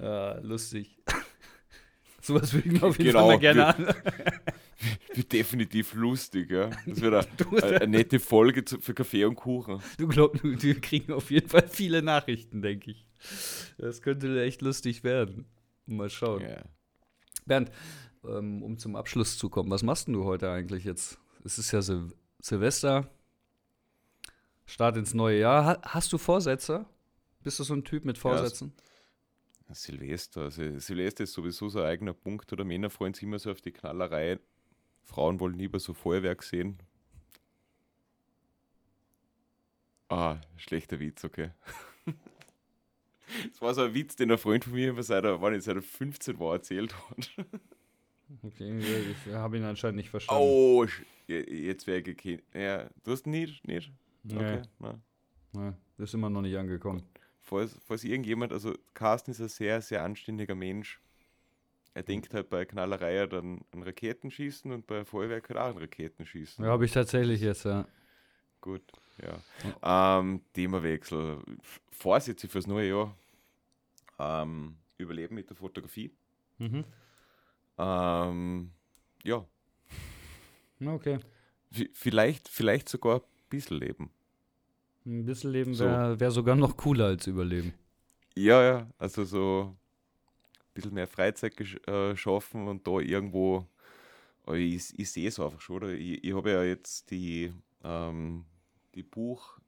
Äh, 0.00 0.40
lustig. 0.40 0.98
Sowas 2.20 2.52
würde 2.52 2.68
ich 2.68 2.80
mir 2.80 2.86
auf 2.86 2.98
jeden 2.98 3.10
genau, 3.10 3.26
Fall 3.26 3.36
mal 3.36 3.40
gerne 3.40 3.66
an. 3.66 3.94
definitiv 5.32 5.94
lustig, 5.94 6.50
ja. 6.50 6.70
Das 6.86 7.00
wird 7.00 7.28
eine, 7.62 7.80
eine, 7.80 7.86
nette 7.88 8.20
Folge 8.20 8.64
zu, 8.64 8.80
für 8.80 8.94
Kaffee 8.94 9.24
und 9.24 9.36
Kuchen. 9.36 9.80
Du 9.98 10.08
glaubst, 10.08 10.42
wir 10.44 10.80
kriegen 10.80 11.12
auf 11.12 11.30
jeden 11.30 11.48
Fall 11.48 11.68
viele 11.68 12.02
Nachrichten, 12.02 12.62
denke 12.62 12.92
ich. 12.92 13.06
Das 13.78 14.02
könnte 14.02 14.42
echt 14.42 14.62
lustig 14.62 15.04
werden. 15.04 15.46
Mal 15.86 16.10
schauen. 16.10 16.42
Ja. 16.42 16.62
Bernd, 17.46 17.70
ähm, 18.26 18.62
um 18.62 18.78
zum 18.78 18.96
Abschluss 18.96 19.38
zu 19.38 19.48
kommen, 19.48 19.70
was 19.70 19.82
machst 19.82 20.08
du 20.08 20.24
heute 20.24 20.50
eigentlich 20.50 20.84
jetzt? 20.84 21.18
Es 21.44 21.58
ist 21.58 21.72
ja 21.72 21.82
Sil 21.82 22.08
Silvester, 22.40 23.10
Start 24.66 24.96
ins 24.96 25.14
neue 25.14 25.40
Jahr. 25.40 25.80
hast 25.82 26.12
du 26.12 26.18
Vorsätze? 26.18 26.86
Bist 27.42 27.58
du 27.58 27.64
so 27.64 27.74
ein 27.74 27.84
Typ 27.84 28.04
mit 28.04 28.16
Vorsätzen? 28.16 28.72
Ja, 29.68 29.74
Silvester. 29.74 30.42
Also 30.42 30.78
Silvester 30.78 31.24
ist 31.24 31.34
sowieso 31.34 31.68
so 31.68 31.80
ein 31.80 31.86
eigener 31.86 32.14
Punkt. 32.14 32.52
Oder 32.52 32.64
Männer 32.64 32.90
freuen 32.90 33.12
sich 33.12 33.24
immer 33.24 33.38
so 33.38 33.50
auf 33.50 33.60
die 33.60 33.72
Knallerei. 33.72 34.38
Frauen 35.04 35.40
wollen 35.40 35.54
lieber 35.54 35.78
so 35.78 35.94
Feuerwerk 35.94 36.42
sehen. 36.42 36.78
Ah, 40.08 40.38
schlechter 40.56 41.00
Witz, 41.00 41.24
okay. 41.24 41.50
Das 43.50 43.60
war 43.60 43.74
so 43.74 43.82
ein 43.82 43.94
Witz, 43.94 44.16
den 44.16 44.30
ein 44.30 44.38
Freund 44.38 44.64
von 44.64 44.74
mir 44.74 44.90
immer 44.90 45.02
seit 45.02 45.24
er, 45.24 45.40
wann 45.40 45.54
ich, 45.54 45.64
seit 45.64 45.76
er 45.76 45.82
15 45.82 46.38
war 46.38 46.54
erzählt 46.54 46.94
hat. 47.10 47.30
Okay, 48.42 48.78
ich 48.78 49.32
habe 49.32 49.56
ihn 49.56 49.64
anscheinend 49.64 49.96
nicht 49.96 50.10
verstanden. 50.10 50.42
Oh, 50.42 50.86
jetzt 51.26 51.86
wäre 51.86 52.02
gekehrt. 52.02 52.42
Ja, 52.54 52.88
du 53.02 53.12
hast 53.12 53.26
nicht, 53.26 53.66
nicht? 53.66 53.92
Okay, 54.24 54.62
nee. 54.78 54.88
nee. 55.52 55.72
Das 55.96 56.10
ist 56.10 56.14
immer 56.14 56.30
noch 56.30 56.42
nicht 56.42 56.56
angekommen 56.56 57.02
falls, 57.44 57.78
falls 57.84 58.04
irgendjemand, 58.04 58.52
also 58.52 58.74
Carsten 58.94 59.30
ist 59.30 59.40
ein 59.40 59.48
sehr, 59.48 59.80
sehr 59.80 60.02
anständiger 60.02 60.54
Mensch. 60.54 61.00
Er 61.94 62.02
denkt 62.02 62.34
halt 62.34 62.50
bei 62.50 62.64
Knallerei 62.64 63.26
dann 63.26 63.60
an 63.70 63.84
Raketenschießen 63.84 64.72
und 64.72 64.86
bei 64.86 65.04
Feuerwerk 65.04 65.48
halt 65.48 65.58
auch 65.58 65.76
an 65.76 65.78
Raketenschießen. 65.78 66.64
Ja, 66.64 66.72
habe 66.72 66.84
ich 66.84 66.92
tatsächlich 66.92 67.40
jetzt, 67.40 67.64
ja. 67.64 67.86
Gut, 68.60 68.82
ja. 69.22 70.18
Ähm, 70.18 70.42
Themawechsel. 70.54 71.38
Vorsätze 71.92 72.48
fürs 72.48 72.66
neue 72.66 72.88
Jahr. 72.88 73.16
Ähm, 74.18 74.76
Überleben 74.98 75.36
mit 75.36 75.48
der 75.48 75.56
Fotografie. 75.56 76.10
Mhm. 76.58 76.84
Ähm, 77.78 78.70
ja. 79.22 79.44
Okay. 80.84 81.18
V 81.70 81.84
vielleicht, 81.92 82.48
vielleicht 82.48 82.88
sogar 82.88 83.16
ein 83.16 83.48
bisschen 83.50 83.78
leben. 83.78 84.10
Ein 85.06 85.26
bisschen 85.26 85.52
Leben 85.52 85.78
wäre 85.78 86.14
so. 86.14 86.20
wär 86.20 86.30
sogar 86.30 86.56
noch 86.56 86.76
cooler 86.76 87.06
als 87.06 87.26
Überleben. 87.26 87.74
Ja, 88.34 88.62
ja, 88.62 88.90
also 88.98 89.24
so 89.24 89.76
bisschen 90.74 90.94
mehr 90.94 91.08
Freizeit 91.08 91.58
äh, 91.88 92.16
schaffen 92.16 92.68
und 92.68 92.86
da 92.86 92.98
irgendwo, 92.98 93.66
ich, 94.52 94.98
ich 94.98 95.10
sehe 95.10 95.28
es 95.28 95.40
einfach 95.40 95.60
schon, 95.60 95.76
oder? 95.76 95.88
Ich, 95.90 96.22
ich 96.24 96.34
habe 96.34 96.50
ja 96.50 96.62
jetzt 96.62 97.10
die, 97.10 97.52
ähm, 97.82 98.44
die 98.94 99.02
Buch, 99.02 99.58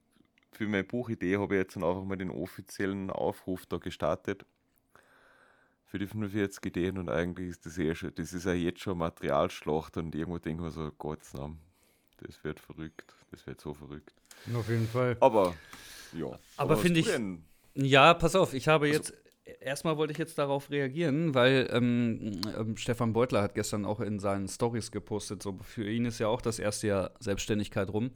für 0.53 0.67
meine 0.67 0.85
Buchidee 0.85 1.37
habe 1.37 1.55
ich 1.55 1.61
jetzt 1.61 1.77
dann 1.77 1.85
einfach 1.85 2.05
mal 2.05 2.17
den 2.17 2.31
offiziellen 2.31 3.11
Aufruf 3.11 3.67
da 3.67 3.77
gestartet 3.77 4.45
für 5.87 5.99
die 5.99 6.07
45 6.07 6.67
Ideen 6.67 6.99
und 6.99 7.09
eigentlich 7.09 7.51
ist 7.51 7.67
das 7.67 7.79
eh 7.79 7.95
schon, 7.95 8.13
das 8.15 8.33
ist 8.33 8.45
ja 8.45 8.53
jetzt 8.53 8.81
schon 8.81 8.99
Materialschlacht 8.99 9.97
und 9.97 10.15
irgendwo 10.15 10.39
denke 10.39 10.63
ich 10.63 10.67
mir 10.67 10.71
so, 10.71 10.91
Gottes 10.99 11.33
Namen, 11.35 11.61
das 12.19 12.43
wird 12.43 12.59
verrückt, 12.59 13.15
das 13.31 13.47
wird 13.47 13.61
so 13.61 13.73
verrückt. 13.73 14.13
Auf 14.55 14.69
jeden 14.69 14.89
Fall. 14.89 15.17
Aber, 15.21 15.55
ja. 16.13 16.39
Aber 16.57 16.77
finde 16.77 17.01
ich. 17.01 17.09
Ja, 17.75 18.15
pass 18.15 18.35
auf, 18.35 18.55
ich 18.55 18.69
habe 18.69 18.87
also, 18.87 18.99
jetzt. 18.99 19.26
Erstmal 19.61 19.97
wollte 19.97 20.13
ich 20.13 20.19
jetzt 20.19 20.39
darauf 20.39 20.71
reagieren, 20.71 21.35
weil 21.35 21.69
ähm, 21.73 22.41
ähm, 22.59 22.77
Stefan 22.77 23.13
Beutler 23.13 23.43
hat 23.43 23.55
gestern 23.55 23.85
auch 23.85 24.01
in 24.01 24.19
seinen 24.19 24.49
Stories 24.49 24.91
gepostet, 24.91 25.43
so 25.43 25.59
für 25.63 25.89
ihn 25.89 26.05
ist 26.05 26.19
ja 26.19 26.29
auch 26.29 26.41
das 26.41 26.59
erste 26.59 26.89
Jahr 26.89 27.11
Selbstständigkeit 27.21 27.91
rum. 27.91 28.11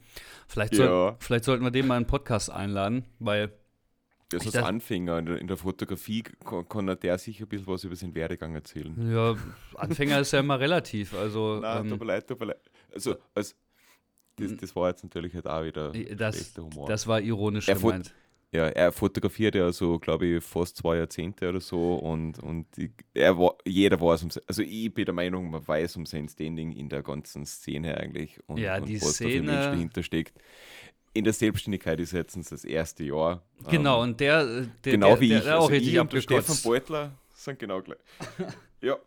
Vielleicht, 0.47 0.75
soll, 0.75 0.87
ja. 0.87 1.15
vielleicht 1.19 1.45
sollten 1.45 1.63
wir 1.63 1.71
den 1.71 1.87
mal 1.87 1.95
einen 1.95 2.07
Podcast 2.07 2.49
einladen, 2.49 3.05
weil 3.19 3.51
das 4.29 4.45
als 4.45 4.55
Anfänger 4.55 5.19
in 5.19 5.25
der, 5.25 5.37
in 5.39 5.47
der 5.47 5.57
Fotografie 5.57 6.23
kann, 6.23 6.67
kann 6.67 6.97
der 7.01 7.17
sicher 7.17 7.45
ein 7.45 7.49
bisschen 7.49 7.67
was 7.67 7.83
über 7.83 7.95
seinen 7.95 8.15
Werdegang 8.15 8.55
erzählen. 8.55 9.11
Ja, 9.11 9.35
Anfänger 9.75 10.19
ist 10.19 10.31
ja 10.31 10.39
immer 10.39 10.59
relativ. 10.59 11.13
Also, 11.13 11.59
Nein, 11.61 11.83
ähm, 11.83 11.89
tut 11.89 11.99
mir 11.99 12.05
leid, 12.05 12.27
tut 12.27 12.39
mir 12.39 12.45
leid. 12.47 12.61
Also, 12.93 13.15
als, 13.35 13.55
das, 14.37 14.55
das 14.55 14.75
war 14.75 14.89
jetzt 14.89 15.03
natürlich 15.03 15.33
halt 15.35 15.47
auch 15.47 15.63
wieder 15.63 15.91
das, 15.91 16.57
Humor. 16.57 16.87
Das 16.87 17.07
war 17.07 17.19
ironisch 17.19 17.67
er 17.67 17.75
gemeint. 17.75 18.13
Ja, 18.53 18.67
er 18.67 18.91
fotografiert 18.91 19.55
ja 19.55 19.71
so, 19.71 19.97
glaube 19.97 20.25
ich, 20.25 20.43
fast 20.43 20.75
zwei 20.75 20.97
Jahrzehnte 20.97 21.47
oder 21.47 21.61
so 21.61 21.95
und, 21.95 22.37
und 22.39 22.65
ich, 22.77 22.91
er 23.13 23.37
war, 23.37 23.55
jeder 23.65 24.01
weiß 24.01 24.23
um 24.23 24.29
also 24.45 24.61
ich 24.61 24.93
bin 24.93 25.05
der 25.05 25.13
Meinung, 25.13 25.49
man 25.49 25.65
weiß 25.65 25.95
um 25.95 26.05
sein 26.05 26.27
Standing 26.27 26.73
in 26.73 26.89
der 26.89 27.01
ganzen 27.01 27.45
Szene 27.45 27.97
eigentlich 27.97 28.39
und, 28.47 28.57
ja, 28.57 28.77
und 28.77 28.89
die 28.89 29.01
was 29.01 29.15
Szene, 29.15 29.29
da 29.29 29.37
für 29.37 29.43
Mensch 29.43 29.65
dahinter 29.67 30.03
steckt 30.03 30.37
in 31.13 31.23
der 31.23 31.33
Selbstständigkeit 31.33 31.99
ist 31.99 32.13
jetzt 32.13 32.37
das 32.51 32.63
erste 32.63 33.03
Jahr. 33.03 33.43
Genau, 33.69 33.97
ähm, 33.97 34.09
und 34.09 34.19
der, 34.19 34.45
der 34.83 34.93
genau 34.93 35.19
wie 35.19 35.29
der, 35.29 35.37
ich, 35.39 35.43
der 35.43 35.57
auch 35.57 35.61
also 35.61 35.73
richtig 35.73 35.93
ich 35.93 35.99
und 35.99 36.13
der 36.13 36.21
Stefan 36.21 36.57
Beutler 36.63 37.11
sind 37.33 37.59
genau 37.59 37.81
gleich. 37.81 37.99
ja, 38.81 38.97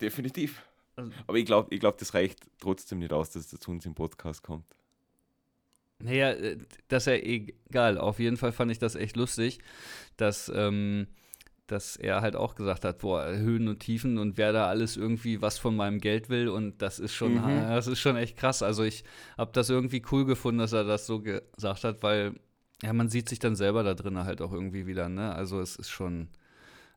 definitiv. 0.00 0.62
Also 0.96 1.12
Aber 1.26 1.38
ich 1.38 1.46
glaube, 1.46 1.74
ich 1.74 1.80
glaub, 1.80 1.98
das 1.98 2.14
reicht 2.14 2.40
trotzdem 2.58 3.00
nicht 3.00 3.12
aus, 3.12 3.30
dass 3.30 3.48
das 3.48 3.60
zu 3.60 3.70
uns 3.70 3.84
im 3.86 3.94
Podcast 3.94 4.42
kommt. 4.42 4.64
Naja, 6.02 6.30
äh, 6.30 6.58
das 6.88 7.06
ist 7.06 7.06
ja 7.06 7.14
egal. 7.14 7.98
Auf 7.98 8.18
jeden 8.18 8.36
Fall 8.36 8.52
fand 8.52 8.70
ich 8.70 8.78
das 8.78 8.94
echt 8.94 9.16
lustig, 9.16 9.58
dass 10.16 10.50
ähm, 10.54 11.06
dass 11.70 11.96
er 11.96 12.20
halt 12.20 12.34
auch 12.34 12.56
gesagt 12.56 12.84
hat, 12.84 12.98
boah, 12.98 13.26
Höhen 13.28 13.68
und 13.68 13.78
Tiefen 13.78 14.18
und 14.18 14.36
wer 14.36 14.52
da 14.52 14.66
alles 14.66 14.96
irgendwie 14.96 15.40
was 15.40 15.58
von 15.58 15.76
meinem 15.76 16.00
Geld 16.00 16.28
will 16.28 16.48
und 16.48 16.82
das 16.82 16.98
ist 16.98 17.14
schon, 17.14 17.34
mhm. 17.34 17.60
das 17.68 17.86
ist 17.86 18.00
schon 18.00 18.16
echt 18.16 18.36
krass. 18.36 18.62
Also 18.62 18.82
ich 18.82 19.04
habe 19.38 19.52
das 19.52 19.70
irgendwie 19.70 20.02
cool 20.10 20.24
gefunden, 20.24 20.58
dass 20.58 20.72
er 20.72 20.84
das 20.84 21.06
so 21.06 21.20
gesagt 21.20 21.84
hat, 21.84 22.02
weil 22.02 22.34
ja, 22.82 22.92
man 22.92 23.08
sieht 23.08 23.28
sich 23.28 23.38
dann 23.38 23.56
selber 23.56 23.82
da 23.82 23.94
drin 23.94 24.18
halt 24.18 24.40
auch 24.40 24.52
irgendwie 24.52 24.86
wieder, 24.86 25.08
ne? 25.08 25.34
Also 25.34 25.60
es 25.60 25.76
ist 25.76 25.90
schon, 25.90 26.28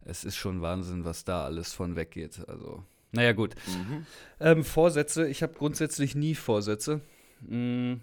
es 0.06 0.24
ist 0.24 0.38
schon 0.38 0.62
Wahnsinn, 0.62 1.06
was 1.06 1.26
da 1.26 1.44
alles 1.44 1.74
von 1.74 1.96
weggeht. 1.96 2.42
Also, 2.48 2.84
naja, 3.12 3.34
gut. 3.34 3.56
Mhm. 3.68 4.06
Ähm, 4.40 4.64
Vorsätze, 4.64 5.28
ich 5.28 5.44
habe 5.44 5.54
grundsätzlich 5.54 6.16
nie 6.16 6.36
Vorsätze. 6.36 7.02
Mhm. 7.42 8.00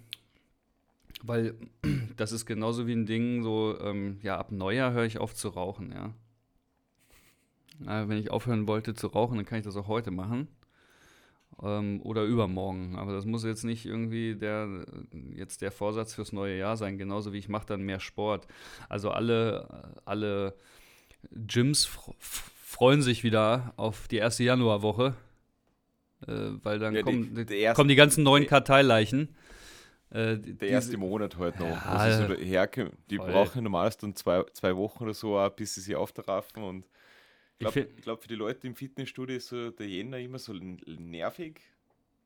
Weil 1.23 1.55
das 2.17 2.33
ist 2.33 2.47
genauso 2.47 2.87
wie 2.87 2.93
ein 2.93 3.07
Ding, 3.07 3.43
so, 3.43 3.79
ähm, 3.81 4.19
ja, 4.23 4.39
ab 4.39 4.53
Neujahr 4.53 4.93
höre 4.93 5.05
ich 5.05 5.19
auf 5.19 5.35
zu 5.35 5.49
rauchen, 5.49 5.93
ja. 5.93 6.15
Na, 7.79 8.09
wenn 8.09 8.19
ich 8.19 8.31
aufhören 8.31 8.67
wollte 8.67 8.95
zu 8.95 9.07
rauchen, 9.07 9.37
dann 9.37 9.47
kann 9.47 9.59
ich 9.59 9.65
das 9.65 9.77
auch 9.77 9.89
heute 9.89 10.11
machen. 10.11 10.49
Ähm, 11.63 12.01
oder 12.03 12.25
übermorgen. 12.25 12.97
Aber 12.97 13.13
das 13.13 13.25
muss 13.25 13.43
jetzt 13.45 13.65
nicht 13.65 13.87
irgendwie 13.87 14.35
der, 14.35 14.85
jetzt 15.35 15.63
der 15.63 15.73
Vorsatz 15.73 16.15
fürs 16.15 16.33
neue 16.33 16.59
Jahr 16.59 16.77
sein. 16.77 16.99
Genauso 16.99 17.33
wie 17.33 17.39
ich 17.39 17.49
mache 17.49 17.67
dann 17.67 17.83
mehr 17.83 18.01
Sport. 18.01 18.47
Also 18.89 19.11
alle, 19.11 19.95
alle 20.05 20.55
Gyms 21.33 21.89
freuen 22.19 23.03
sich 23.03 23.25
wieder 23.25 23.73
auf 23.77 24.09
die 24.09 24.17
erste 24.17 24.45
Januarwoche. 24.45 25.15
Äh, 26.27 26.33
weil 26.63 26.79
dann 26.79 26.95
ja, 26.95 27.03
kommen, 27.03 27.35
die, 27.35 27.47
die, 27.47 27.73
kommen 27.75 27.89
die 27.89 27.97
ganzen 27.97 28.25
neuen 28.25 28.47
Karteileichen. 28.47 29.35
Äh, 30.11 30.39
der 30.39 30.69
erste 30.69 30.97
Monat 30.97 31.39
halt 31.39 31.59
noch. 31.61 31.69
Ja, 31.69 31.83
also 31.85 32.27
so 32.27 32.35
herkommt. 32.35 32.93
Die 33.11 33.17
voll. 33.17 33.31
brauchen 33.31 33.63
normalerweise 33.63 33.99
dann 33.99 34.17
zwei, 34.17 34.45
zwei 34.53 34.77
Wochen 34.77 35.05
oder 35.05 35.15
so, 35.15 35.49
bis 35.55 35.75
sie 35.75 35.81
sich 35.81 35.95
aufraffen 35.95 36.63
und 36.63 36.85
ich 37.61 37.73
glaube, 37.73 37.89
glaub, 38.01 38.23
für 38.23 38.29
die 38.29 38.37
Leute 38.37 38.67
im 38.67 38.75
Fitnessstudio 38.75 39.37
ist 39.37 39.49
so 39.49 39.71
der 39.71 39.87
Jänner 39.87 40.19
immer 40.19 40.39
so 40.39 40.55
nervig. 40.55 41.61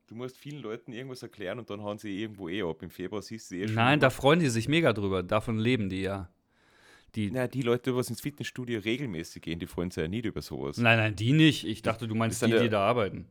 Du 0.06 0.14
musst 0.14 0.36
vielen 0.36 0.62
Leuten 0.62 0.92
irgendwas 0.92 1.22
erklären 1.22 1.58
und 1.58 1.68
dann 1.70 1.82
hauen 1.82 1.98
sie 1.98 2.20
irgendwo 2.20 2.48
eh 2.48 2.62
ab. 2.62 2.82
Im 2.82 2.90
Februar 2.90 3.20
siehst 3.20 3.50
du 3.50 3.56
eh 3.56 3.66
schon. 3.66 3.74
Nein, 3.74 3.98
da 3.98 4.10
freuen 4.10 4.38
die 4.38 4.48
sich 4.48 4.68
mega 4.68 4.92
drüber. 4.92 5.24
Davon 5.24 5.58
leben 5.58 5.88
die 5.88 6.02
ja. 6.02 6.30
Die, 7.16 7.30
naja, 7.30 7.48
die 7.48 7.62
Leute, 7.62 7.90
die 7.90 7.96
was 7.96 8.10
ins 8.10 8.20
Fitnessstudio 8.20 8.80
regelmäßig 8.80 9.42
gehen, 9.42 9.58
die 9.58 9.66
freuen 9.66 9.90
sich 9.90 10.02
ja 10.02 10.08
nicht 10.08 10.24
über 10.24 10.42
sowas. 10.42 10.78
Nein, 10.78 10.98
nein, 10.98 11.16
die 11.16 11.32
nicht. 11.32 11.64
Ich 11.64 11.82
dachte, 11.82 12.06
du 12.06 12.14
meinst 12.14 12.42
die, 12.42 12.50
die 12.50 12.68
da 12.68 12.86
arbeiten. 12.86 13.26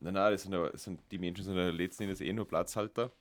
Nein, 0.00 0.14
nein, 0.14 0.32
das 0.32 0.42
sind, 0.42 0.52
das 0.52 0.82
sind, 0.82 1.00
die 1.10 1.18
Menschen 1.18 1.44
sind 1.44 1.56
ja 1.56 1.70
letzten 1.70 2.04
Endes 2.04 2.20
eh 2.20 2.32
nur 2.32 2.48
Platzhalter. 2.48 3.12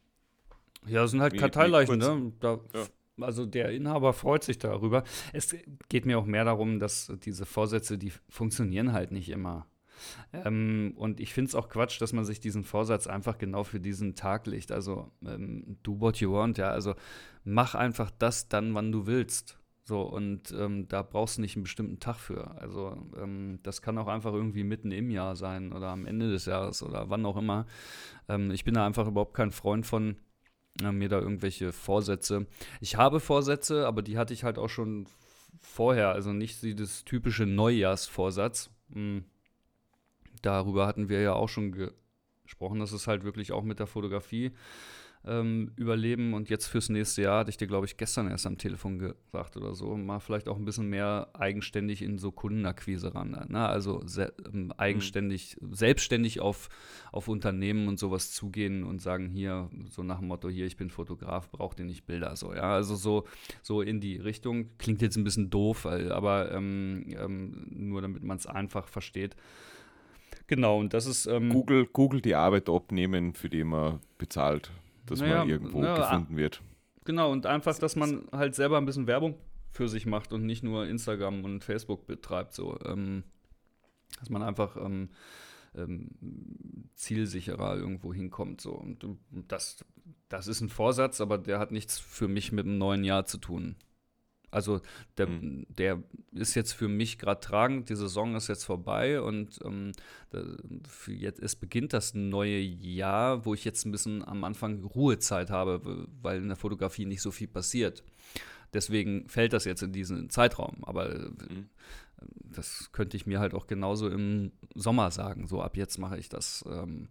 Ja, 0.86 1.02
das 1.02 1.12
sind 1.12 1.22
halt 1.22 1.38
Karteileichen, 1.38 1.98
ne? 1.98 2.32
Da 2.40 2.60
ja. 2.74 2.86
Also 3.20 3.46
der 3.46 3.72
Inhaber 3.72 4.14
freut 4.14 4.44
sich 4.44 4.60
darüber. 4.60 5.04
Es 5.34 5.56
geht 5.90 6.06
mir 6.06 6.20
auch 6.20 6.26
mehr 6.26 6.46
darum, 6.46 6.80
dass 6.80 7.12
diese 7.24 7.46
Vorsätze, 7.46 7.98
die 7.98 8.12
funktionieren 8.30 8.94
halt 8.94 9.12
nicht 9.12 9.30
immer. 9.30 9.66
Ähm, 10.32 10.94
und 10.96 11.20
ich 11.20 11.34
finde 11.34 11.50
es 11.50 11.56
auch 11.56 11.70
Quatsch, 11.70 12.00
dass 12.00 12.14
man 12.14 12.26
sich 12.26 12.40
diesen 12.40 12.64
Vorsatz 12.64 13.08
einfach 13.08 13.40
genau 13.40 13.64
für 13.64 13.80
diesen 13.80 14.14
Tag 14.14 14.46
legt. 14.46 14.72
Also 14.72 15.12
ähm, 15.26 15.78
do 15.82 16.00
what 16.00 16.18
you 16.18 16.32
want, 16.32 16.60
ja. 16.60 16.70
Also 16.70 16.94
mach 17.44 17.74
einfach 17.74 18.12
das 18.12 18.50
dann, 18.50 18.76
wann 18.76 18.92
du 18.92 19.08
willst. 19.08 19.58
So, 19.84 20.02
und 20.02 20.52
ähm, 20.52 20.88
da 20.90 21.02
brauchst 21.02 21.38
du 21.38 21.42
nicht 21.42 21.56
einen 21.56 21.64
bestimmten 21.64 22.00
Tag 22.00 22.18
für. 22.18 22.60
Also 22.60 22.98
ähm, 23.18 23.60
das 23.64 23.82
kann 23.82 23.98
auch 23.98 24.08
einfach 24.08 24.34
irgendwie 24.34 24.66
mitten 24.66 24.92
im 24.92 25.10
Jahr 25.10 25.36
sein 25.36 25.72
oder 25.72 25.88
am 25.88 26.06
Ende 26.06 26.30
des 26.30 26.46
Jahres 26.46 26.84
oder 26.84 27.10
wann 27.10 27.26
auch 27.26 27.38
immer. 27.38 27.66
Ähm, 28.28 28.52
ich 28.52 28.66
bin 28.66 28.74
da 28.74 28.86
einfach 28.86 29.08
überhaupt 29.08 29.34
kein 29.34 29.52
Freund 29.52 29.86
von, 29.86 30.18
äh, 30.84 30.92
mir 30.92 31.10
da 31.10 31.20
irgendwelche 31.20 31.72
Vorsätze. 31.72 32.48
Ich 32.82 32.96
habe 32.96 33.20
Vorsätze, 33.20 33.88
aber 33.88 34.02
die 34.02 34.18
hatte 34.18 34.34
ich 34.34 34.44
halt 34.44 34.58
auch 34.58 34.70
schon 34.70 35.08
vorher, 35.62 36.10
also 36.10 36.34
nicht 36.34 36.64
das 36.80 37.04
typische 37.04 37.46
Neujahrsvorsatz. 37.46 38.70
Hm. 38.94 39.26
Darüber 40.42 40.88
hatten 40.88 41.10
wir 41.10 41.22
ja 41.22 41.34
auch 41.34 41.50
schon 41.50 41.92
gesprochen, 42.44 42.80
dass 42.80 42.92
es 42.92 43.08
halt 43.08 43.24
wirklich 43.24 43.52
auch 43.52 43.64
mit 43.64 43.80
der 43.80 43.88
Fotografie 43.88 44.52
ähm, 45.28 45.72
überleben. 45.76 46.34
Und 46.34 46.50
jetzt 46.50 46.68
fürs 46.68 46.90
nächste 46.90 47.24
Jahr 47.24 47.40
hatte 47.40 47.50
ich 47.50 47.58
dir, 47.58 47.68
glaube 47.68 47.86
ich, 47.86 47.98
gestern 47.98 48.30
erst 48.30 48.46
am 48.46 48.58
Telefon 48.58 49.00
gesagt 49.00 49.58
oder 49.58 49.76
so, 49.76 49.96
mal 49.96 50.20
vielleicht 50.20 50.48
auch 50.48 50.58
ein 50.58 50.66
bisschen 50.66 50.90
mehr 50.90 51.30
eigenständig 51.34 52.02
in 52.02 52.18
so 52.18 52.32
Kundenakquise 52.32 53.14
ran. 53.14 53.32
Ne? 53.50 53.68
Also 53.68 54.04
ähm, 54.54 54.72
eigenständig, 54.78 55.58
mhm. 55.60 55.74
selbstständig 55.74 56.40
auf, 56.40 56.70
auf 57.12 57.28
Unternehmen 57.28 57.88
und 57.88 58.00
sowas 58.00 58.32
zugehen 58.32 58.84
und 58.84 59.02
sagen, 59.02 59.30
hier, 59.30 59.70
so 59.90 60.04
nach 60.04 60.20
dem 60.20 60.28
Motto, 60.28 60.50
hier, 60.50 60.66
ich 60.66 60.78
bin 60.78 60.90
Fotograf, 60.90 61.50
braucht 61.52 61.80
ihr 61.80 61.86
nicht 61.86 62.06
Bilder. 62.06 62.36
So, 62.36 62.54
ja, 62.54 62.74
also 62.74 62.96
so, 62.96 63.26
so 63.62 63.82
in 63.82 64.00
die 64.00 64.18
Richtung. 64.18 64.70
Klingt 64.78 65.02
jetzt 65.02 65.18
ein 65.18 65.24
bisschen 65.24 65.50
doof, 65.50 65.86
aber 65.86 66.52
ähm, 66.52 67.06
ähm, 67.10 67.68
nur 67.70 68.02
damit 68.02 68.24
man 68.24 68.38
es 68.38 68.48
einfach 68.48 68.88
versteht. 68.88 69.36
Genau, 70.48 70.80
und 70.80 70.94
das 70.94 71.06
ist. 71.06 71.26
Ähm, 71.26 71.50
Google, 71.50 71.86
Google 71.88 72.22
die 72.22 72.36
Arbeit 72.36 72.70
abnehmen, 72.70 73.34
für 73.34 73.50
die 73.50 73.66
man 73.66 74.00
bezahlt 74.18 74.72
dass 75.08 75.20
naja, 75.20 75.40
man 75.40 75.50
irgendwo 75.50 75.82
na, 75.82 75.96
gefunden 75.96 76.38
wird. 76.38 76.62
Genau, 77.06 77.32
und 77.32 77.46
einfach, 77.46 77.78
dass 77.80 77.96
man 77.96 78.28
halt 78.32 78.56
selber 78.56 78.78
ein 78.78 78.86
bisschen 78.86 79.08
Werbung 79.08 79.36
für 79.72 79.88
sich 79.88 80.06
macht 80.06 80.34
und 80.34 80.46
nicht 80.46 80.64
nur 80.64 80.86
Instagram 80.88 81.44
und 81.44 81.64
Facebook 81.64 82.06
betreibt. 82.08 82.54
So, 82.54 82.78
ähm, 82.86 83.24
dass 84.20 84.30
man 84.30 84.44
einfach 84.44 84.78
ähm, 84.78 85.10
ähm, 85.76 86.10
zielsicherer 86.96 87.78
irgendwo 87.78 88.14
hinkommt. 88.14 88.62
So. 88.62 88.72
Und 88.72 89.06
das, 89.48 89.86
das 90.30 90.48
ist 90.48 90.62
ein 90.62 90.70
Vorsatz, 90.70 91.22
aber 91.22 91.38
der 91.38 91.60
hat 91.60 91.72
nichts 91.72 92.00
für 92.00 92.28
mich 92.28 92.52
mit 92.52 92.66
dem 92.66 92.78
neuen 92.78 93.04
Jahr 93.04 93.26
zu 93.26 93.38
tun. 93.38 93.76
Also 94.50 94.82
der, 95.18 95.28
mhm. 95.28 95.66
der 95.70 96.02
ist 96.32 96.56
jetzt 96.56 96.72
für 96.72 96.88
mich 96.88 97.20
gerade 97.20 97.42
tragend, 97.42 97.90
die 97.90 97.96
Saison 97.96 98.36
ist 98.36 98.48
jetzt 98.48 98.64
vorbei 98.64 99.22
und 99.22 99.60
ähm, 99.64 99.92
jetzt, 101.08 101.42
es 101.42 101.56
beginnt 101.56 101.94
das 101.94 102.14
neue 102.14 102.60
Jahr, 102.60 103.46
wo 103.46 103.54
ich 103.54 103.66
jetzt 103.66 103.86
ein 103.86 103.92
bisschen 103.92 104.26
am 104.26 104.44
Anfang 104.46 104.84
Ruhezeit 104.84 105.50
habe, 105.50 106.08
weil 106.22 106.38
in 106.38 106.48
der 106.48 106.56
Fotografie 106.56 107.06
nicht 107.06 107.22
so 107.22 107.32
viel 107.32 107.48
passiert. 107.48 108.04
Deswegen 108.74 109.28
fällt 109.30 109.54
das 109.54 109.66
jetzt 109.66 109.82
in 109.82 109.94
diesen 109.94 110.30
Zeitraum. 110.30 110.84
Aber 110.84 111.10
mhm. 111.10 111.70
das 112.44 112.92
könnte 112.92 113.18
ich 113.18 113.26
mir 113.26 113.40
halt 113.40 113.54
auch 113.54 113.68
genauso 113.68 114.10
im 114.10 114.52
Sommer 114.76 115.12
sagen. 115.12 115.48
So 115.48 115.62
ab 115.62 115.78
jetzt 115.78 115.98
mache 115.98 116.18
ich 116.18 116.30
das. 116.30 116.64
Ähm, 116.70 117.10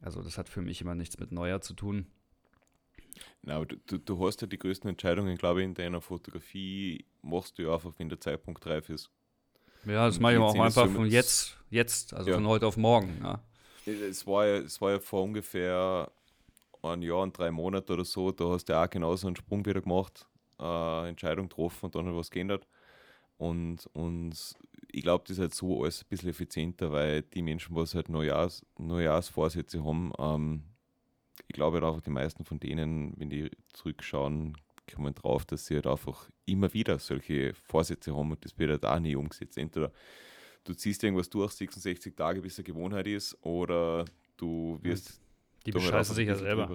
also 0.00 0.22
das 0.22 0.38
hat 0.38 0.48
für 0.48 0.62
mich 0.62 0.80
immer 0.80 0.94
nichts 0.94 1.18
mit 1.18 1.32
Neujahr 1.32 1.60
zu 1.60 1.74
tun. 1.74 2.06
Na, 3.42 3.56
aber 3.56 3.66
du, 3.66 3.98
du 3.98 4.26
hast 4.26 4.40
ja 4.40 4.46
die 4.46 4.58
größten 4.58 4.90
Entscheidungen, 4.90 5.36
glaube 5.36 5.60
ich, 5.60 5.66
in 5.66 5.74
deiner 5.74 6.00
Fotografie 6.00 7.04
machst 7.22 7.58
du 7.58 7.62
ja 7.62 7.74
einfach, 7.74 7.92
wenn 7.98 8.08
der 8.08 8.20
Zeitpunkt 8.20 8.66
reif 8.66 8.88
ist. 8.88 9.10
Ja, 9.84 10.06
das 10.06 10.18
mache 10.18 10.34
ich 10.34 10.38
auch 10.38 10.54
einfach 10.58 10.86
so 10.86 10.94
von 10.94 11.06
jetzt, 11.06 11.56
jetzt, 11.70 12.12
also 12.12 12.30
ja. 12.30 12.36
von 12.36 12.46
heute 12.46 12.66
auf 12.66 12.76
morgen. 12.76 13.20
Ja. 13.22 13.42
Es, 13.86 14.26
war 14.26 14.46
ja, 14.46 14.56
es 14.56 14.80
war 14.80 14.92
ja 14.92 15.00
vor 15.00 15.22
ungefähr 15.22 16.10
ein 16.82 17.02
Jahr 17.02 17.22
und 17.22 17.36
drei 17.36 17.50
Monaten 17.50 17.92
oder 17.92 18.04
so, 18.04 18.30
da 18.30 18.48
hast 18.48 18.66
du 18.66 18.72
ja 18.72 18.84
auch 18.84 18.90
genauso 18.90 19.26
einen 19.26 19.36
Sprung 19.36 19.64
wieder 19.64 19.80
gemacht, 19.80 20.26
äh, 20.60 21.08
Entscheidung 21.08 21.48
getroffen 21.48 21.86
und 21.86 21.94
dann 21.94 22.06
hat 22.06 22.14
was 22.14 22.30
geändert. 22.30 22.66
Und, 23.38 23.86
und 23.92 24.34
ich 24.90 25.02
glaube, 25.02 25.24
das 25.26 25.36
ist 25.36 25.40
halt 25.40 25.54
so 25.54 25.82
alles 25.82 26.02
ein 26.02 26.08
bisschen 26.08 26.30
effizienter, 26.30 26.90
weil 26.90 27.22
die 27.22 27.42
Menschen, 27.42 27.74
was 27.74 27.94
halt 27.94 28.08
Neujahrs, 28.08 28.64
Neujahrsvorsätze 28.78 29.84
haben, 29.84 30.12
ähm, 30.18 30.64
ich 31.46 31.54
glaube 31.54 31.82
auch 31.82 32.00
die 32.00 32.10
meisten 32.10 32.44
von 32.44 32.58
denen, 32.58 33.14
wenn 33.16 33.30
die 33.30 33.50
zurückschauen, 33.72 34.56
kommen 34.92 35.14
drauf, 35.14 35.44
dass 35.44 35.66
sie 35.66 35.74
halt 35.74 35.86
einfach 35.86 36.28
immer 36.46 36.72
wieder 36.72 36.98
solche 36.98 37.54
Vorsätze 37.54 38.14
haben 38.16 38.30
und 38.30 38.44
das 38.44 38.58
wird 38.58 38.70
halt 38.70 38.84
auch 38.84 38.98
nie 38.98 39.16
umgesetzt. 39.16 39.58
Entweder 39.58 39.92
du 40.64 40.74
ziehst 40.74 41.04
irgendwas 41.04 41.30
durch, 41.30 41.52
66 41.52 42.16
Tage, 42.16 42.40
bis 42.40 42.54
es 42.54 42.58
eine 42.58 42.64
Gewohnheit 42.64 43.06
ist, 43.06 43.36
oder 43.44 44.04
du 44.36 44.78
wirst. 44.82 45.20
Die 45.66 45.72
bescheißen 45.72 46.14
sich 46.14 46.28
ja 46.28 46.34
selber. 46.34 46.68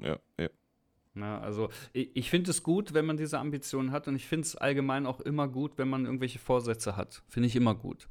Ja, 0.00 0.18
ja. 0.38 0.48
Ja, 1.16 1.40
also 1.40 1.68
ich, 1.92 2.14
ich 2.16 2.30
finde 2.30 2.50
es 2.50 2.62
gut, 2.62 2.92
wenn 2.92 3.06
man 3.06 3.16
diese 3.16 3.38
Ambitionen 3.38 3.92
hat 3.92 4.08
und 4.08 4.16
ich 4.16 4.26
finde 4.26 4.46
es 4.46 4.56
allgemein 4.56 5.06
auch 5.06 5.20
immer 5.20 5.46
gut, 5.46 5.78
wenn 5.78 5.88
man 5.88 6.06
irgendwelche 6.06 6.40
Vorsätze 6.40 6.96
hat. 6.96 7.22
Finde 7.28 7.46
ich 7.46 7.54
immer 7.54 7.74
gut. 7.74 8.08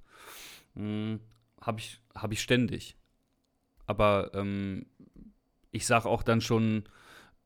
Hm, 0.76 1.20
Habe 1.60 1.80
ich, 1.80 2.00
hab 2.16 2.32
ich 2.32 2.42
ständig. 2.42 2.96
Aber 3.86 4.32
ähm, 4.34 4.86
ich 5.74 5.86
sage 5.86 6.08
auch 6.08 6.24
dann 6.24 6.40
schon 6.40 6.84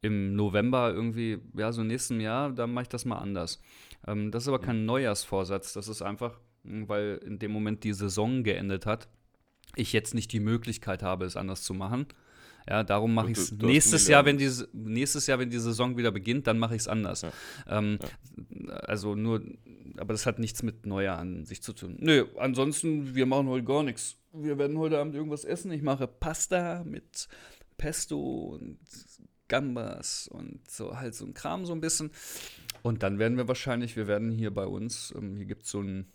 im 0.02 0.36
November 0.36 0.94
irgendwie, 0.94 1.40
ja, 1.56 1.72
so 1.72 1.84
nächsten 1.84 2.20
Jahr, 2.20 2.52
dann 2.52 2.72
mache 2.72 2.84
ich 2.84 2.90
das 2.90 3.06
mal 3.06 3.18
anders. 3.18 3.60
Ähm, 4.06 4.32
das 4.32 4.44
ist 4.44 4.50
aber 4.50 4.60
kein 4.60 4.86
Neujahrsvorsatz, 4.86 5.74
das 5.74 5.88
ist 5.88 6.04
einfach, 6.04 6.40
hm, 6.64 6.88
weil 6.88 7.20
in 7.26 7.40
dem 7.40 7.52
Moment 7.52 7.84
die 7.84 7.94
Saison 7.94 8.44
geendet 8.44 8.86
hat, 8.86 9.08
ich 9.76 9.94
jetzt 9.94 10.14
nicht 10.14 10.32
die 10.32 10.40
Möglichkeit 10.40 11.02
habe, 11.02 11.26
es 11.26 11.36
anders 11.36 11.64
zu 11.64 11.74
machen. 11.74 12.06
Ja, 12.70 12.84
darum 12.84 13.14
mache 13.14 13.32
ich 13.32 13.38
es 13.38 13.52
nächstes 13.54 14.10
Jahr, 14.10 14.26
wenn 14.26 14.38
die, 14.38 14.52
nächstes 14.74 15.26
Jahr, 15.26 15.40
wenn 15.40 15.50
die 15.50 15.60
Saison 15.60 15.96
wieder 15.96 16.12
beginnt, 16.12 16.48
dann 16.48 16.60
mache 16.60 16.76
ich 16.76 16.82
es 16.82 16.88
anders. 16.90 17.22
Ja. 17.22 17.32
Ähm, 17.70 17.98
ja. 18.02 18.74
Also 18.80 19.16
nur, 19.16 19.42
aber 19.96 20.14
das 20.14 20.26
hat 20.26 20.38
nichts 20.38 20.64
mit 20.64 20.86
Neujahr 20.86 21.18
an 21.18 21.46
sich 21.46 21.64
zu 21.64 21.72
tun. 21.72 21.96
Nö, 22.00 22.26
ansonsten, 22.38 23.16
wir 23.16 23.26
machen 23.26 23.48
heute 23.48 23.64
gar 23.64 23.84
nichts. 23.84 24.18
Wir 24.34 24.58
werden 24.58 24.78
heute 24.78 25.00
Abend 25.00 25.16
irgendwas 25.16 25.46
essen. 25.46 25.72
Ich 25.72 25.82
mache 25.82 26.08
Pasta 26.08 26.84
mit 26.84 27.30
Pesto 27.78 28.20
und 28.56 28.80
Gambas 29.48 30.28
und 30.28 30.70
so 30.70 30.98
halt 30.98 31.16
so 31.16 31.26
ein 31.26 31.34
Kram 31.34 31.66
so 31.66 31.74
ein 31.74 31.82
bisschen. 31.82 32.12
Und 32.84 33.04
dann 33.04 33.20
werden 33.20 33.38
wir 33.38 33.48
wahrscheinlich, 33.48 33.96
wir 33.96 34.08
werden 34.08 34.32
hier 34.32 34.54
bei 34.54 34.66
uns, 34.66 35.14
ähm, 35.18 35.36
hier 35.36 35.46
gibt 35.46 35.64
es 35.64 35.72
so 35.72 35.82
ein 35.82 36.12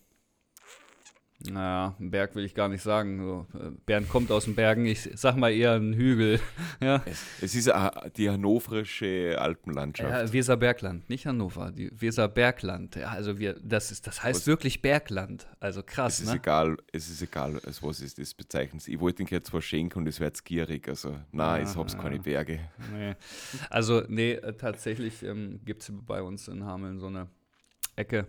naja, 1.51 1.95
ein 1.99 2.11
Berg 2.11 2.35
will 2.35 2.45
ich 2.45 2.55
gar 2.55 2.69
nicht 2.69 2.83
sagen. 2.83 3.19
So, 3.19 3.47
äh, 3.59 3.71
Bernd 3.87 4.09
kommt 4.09 4.31
aus 4.31 4.45
den 4.45 4.55
Bergen, 4.55 4.87
ich 4.87 5.09
sag 5.15 5.37
mal 5.37 5.51
eher 5.53 5.75
ein 5.75 5.95
Hügel. 5.95 6.41
ja. 6.81 7.03
es, 7.07 7.25
es 7.41 7.55
ist 7.55 7.73
die 8.17 8.31
hannoverische 8.31 9.37
Alpenlandschaft. 9.39 10.11
Ja, 10.11 10.33
Weserbergland, 10.33 11.09
nicht 11.09 11.27
Hannover, 11.27 11.73
die 11.73 11.91
Weserbergland. 11.99 12.97
Ja, 12.97 13.11
also 13.11 13.39
wir, 13.39 13.57
das, 13.63 13.91
ist, 13.91 14.07
das 14.07 14.23
heißt 14.23 14.41
was, 14.41 14.47
wirklich 14.47 14.83
Bergland. 14.83 15.47
Also 15.61 15.83
krass. 15.83 16.15
Es 16.15 16.21
ist 16.21 16.33
ne? 16.33 16.37
egal, 16.37 16.77
es 16.93 17.09
ist 17.09 17.23
egal, 17.23 17.61
als 17.65 17.83
was 17.83 18.01
ist 18.01 18.19
das 18.19 18.35
bezeichnet. 18.35 18.87
Ich 18.87 19.01
wollte 19.01 19.23
ihn 19.23 19.29
jetzt 19.31 19.49
zwar 19.49 19.63
schenken 19.63 20.01
und 20.01 20.07
es 20.07 20.21
wäre 20.21 20.29
jetzt 20.29 20.45
gierig. 20.45 20.89
Also, 20.89 21.17
nein, 21.33 21.67
ich 21.69 21.77
hab's 21.77 21.97
keine 21.97 22.19
Berge. 22.19 22.61
Nee. 22.93 23.15
Also, 23.71 24.03
nee, 24.09 24.33
äh, 24.33 24.53
tatsächlich 24.55 25.23
ähm, 25.23 25.61
gibt 25.65 25.83
es 25.83 25.93
bei 25.93 26.23
uns 26.23 26.49
in 26.49 26.65
Hameln 26.65 26.99
so 26.99 27.07
eine 27.07 27.29
Ecke. 27.97 28.27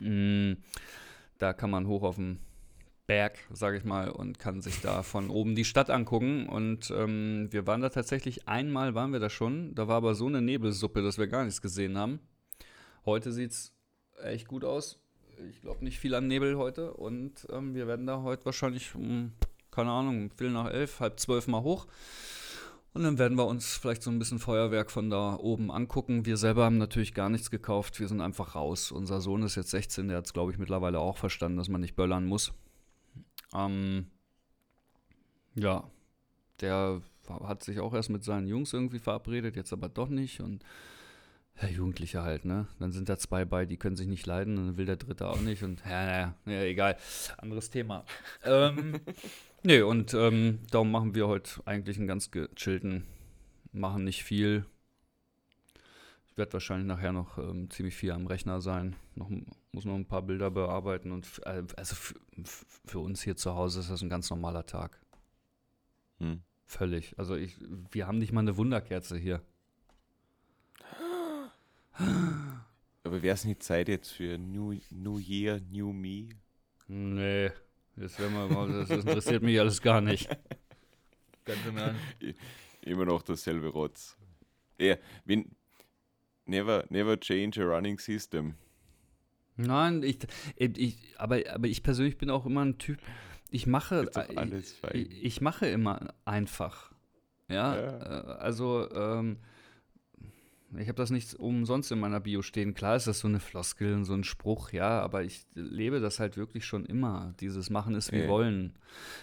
Mm 0.00 0.54
da 1.44 1.52
kann 1.52 1.70
man 1.70 1.86
hoch 1.86 2.02
auf 2.02 2.16
den 2.16 2.38
Berg, 3.06 3.38
sage 3.52 3.76
ich 3.76 3.84
mal, 3.84 4.08
und 4.08 4.38
kann 4.38 4.62
sich 4.62 4.80
da 4.80 5.02
von 5.02 5.28
oben 5.28 5.54
die 5.54 5.66
Stadt 5.66 5.90
angucken. 5.90 6.48
Und 6.48 6.90
ähm, 6.90 7.48
wir 7.50 7.66
waren 7.66 7.82
da 7.82 7.90
tatsächlich, 7.90 8.48
einmal 8.48 8.94
waren 8.94 9.12
wir 9.12 9.20
da 9.20 9.28
schon. 9.28 9.74
Da 9.74 9.86
war 9.86 9.96
aber 9.96 10.14
so 10.14 10.26
eine 10.26 10.40
Nebelsuppe, 10.40 11.02
dass 11.02 11.18
wir 11.18 11.26
gar 11.26 11.44
nichts 11.44 11.60
gesehen 11.60 11.98
haben. 11.98 12.18
Heute 13.04 13.30
sieht 13.30 13.50
es 13.50 13.74
echt 14.22 14.48
gut 14.48 14.64
aus. 14.64 14.98
Ich 15.50 15.60
glaube 15.60 15.84
nicht 15.84 15.98
viel 15.98 16.14
an 16.14 16.28
Nebel 16.28 16.56
heute. 16.56 16.94
Und 16.94 17.46
ähm, 17.50 17.74
wir 17.74 17.86
werden 17.86 18.06
da 18.06 18.22
heute 18.22 18.46
wahrscheinlich 18.46 18.94
um, 18.94 19.32
keine 19.70 19.90
Ahnung, 19.90 20.30
viel 20.30 20.50
nach 20.50 20.70
elf, 20.70 21.00
halb 21.00 21.20
zwölf 21.20 21.46
mal 21.46 21.62
hoch. 21.62 21.86
Und 22.94 23.02
dann 23.02 23.18
werden 23.18 23.36
wir 23.36 23.46
uns 23.46 23.76
vielleicht 23.76 24.04
so 24.04 24.10
ein 24.10 24.20
bisschen 24.20 24.38
Feuerwerk 24.38 24.88
von 24.88 25.10
da 25.10 25.34
oben 25.34 25.72
angucken. 25.72 26.26
Wir 26.26 26.36
selber 26.36 26.64
haben 26.64 26.78
natürlich 26.78 27.12
gar 27.12 27.28
nichts 27.28 27.50
gekauft. 27.50 27.98
Wir 27.98 28.06
sind 28.06 28.20
einfach 28.20 28.54
raus. 28.54 28.92
Unser 28.92 29.20
Sohn 29.20 29.42
ist 29.42 29.56
jetzt 29.56 29.70
16, 29.70 30.06
der 30.06 30.18
hat 30.18 30.26
es, 30.26 30.32
glaube 30.32 30.52
ich, 30.52 30.58
mittlerweile 30.58 31.00
auch 31.00 31.18
verstanden, 31.18 31.58
dass 31.58 31.68
man 31.68 31.80
nicht 31.80 31.96
böllern 31.96 32.24
muss. 32.24 32.52
Ähm, 33.52 34.06
ja, 35.56 35.90
der 36.60 37.02
hat 37.28 37.64
sich 37.64 37.80
auch 37.80 37.94
erst 37.94 38.10
mit 38.10 38.22
seinen 38.22 38.46
Jungs 38.46 38.72
irgendwie 38.72 39.00
verabredet, 39.00 39.56
jetzt 39.56 39.72
aber 39.72 39.88
doch 39.88 40.08
nicht. 40.08 40.40
Und 40.40 40.62
ja, 41.60 41.66
Jugendliche 41.66 42.22
halt, 42.22 42.44
ne? 42.44 42.68
Dann 42.78 42.92
sind 42.92 43.08
da 43.08 43.18
zwei 43.18 43.44
bei, 43.44 43.66
die 43.66 43.76
können 43.76 43.96
sich 43.96 44.06
nicht 44.06 44.26
leiden, 44.26 44.56
und 44.56 44.66
dann 44.66 44.76
will 44.76 44.86
der 44.86 44.96
dritte 44.96 45.28
auch 45.28 45.40
nicht. 45.40 45.64
Und 45.64 45.80
ja, 45.84 46.06
naja, 46.06 46.34
ja, 46.46 46.62
egal. 46.62 46.96
Anderes 47.38 47.70
Thema. 47.70 48.04
ähm, 48.44 49.00
Nee, 49.66 49.80
und 49.80 50.12
ähm, 50.12 50.58
darum 50.70 50.90
machen 50.90 51.14
wir 51.14 51.26
heute 51.26 51.62
eigentlich 51.64 51.96
einen 51.96 52.06
ganz 52.06 52.30
gechillten, 52.30 53.04
machen 53.72 54.04
nicht 54.04 54.22
viel. 54.22 54.66
Ich 56.26 56.36
werde 56.36 56.52
wahrscheinlich 56.52 56.86
nachher 56.86 57.12
noch 57.12 57.38
ähm, 57.38 57.70
ziemlich 57.70 57.94
viel 57.94 58.10
am 58.10 58.26
Rechner 58.26 58.60
sein. 58.60 58.94
Noch, 59.14 59.30
muss 59.72 59.86
noch 59.86 59.94
ein 59.94 60.04
paar 60.04 60.20
Bilder 60.20 60.50
bearbeiten. 60.50 61.12
Und 61.12 61.40
äh, 61.46 61.62
also 61.76 61.96
für 62.84 62.98
uns 62.98 63.22
hier 63.22 63.36
zu 63.36 63.54
Hause 63.54 63.80
ist 63.80 63.90
das 63.90 64.02
ein 64.02 64.10
ganz 64.10 64.28
normaler 64.28 64.66
Tag. 64.66 65.00
Hm. 66.18 66.42
Völlig. 66.66 67.18
Also 67.18 67.34
ich, 67.34 67.56
wir 67.90 68.06
haben 68.06 68.18
nicht 68.18 68.32
mal 68.32 68.40
eine 68.40 68.58
Wunderkerze 68.58 69.16
hier. 69.16 69.40
Aber 73.04 73.22
wäre 73.22 73.34
es 73.34 73.46
nicht 73.46 73.62
Zeit 73.62 73.88
jetzt 73.88 74.10
für 74.10 74.36
New, 74.36 74.78
New 74.90 75.18
Year, 75.18 75.60
New 75.70 75.92
Me? 75.92 76.28
Nee. 76.86 77.50
Das, 77.96 78.18
mal, 78.18 78.72
das 78.72 78.90
interessiert 78.90 79.42
mich 79.42 79.58
alles 79.58 79.80
gar 79.80 80.00
nicht. 80.00 80.28
Ganz 81.44 81.60
Immer 82.82 83.04
noch 83.04 83.22
dasselbe 83.22 83.68
Rotz. 83.68 84.16
Ja, 84.78 84.96
wenn, 85.24 85.54
never, 86.46 86.84
never 86.88 87.18
change 87.18 87.62
a 87.62 87.66
running 87.66 87.98
system. 87.98 88.54
Nein, 89.56 90.02
ich, 90.02 90.18
ich, 90.56 90.98
aber, 91.16 91.40
aber 91.48 91.68
ich 91.68 91.82
persönlich 91.82 92.18
bin 92.18 92.30
auch 92.30 92.44
immer 92.44 92.64
ein 92.64 92.78
Typ, 92.78 92.98
ich 93.50 93.66
mache, 93.68 94.10
ich, 94.92 95.24
ich, 95.24 95.40
mache 95.40 95.66
immer 95.66 96.12
einfach. 96.24 96.90
Ja, 97.48 97.76
ja. 97.76 97.98
Äh, 97.98 98.38
also 98.40 98.90
ähm, 98.90 99.38
ich 100.78 100.88
habe 100.88 100.96
das 100.96 101.10
nicht 101.10 101.34
umsonst 101.34 101.92
in 101.92 102.00
meiner 102.00 102.20
Bio 102.20 102.42
stehen. 102.42 102.74
Klar 102.74 102.96
ist 102.96 103.06
das 103.06 103.20
so 103.20 103.28
eine 103.28 103.40
Floskel 103.40 103.94
und 103.94 104.04
so 104.04 104.14
ein 104.14 104.24
Spruch, 104.24 104.72
ja, 104.72 105.00
aber 105.00 105.22
ich 105.22 105.44
lebe 105.54 106.00
das 106.00 106.20
halt 106.20 106.36
wirklich 106.36 106.64
schon 106.64 106.84
immer. 106.86 107.34
Dieses 107.40 107.70
Machen 107.70 107.94
ist 107.94 108.12
wie 108.12 108.20
ja. 108.20 108.28
wollen. 108.28 108.74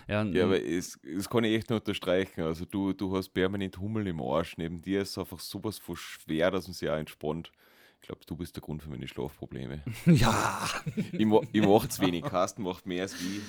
Ja, 0.07 0.23
ja 0.23 0.45
aber 0.45 0.63
es, 0.63 0.99
das 1.03 1.29
kann 1.29 1.43
ich 1.43 1.55
echt 1.55 1.69
nur 1.69 1.79
unterstreichen. 1.79 2.41
Also 2.41 2.65
du, 2.65 2.93
du 2.93 3.15
hast 3.15 3.29
permanent 3.29 3.77
Hummel 3.79 4.07
im 4.07 4.21
Arsch. 4.21 4.57
Neben 4.57 4.81
dir 4.81 5.01
ist 5.01 5.11
es 5.11 5.17
einfach 5.17 5.39
sowas 5.39 5.79
von 5.79 5.95
schwer, 5.95 6.51
dass 6.51 6.67
man 6.67 6.73
sich 6.73 6.89
auch 6.89 6.97
entspannt. 6.97 7.51
Ich 8.01 8.07
glaube, 8.07 8.21
du 8.25 8.35
bist 8.35 8.55
der 8.55 8.61
Grund 8.61 8.81
für 8.81 8.89
meine 8.89 9.07
Schlafprobleme. 9.07 9.83
ja. 10.07 10.67
ich, 10.95 11.19
ich 11.19 11.25
mache 11.25 11.87
es 11.87 11.99
wenig. 11.99 12.23
Carsten 12.23 12.63
macht 12.63 12.87
mehr 12.87 13.03
als 13.03 13.15
wie. 13.21 13.41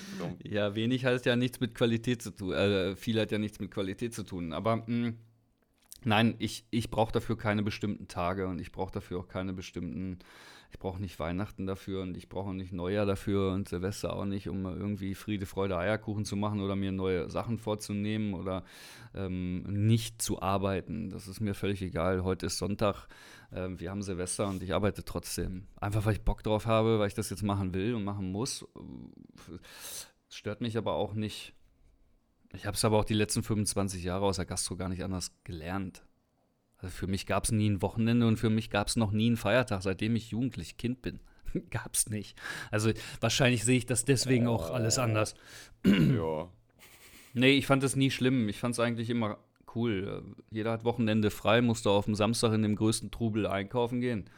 Ja, 0.47 0.75
wenig 0.75 1.07
hat 1.07 1.25
ja 1.25 1.37
nichts 1.37 1.59
mit 1.59 1.75
Qualität 1.75 2.21
zu 2.21 2.33
tun. 2.33 2.53
Äh, 2.53 2.95
viel 2.95 3.19
hat 3.19 3.33
ja 3.33 3.39
nichts 3.39 3.61
mit 3.61 3.71
Qualität 3.71 4.13
zu 4.13 4.25
tun. 4.25 4.53
Aber 4.53 4.77
mh, 4.77 4.85
mm, 4.89 5.19
Nein, 6.05 6.35
ich, 6.39 6.65
ich 6.71 6.91
brauche 6.91 7.13
dafür 7.13 7.39
keine 7.39 7.63
bestimmten 7.63 8.09
Tage 8.09 8.49
und 8.49 8.61
ich 8.61 8.73
brauche 8.73 8.93
dafür 8.93 9.21
auch 9.21 9.29
keine 9.29 9.53
bestimmten, 9.53 10.19
ich 10.73 10.79
brauche 10.79 11.01
nicht 11.01 11.21
Weihnachten 11.21 11.67
dafür 11.67 12.03
und 12.03 12.17
ich 12.17 12.29
brauche 12.29 12.55
nicht 12.55 12.73
Neujahr 12.73 13.07
dafür 13.07 13.53
und 13.53 13.69
Silvester 13.69 14.17
auch 14.17 14.25
nicht, 14.25 14.49
um 14.49 14.65
irgendwie 14.65 15.15
Friede, 15.15 15.47
Freude, 15.47 15.77
Eierkuchen 15.77 16.25
zu 16.25 16.35
machen 16.35 16.61
oder 16.61 16.75
mir 16.75 16.91
neue 16.91 17.31
Sachen 17.31 17.59
vorzunehmen 17.59 18.35
oder 18.35 18.65
ähm, 19.15 19.63
nicht 19.63 20.21
zu 20.21 20.43
arbeiten. 20.43 21.11
Das 21.11 21.29
ist 21.29 21.41
mir 21.41 21.55
völlig 21.55 21.83
egal. 21.83 22.25
Heute 22.25 22.47
ist 22.47 22.59
Sonntag, 22.59 23.07
äh, 23.53 23.69
wir 23.77 23.91
haben 23.91 24.03
Silvester 24.03 24.49
und 24.49 24.63
ich 24.63 24.75
arbeite 24.75 25.05
trotzdem. 25.05 25.69
Einfach 25.81 26.05
weil 26.05 26.15
ich 26.15 26.23
Bock 26.23 26.43
drauf 26.43 26.67
habe, 26.67 26.99
weil 26.99 27.09
ich 27.09 27.15
das 27.15 27.31
jetzt 27.31 27.43
machen 27.43 27.75
will 27.75 27.95
und 27.95 28.03
machen 28.03 28.33
muss. 28.33 28.67
Stört 30.29 30.63
mich 30.63 30.77
aber 30.77 30.95
auch 30.95 31.15
nicht 31.15 31.55
ich 32.55 32.67
habe 32.67 32.77
es 32.77 32.85
aber 32.85 32.99
auch 32.99 33.05
die 33.05 33.15
letzten 33.15 33.43
25 33.43 34.05
Jahre 34.05 34.25
aus 34.25 34.37
der 34.37 34.45
Gastro 34.45 34.77
gar 34.77 34.89
nicht 34.89 35.03
anders 35.03 35.33
gelernt. 35.45 36.05
Also 36.79 36.95
für 36.95 37.07
mich 37.07 37.27
gab 37.27 37.45
es 37.45 37.53
nie 37.53 37.71
ein 37.71 37.83
Wochenende 37.83 38.27
und 38.27 38.37
für 38.37 38.51
mich 38.51 38.69
gab 38.69 38.89
es 38.89 38.97
noch 38.97 39.13
nie 39.13 39.29
einen 39.29 39.37
Feiertag, 39.37 39.83
seitdem 39.83 40.17
ich 40.17 40.31
jugendlich 40.31 40.77
Kind 40.77 41.01
bin. 41.01 41.21
gab 41.71 41.95
es 41.95 42.09
nicht. 42.09 42.37
Also 42.71 42.93
wahrscheinlich 43.21 43.65
sehe 43.65 43.79
ich 43.79 43.87
das 43.87 44.05
deswegen 44.05 44.47
auch 44.47 44.71
alles 44.71 44.99
anders. 44.99 45.35
ja. 45.85 46.49
Nee, 47.35 47.53
ich 47.53 47.67
fand 47.67 47.83
es 47.83 47.97
nie 47.97 48.11
schlimm. 48.11 48.49
Ich 48.49 48.59
fand 48.59 48.75
es 48.75 48.81
eigentlich 48.81 49.11
immer 49.11 49.39
cool. 49.75 50.23
Jeder 50.51 50.73
hat 50.73 50.85
Wochenende 50.85 51.31
frei, 51.31 51.63
musste 51.63 51.91
auf 51.91 52.05
dem 52.05 52.15
Samstag 52.15 52.53
in 52.53 52.63
dem 52.63 52.77
größten 52.77 53.11
Trubel 53.11 53.47
einkaufen 53.47 54.01
gehen. 54.01 54.29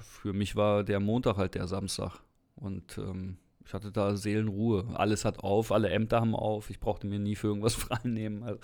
Für 0.00 0.32
mich 0.32 0.56
war 0.56 0.84
der 0.84 1.00
Montag 1.00 1.36
halt 1.36 1.54
der 1.54 1.68
Samstag. 1.68 2.18
Und 2.56 2.98
ähm, 2.98 3.38
ich 3.68 3.74
hatte 3.74 3.92
da 3.92 4.16
Seelenruhe. 4.16 4.86
Alles 4.94 5.26
hat 5.26 5.40
auf, 5.40 5.72
alle 5.72 5.90
Ämter 5.90 6.20
haben 6.20 6.34
auf. 6.34 6.70
Ich 6.70 6.80
brauchte 6.80 7.06
mir 7.06 7.18
nie 7.18 7.36
für 7.36 7.48
irgendwas 7.48 7.74
frei 7.76 7.98
nehmen. 8.02 8.42
Also, 8.42 8.58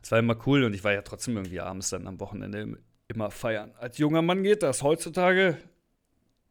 es 0.00 0.10
war 0.12 0.20
immer 0.20 0.36
cool 0.46 0.62
und 0.62 0.74
ich 0.74 0.84
war 0.84 0.92
ja 0.92 1.02
trotzdem 1.02 1.36
irgendwie 1.36 1.60
abends 1.60 1.90
dann 1.90 2.06
am 2.06 2.20
Wochenende 2.20 2.78
immer 3.08 3.30
feiern. 3.32 3.72
Als 3.78 3.98
junger 3.98 4.22
Mann 4.22 4.44
geht 4.44 4.62
das. 4.62 4.82
Heutzutage 4.82 5.58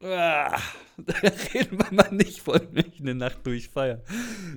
ah, 0.03 0.59
da 0.97 1.13
reden 1.53 1.79
wir 1.79 1.91
mal 1.91 2.11
nicht 2.11 2.41
von, 2.41 2.61
ich 2.75 2.99
eine 2.99 3.15
Nacht 3.15 3.45
durchfeiern. 3.45 4.01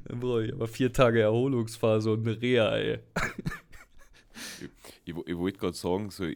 Dann 0.04 0.20
brauche 0.20 0.46
ich 0.46 0.52
aber 0.52 0.66
vier 0.66 0.92
Tage 0.92 1.20
Erholungsphase 1.20 2.10
und 2.10 2.26
eine 2.26 2.40
Reha, 2.40 2.76
ey. 2.76 2.98
ich, 4.60 4.70
ich, 5.04 5.16
ich 5.26 5.38
wollte 5.38 5.58
gerade 5.58 5.76
sagen, 5.76 6.10
so, 6.10 6.26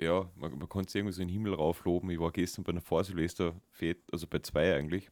ja, 0.00 0.30
man, 0.36 0.58
man 0.58 0.68
konnte 0.68 0.98
irgendwie 0.98 1.12
so 1.12 1.22
in 1.22 1.28
den 1.28 1.34
Himmel 1.34 1.54
raufloben. 1.54 2.10
Ich 2.10 2.18
war 2.18 2.30
gestern 2.30 2.64
bei 2.64 2.72
einer 2.72 2.80
Vorsilvester-Fete, 2.80 4.00
also 4.12 4.26
bei 4.26 4.38
zwei 4.40 4.74
eigentlich. 4.74 5.10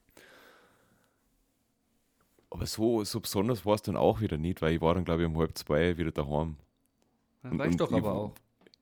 Aber 2.51 2.67
so, 2.67 3.05
so 3.05 3.21
besonders 3.21 3.67
war 3.67 3.75
es 3.75 3.83
dann 3.83 3.97
auch 3.97 4.21
wieder 4.21 4.39
nicht, 4.39 4.63
weil 4.63 4.75
ich 4.75 4.81
war 4.81 4.95
dann, 4.95 5.05
glaube 5.05 5.23
ich, 5.23 5.29
um 5.29 5.37
halb 5.37 5.57
zwei 5.57 5.97
wieder 5.99 6.13
daheim. 6.13 6.57
Das 7.43 7.59
reicht 7.59 7.81
doch 7.81 7.91
ich, 7.91 7.97
aber 7.97 8.13
auch. 8.13 8.35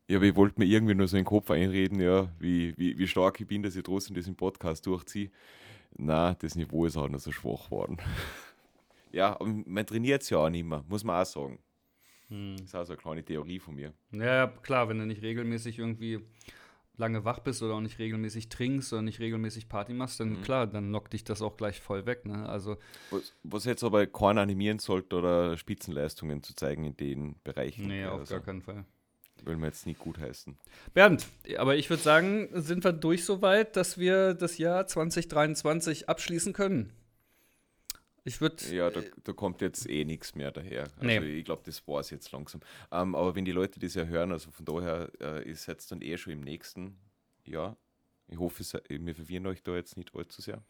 Ja, 0.09 0.19
aber 0.19 0.27
ich 0.27 0.37
wollte 0.37 0.61
mir 0.61 0.67
irgendwie 0.67 0.95
nur 0.95 1.09
so 1.09 1.17
in 1.17 1.23
den 1.23 1.29
Kopf 1.29 1.51
einreden, 1.51 2.01
ja, 2.01 2.29
wie, 2.39 2.77
wie, 2.79 2.97
wie 2.97 3.09
stark 3.09 3.41
ich 3.41 3.47
bin, 3.47 3.63
dass 3.63 3.75
ich 3.75 3.83
trotzdem 3.83 4.17
im 4.17 4.37
Podcast 4.37 4.87
durchziehe. 4.87 5.31
Na, 5.97 6.35
das 6.35 6.55
Niveau 6.55 6.87
ist 6.87 6.97
auch 6.97 7.09
noch 7.09 7.19
so 7.19 7.33
schwach 7.33 7.65
geworden. 7.65 7.97
ja, 9.13 9.37
man 9.41 9.85
trainiert 9.85 10.23
es 10.23 10.31
ja 10.31 10.39
auch 10.39 10.51
nicht 10.51 10.65
mehr, 10.65 10.85
muss 10.89 11.03
man 11.03 11.21
auch 11.21 11.27
sagen. 11.27 11.59
Hm. 12.29 12.57
Das 12.59 12.67
ist 12.67 12.75
auch 12.75 12.85
so 12.85 12.93
eine 12.93 13.03
kleine 13.03 13.25
Theorie 13.25 13.59
von 13.59 13.75
mir. 13.75 13.93
Ja, 14.13 14.47
klar, 14.47 14.89
wenn 14.89 14.99
du 14.99 15.07
nicht 15.07 15.23
regelmäßig 15.23 15.79
irgendwie 15.79 16.21
lange 16.99 17.25
wach 17.25 17.41
bist 17.41 17.63
oder 17.63 17.75
auch 17.75 17.81
nicht 17.81 17.99
regelmäßig 17.99 18.49
trinkst 18.49 18.93
oder 18.93 19.03
nicht 19.03 19.21
regelmäßig 19.21 19.69
Party 19.69 19.93
machst, 19.93 20.21
dann 20.21 20.31
Mhm. 20.39 20.43
klar, 20.43 20.67
dann 20.67 20.89
knockt 20.89 21.13
dich 21.13 21.25
das 21.25 21.43
auch 21.43 21.57
gleich 21.57 21.81
voll 21.81 22.07
weg. 22.07 22.25
Ne? 22.27 22.49
Also, 22.49 22.77
Was, 23.11 23.33
was 23.43 23.65
jetzt 23.65 23.85
aber 23.85 24.07
keiner 24.07 24.41
animieren 24.43 24.79
sollte 24.79 25.17
oder 25.17 25.57
Spitzenleistungen 25.57 26.43
zu 26.43 26.55
zeigen 26.55 26.85
in 26.85 26.97
den 26.97 27.37
Bereichen. 27.45 27.89
nee, 27.89 28.05
auf 28.07 28.21
also, 28.21 28.35
gar 28.35 28.43
keinen 28.45 28.63
Fall. 28.63 28.85
Will 29.45 29.57
man 29.57 29.67
jetzt 29.67 29.85
nicht 29.87 29.99
gut 30.01 30.19
heißen. 30.19 30.57
Bernd, 30.95 31.27
aber 31.59 31.77
ich 31.77 31.91
würde 31.91 32.03
sagen, 32.03 32.49
sind 32.55 32.83
wir 32.85 32.93
durch 32.93 33.25
soweit, 33.27 33.77
dass 33.77 33.99
wir 33.99 34.33
das 34.33 34.57
Jahr 34.57 34.87
2023 34.87 36.09
abschließen 36.09 36.53
können. 36.55 36.93
Ich 38.27 38.41
würde. 38.41 38.57
Ja, 38.75 38.91
da, 38.91 39.03
da 39.23 39.33
kommt 39.33 39.61
jetzt 39.61 39.89
eh 39.89 40.05
nichts 40.05 40.35
mehr 40.35 40.51
daher. 40.51 40.89
Also 40.99 41.07
Nee. 41.07 41.39
ich 41.39 41.45
glaube, 41.45 41.63
das 41.65 41.87
war 41.87 42.01
es 42.01 42.11
jetzt 42.11 42.33
langsam. 42.33 42.61
Ähm, 42.91 43.15
aber 43.15 43.37
wenn 43.37 43.45
die 43.45 43.53
Leute 43.53 43.79
das 43.79 43.95
ja 43.95 44.05
hören, 44.05 44.33
also 44.33 44.51
von 44.51 44.65
daher 44.67 45.13
äh, 45.21 45.49
ist 45.49 45.67
jetzt 45.67 45.93
dann 45.93 46.03
eh 46.03 46.19
schon 46.19 46.33
im 46.33 46.41
nächsten 46.41 46.99
Jahr. 47.45 47.77
Ich 48.27 48.39
hoffe, 48.41 48.63
es, 48.65 48.75
wir 48.89 49.15
verwirren 49.15 49.47
euch 49.47 49.63
da 49.63 49.77
jetzt 49.77 49.97
nicht 49.97 50.13
allzu 50.13 50.43
sehr. 50.43 50.61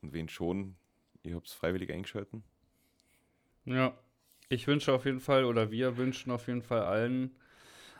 Und 0.00 0.14
wenn 0.14 0.30
schon, 0.30 0.76
ihr 1.24 1.34
habt 1.34 1.46
es 1.48 1.52
freiwillig 1.52 1.92
eingeschalten. 1.92 2.42
Ja, 3.66 3.92
ich 4.48 4.66
wünsche 4.66 4.94
auf 4.94 5.04
jeden 5.04 5.20
Fall, 5.20 5.44
oder 5.44 5.70
wir 5.70 5.98
wünschen 5.98 6.30
auf 6.30 6.46
jeden 6.46 6.62
Fall 6.62 6.84
allen 6.84 7.36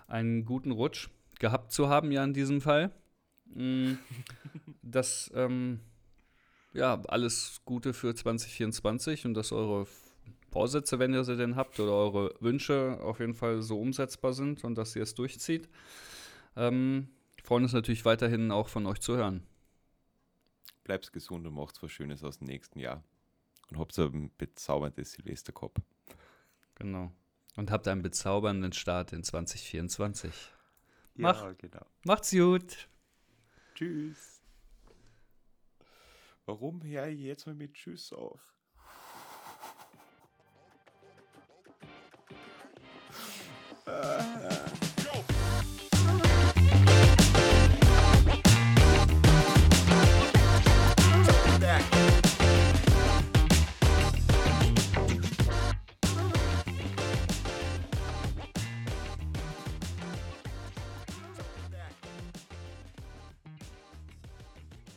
einen 0.06 0.46
guten 0.46 0.70
Rutsch 0.70 1.10
gehabt 1.38 1.72
zu 1.72 1.90
haben, 1.90 2.10
ja, 2.10 2.24
in 2.24 2.32
diesem 2.32 2.62
Fall. 2.62 2.90
Mm, 3.44 3.96
Dass, 4.82 5.30
ähm, 5.34 5.80
ja, 6.72 7.00
alles 7.08 7.60
Gute 7.64 7.92
für 7.92 8.14
2024 8.14 9.26
und 9.26 9.34
dass 9.34 9.52
eure 9.52 9.86
Vorsätze, 10.50 10.98
wenn 10.98 11.12
ihr 11.12 11.24
sie 11.24 11.36
denn 11.36 11.56
habt, 11.56 11.78
oder 11.80 11.92
eure 11.92 12.34
Wünsche 12.40 12.98
auf 13.02 13.20
jeden 13.20 13.34
Fall 13.34 13.62
so 13.62 13.80
umsetzbar 13.80 14.32
sind 14.32 14.64
und 14.64 14.76
dass 14.76 14.96
ihr 14.96 15.02
es 15.02 15.14
durchzieht. 15.14 15.68
Ähm, 16.56 17.08
freuen 17.44 17.64
uns 17.64 17.72
natürlich 17.72 18.04
weiterhin 18.04 18.50
auch 18.50 18.68
von 18.68 18.86
euch 18.86 19.00
zu 19.00 19.16
hören. 19.16 19.46
Bleibt 20.84 21.12
gesund 21.12 21.46
und 21.46 21.54
macht 21.54 21.82
was 21.82 21.92
Schönes 21.92 22.24
aus 22.24 22.38
dem 22.38 22.46
nächsten 22.46 22.78
Jahr. 22.78 23.04
Und 23.70 23.78
habt 23.78 23.98
ein 23.98 24.30
bezauberndes 24.38 25.12
Silvester 25.12 25.52
gehabt. 25.52 25.78
Genau. 26.76 27.12
Und 27.56 27.70
habt 27.70 27.86
einen 27.88 28.02
bezaubernden 28.02 28.72
Start 28.72 29.12
in 29.12 29.22
2024. 29.22 30.32
Mach. 31.16 31.56
genau. 31.58 31.84
Macht's 32.04 32.30
gut! 32.30 32.88
Tschüss. 33.74 34.37
Warum 36.48 36.82
höre 36.82 37.08
ich 37.08 37.20
jetzt 37.20 37.46
mal 37.46 37.54
mit 37.54 37.74
Tschüss 37.74 38.10
auf? 38.10 38.56
äh. 43.84 44.34